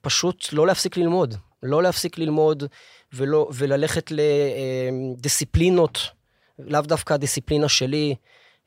פשוט 0.00 0.52
לא 0.52 0.66
להפסיק 0.66 0.96
ללמוד. 0.96 1.34
לא 1.62 1.82
להפסיק 1.82 2.18
ללמוד 2.18 2.64
ולא, 3.12 3.48
וללכת 3.52 4.12
לדיסציפלינות 4.12 5.98
לאו 6.66 6.80
דווקא 6.80 7.14
הדיסציפלינה 7.14 7.68
שלי, 7.68 8.14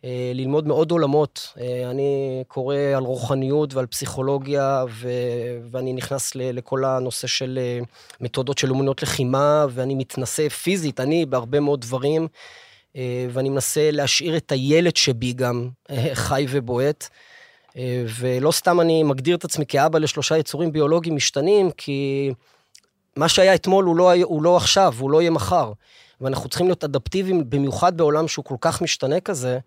אה, 0.05 0.31
ללמוד 0.33 0.67
מעוד 0.67 0.91
עולמות. 0.91 1.53
אה, 1.59 1.89
אני 1.89 2.43
קורא 2.47 2.75
על 2.75 3.03
רוחניות 3.03 3.73
ועל 3.73 3.85
פסיכולוגיה, 3.85 4.83
ו... 4.89 5.09
ואני 5.71 5.93
נכנס 5.93 6.35
ל... 6.35 6.57
לכל 6.57 6.85
הנושא 6.85 7.27
של 7.27 7.59
אה, 7.61 7.79
מתודות 8.21 8.57
של 8.57 8.69
אומנות 8.69 9.03
לחימה, 9.03 9.65
ואני 9.69 9.95
מתנסה 9.95 10.49
פיזית, 10.49 10.99
אני, 10.99 11.25
בהרבה 11.25 11.59
מאוד 11.59 11.81
דברים, 11.81 12.27
ואני 13.29 13.49
מנסה 13.49 13.91
להשאיר 13.91 14.37
את 14.37 14.51
הילד 14.51 14.95
שבי 14.95 15.33
גם 15.33 15.69
חי 16.13 16.45
ובועט. 16.49 17.09
ולא 18.19 18.51
סתם 18.51 18.81
אני 18.81 19.03
מגדיר 19.03 19.35
את 19.35 19.43
עצמי 19.43 19.65
כאבא 19.65 19.99
לשלושה 19.99 20.37
יצורים 20.37 20.71
ביולוגיים 20.71 21.15
משתנים, 21.15 21.71
כי 21.71 22.31
מה 23.15 23.29
שהיה 23.29 23.55
אתמול 23.55 23.85
הוא 23.85 23.95
לא, 23.95 24.13
הוא 24.23 24.43
לא 24.43 24.57
עכשיו, 24.57 24.93
הוא 24.99 25.11
לא 25.11 25.21
יהיה 25.21 25.31
מחר. 25.31 25.71
ואנחנו 26.21 26.49
צריכים 26.49 26.67
להיות 26.67 26.83
אדפטיביים, 26.83 27.49
במיוחד 27.49 27.97
בעולם 27.97 28.27
שהוא 28.27 28.45
כל 28.45 28.55
כך 28.61 28.81
משתנה 28.81 29.19
כזה, 29.19 29.59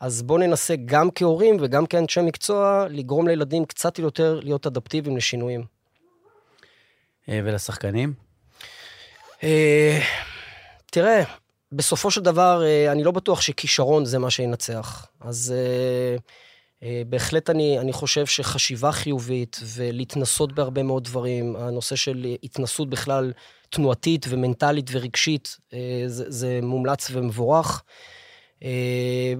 אז 0.00 0.22
בואו 0.22 0.38
ננסה 0.38 0.74
גם 0.84 1.08
כהורים 1.14 1.56
וגם 1.60 1.86
כאנשי 1.86 2.20
מקצוע, 2.20 2.86
לגרום 2.90 3.28
לילדים 3.28 3.64
קצת 3.64 3.98
יותר 3.98 4.40
להיות 4.42 4.66
אדפטיביים 4.66 5.16
לשינויים. 5.16 5.64
אה, 7.28 7.40
ולשחקנים? 7.44 8.12
אה, 9.42 10.00
תראה, 10.90 11.22
בסופו 11.72 12.10
של 12.10 12.20
דבר, 12.20 12.64
אה, 12.64 12.92
אני 12.92 13.04
לא 13.04 13.10
בטוח 13.10 13.40
שכישרון 13.40 14.04
זה 14.04 14.18
מה 14.18 14.30
שינצח. 14.30 15.06
אז 15.20 15.54
בהחלט 17.08 17.50
אני, 17.50 17.78
אני 17.78 17.92
חושב 17.92 18.26
שחשיבה 18.26 18.92
חיובית 18.92 19.60
ולהתנסות 19.76 20.52
בהרבה 20.52 20.82
מאוד 20.82 21.04
דברים, 21.04 21.56
הנושא 21.56 21.96
של 21.96 22.26
התנסות 22.42 22.90
בכלל 22.90 23.32
תנועתית 23.74 24.26
ומנטלית 24.28 24.90
ורגשית, 24.92 25.56
אה, 25.72 26.02
זה, 26.06 26.24
זה 26.28 26.60
מומלץ 26.62 27.08
ומבורך. 27.12 27.82
אה, 28.64 29.34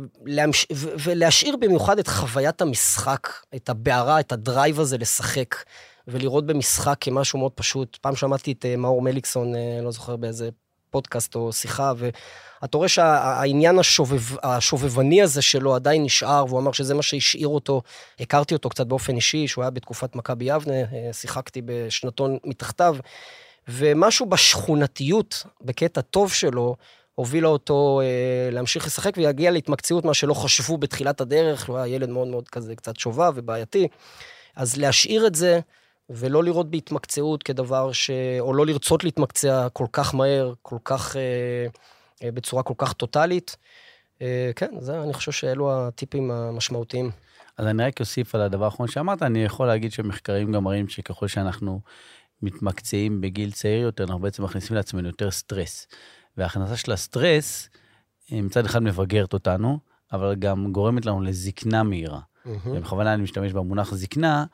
ולהשאיר 1.05 1.57
במיוחד 1.57 1.99
את 1.99 2.09
חוויית 2.09 2.63
המשחק, 2.63 3.29
את 3.57 3.69
הבערה, 3.69 4.21
את 4.21 4.33
הדרייב 4.33 4.81
הזה 4.81 4.99
לשחק, 4.99 5.55
ולראות 6.09 6.47
במשחק 6.47 6.97
כמשהו 7.01 7.39
מאוד 7.39 7.53
פשוט. 7.53 7.97
פעם 7.97 8.17
שמעתי 8.17 8.53
את 8.53 8.65
אה, 8.65 8.77
מאור 8.77 9.03
מליקסון, 9.03 9.53
לא 9.83 9.91
זוכר 9.91 10.17
באיזה 10.17 10.51
פודקאסט 10.95 11.35
או 11.35 11.53
שיחה, 11.53 11.93
ואתה 11.97 12.77
רואה 12.77 12.89
שהעניין 12.89 13.79
השובב, 13.79 14.37
השובבני 14.43 15.23
הזה 15.23 15.43
שלו 15.43 15.75
עדיין 15.75 16.03
נשאר, 16.03 16.45
והוא 16.49 16.61
אמר 16.61 16.73
שזה 16.73 16.95
מה 16.95 17.03
שהשאיר 17.03 17.49
אותו. 17.49 17.83
הכרתי 18.21 18.55
אותו 18.55 18.69
קצת 18.69 18.87
באופן 18.87 19.17
אישי, 19.17 19.49
שהוא 19.49 19.63
היה 19.63 19.71
בתקופת 19.71 20.17
מכבי 20.17 20.45
יבנה, 20.45 20.75
שיחקתי 21.13 21.63
בשנתון 21.65 22.39
מתחתיו. 22.45 22.97
ומשהו 23.69 24.27
בשכונתיות, 24.27 25.43
בקטע 25.61 26.01
טוב 26.01 26.33
שלו, 26.33 26.77
הובילה 27.15 27.49
אותו 27.49 28.01
אה, 28.01 28.51
להמשיך 28.53 28.87
לשחק 28.87 29.13
ויגיע 29.17 29.51
להתמקצעות, 29.51 30.05
מה 30.05 30.15
שלא 30.15 30.35
חשבו 30.35 30.79
בתחילת 30.79 31.21
הדרך, 31.21 31.69
הוא 31.69 31.77
היה 31.77 31.95
ילד 31.95 32.09
מאוד 32.09 32.29
מאוד 32.29 32.49
כזה 32.49 32.77
קצת 32.77 32.97
שובב 32.97 33.33
ובעייתי. 33.35 33.89
אז 34.57 34.77
להשאיר 34.77 35.27
את 35.27 35.35
זה, 35.35 35.61
ולא 36.11 36.45
לראות 36.45 36.71
בהתמקצעות 36.71 37.43
כדבר 37.43 37.93
ש... 37.93 38.11
או 38.41 38.55
לא 38.55 38.67
לרצות 38.67 39.05
להתמקצע 39.05 39.69
כל 39.73 39.87
כך 39.93 40.15
מהר, 40.15 40.53
כל 40.63 40.79
כך... 40.85 41.17
אה, 41.17 41.67
אה, 42.23 42.33
בצורה 42.33 42.63
כל 42.63 42.75
כך 42.79 42.93
טוטאלית. 42.93 43.57
אה, 44.23 44.51
כן, 44.57 44.75
זה, 44.79 45.03
אני 45.03 45.15
חושב 45.15 45.33
שאלו 45.33 45.73
הטיפים 45.73 46.31
המשמעותיים. 46.31 47.11
אז 47.59 47.67
אני 47.67 47.83
רק 47.83 48.01
אוסיף 48.01 48.35
על 48.35 48.41
הדבר 48.41 48.65
האחרון 48.65 48.89
שאמרת, 48.89 49.23
אני 49.23 49.45
יכול 49.45 49.67
להגיד 49.67 49.93
שמחקרים 49.93 50.53
גם 50.53 50.65
מראים 50.65 50.89
שככל 50.89 51.29
שאנחנו 51.29 51.81
מתמקצעים 52.43 53.21
בגיל 53.21 53.53
צעיר 53.53 53.83
יותר, 53.83 54.05
אנחנו 54.05 54.19
בעצם 54.19 54.45
מכניסים 54.45 54.77
לעצמנו 54.77 55.09
יותר 55.09 55.31
סטרס. 55.31 55.87
וההכנסה 56.37 56.77
של 56.77 56.93
הסטרס, 56.93 57.69
אה, 58.33 58.43
מצד 58.43 58.65
אחד 58.67 58.83
מבגרת 58.83 59.33
אותנו, 59.33 59.79
אבל 60.13 60.35
גם 60.35 60.73
גורמת 60.73 61.07
לנו 61.07 61.23
לזקנה 61.23 61.83
מהירה. 61.83 62.21
Mm-hmm. 62.21 62.49
ובכוונה 62.65 63.15
אני 63.15 63.23
משתמש 63.23 63.53
במונח 63.53 63.95
זקנה, 63.95 64.45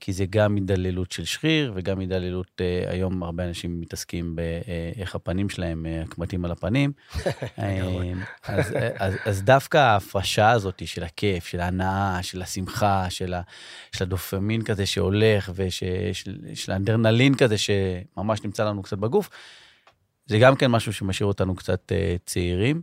כי 0.00 0.12
זה 0.12 0.24
גם 0.30 0.54
הידללות 0.54 1.12
של 1.12 1.24
שריר 1.24 1.72
וגם 1.74 1.98
הידללות, 1.98 2.60
אה, 2.60 2.90
היום 2.90 3.22
הרבה 3.22 3.44
אנשים 3.48 3.80
מתעסקים 3.80 4.36
באיך 4.36 5.14
הפנים 5.14 5.48
שלהם, 5.48 5.86
אה, 5.86 6.02
הקמטים 6.02 6.44
על 6.44 6.50
הפנים. 6.50 6.92
אז, 8.42 8.74
אז, 8.98 9.14
אז 9.24 9.42
דווקא 9.42 9.78
ההפרשה 9.78 10.50
הזאת 10.50 10.82
של 10.86 11.04
הכיף, 11.04 11.46
של 11.46 11.60
ההנאה, 11.60 12.18
של 12.22 12.42
השמחה, 12.42 13.10
של, 13.10 13.34
ה, 13.34 13.40
של 13.96 14.04
הדופמין 14.04 14.62
כזה 14.62 14.86
שהולך, 14.86 15.52
ושל 15.54 16.72
האנדרנלין 16.72 17.34
כזה 17.34 17.56
שממש 17.58 18.42
נמצא 18.44 18.64
לנו 18.64 18.82
קצת 18.82 18.98
בגוף, 18.98 19.30
זה 20.26 20.38
גם 20.38 20.56
כן 20.56 20.66
משהו 20.66 20.92
שמשאיר 20.92 21.26
אותנו 21.26 21.54
קצת 21.54 21.92
צעירים. 22.26 22.82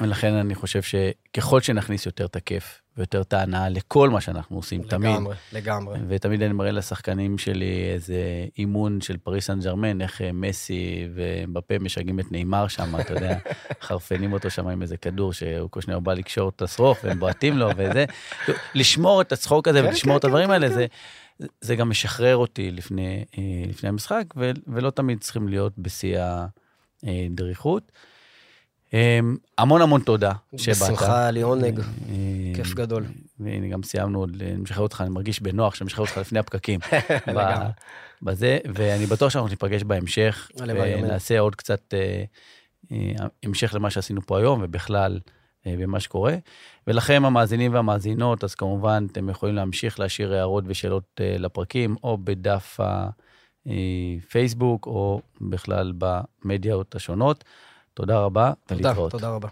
ולכן 0.00 0.32
אני 0.32 0.54
חושב 0.54 0.80
שככל 0.82 1.60
שנכניס 1.60 2.06
יותר 2.06 2.24
את 2.24 2.36
הכיף 2.36 2.83
ויותר 2.96 3.20
את 3.20 3.32
ההנאה 3.32 3.68
לכל 3.68 4.10
מה 4.10 4.20
שאנחנו 4.20 4.56
עושים, 4.56 4.80
לגמרי, 4.80 4.98
תמיד. 4.98 5.10
לגמרי, 5.12 5.36
לגמרי. 5.52 5.98
ותמיד 6.08 6.42
אני 6.42 6.52
מראה 6.52 6.70
לשחקנים 6.70 7.38
שלי 7.38 7.90
איזה 7.92 8.46
אימון 8.58 9.00
של 9.00 9.16
פריס 9.16 9.46
סן 9.46 9.60
ג'רמן, 9.60 10.00
איך 10.00 10.22
אה, 10.22 10.32
מסי 10.32 11.08
ובפה 11.14 11.74
משגעים 11.80 12.20
את 12.20 12.32
נאמר 12.32 12.68
שם, 12.68 13.00
אתה 13.00 13.14
יודע, 13.14 13.38
חרפנים 13.86 14.32
אותו 14.32 14.50
שם 14.50 14.68
עם 14.68 14.82
איזה 14.82 14.96
כדור 14.96 15.32
שקושנר 15.32 16.00
בא 16.00 16.14
לקשור 16.14 16.48
את 16.48 16.62
השרוך 16.62 16.98
והם 17.04 17.18
בועטים 17.18 17.58
לו 17.58 17.68
וזה. 17.76 18.04
לשמור 18.74 19.20
את 19.20 19.32
הצחוק 19.32 19.68
הזה 19.68 19.82
כן, 19.82 19.88
ולשמור 19.88 20.14
כן, 20.14 20.18
את 20.18 20.24
הדברים 20.24 20.46
כן, 20.46 20.52
האלה, 20.52 20.68
כן. 20.68 20.74
זה... 20.74 20.86
זה 21.60 21.76
גם 21.76 21.90
משחרר 21.90 22.36
אותי 22.36 22.70
לפני, 22.70 23.24
אה, 23.38 23.42
לפני 23.68 23.88
המשחק, 23.88 24.24
ולא 24.66 24.90
תמיד 24.90 25.20
צריכים 25.20 25.48
להיות 25.48 25.72
בשיא 25.78 26.18
הדריכות. 27.02 27.92
אמ, 28.94 29.36
המון 29.58 29.82
המון 29.82 30.00
תודה 30.00 30.32
שבאת. 30.56 30.76
בשמחה, 30.76 31.30
לעונג, 31.30 31.80
אמ, 31.80 32.54
כיף 32.54 32.74
גדול. 32.74 33.04
והנה, 33.40 33.68
גם 33.68 33.82
סיימנו, 33.82 34.18
עוד, 34.18 34.36
אני 34.40 34.56
משחרר 34.56 34.82
אותך, 34.82 35.00
אני 35.00 35.10
מרגיש 35.10 35.40
בנוח 35.40 35.74
שאני 35.74 35.86
משחרר 35.86 36.04
אותך 36.04 36.18
לפני 36.18 36.38
הפקקים. 36.38 36.80
לגמרי. 37.26 37.68
בזה, 38.22 38.58
ואני 38.74 39.06
בטוח 39.06 39.30
שאנחנו 39.30 39.48
ניפגש 39.48 39.82
בהמשך. 39.82 40.50
ונעשה 40.56 41.38
עוד 41.38 41.54
קצת 41.54 41.94
אה, 41.94 42.24
אה, 42.92 43.26
המשך 43.42 43.74
למה 43.74 43.90
שעשינו 43.90 44.22
פה 44.26 44.38
היום, 44.38 44.60
ובכלל 44.62 45.20
אה, 45.66 45.74
במה 45.78 46.00
שקורה. 46.00 46.36
ולכם, 46.86 47.24
המאזינים 47.24 47.74
והמאזינות, 47.74 48.44
אז 48.44 48.54
כמובן, 48.54 49.06
אתם 49.12 49.28
יכולים 49.28 49.54
להמשיך 49.54 50.00
להשאיר 50.00 50.34
הערות 50.34 50.64
ושאלות 50.66 51.20
לפרקים, 51.20 51.96
או 52.04 52.18
בדף 52.24 52.80
הפייסבוק, 53.66 54.86
או 54.86 55.20
בכלל 55.40 55.92
במדיות 55.98 56.94
השונות. 56.94 57.44
תודה 57.94 58.20
רבה, 58.20 58.52
תודה. 58.66 58.94
תודה 59.10 59.28
רבה. 59.28 59.48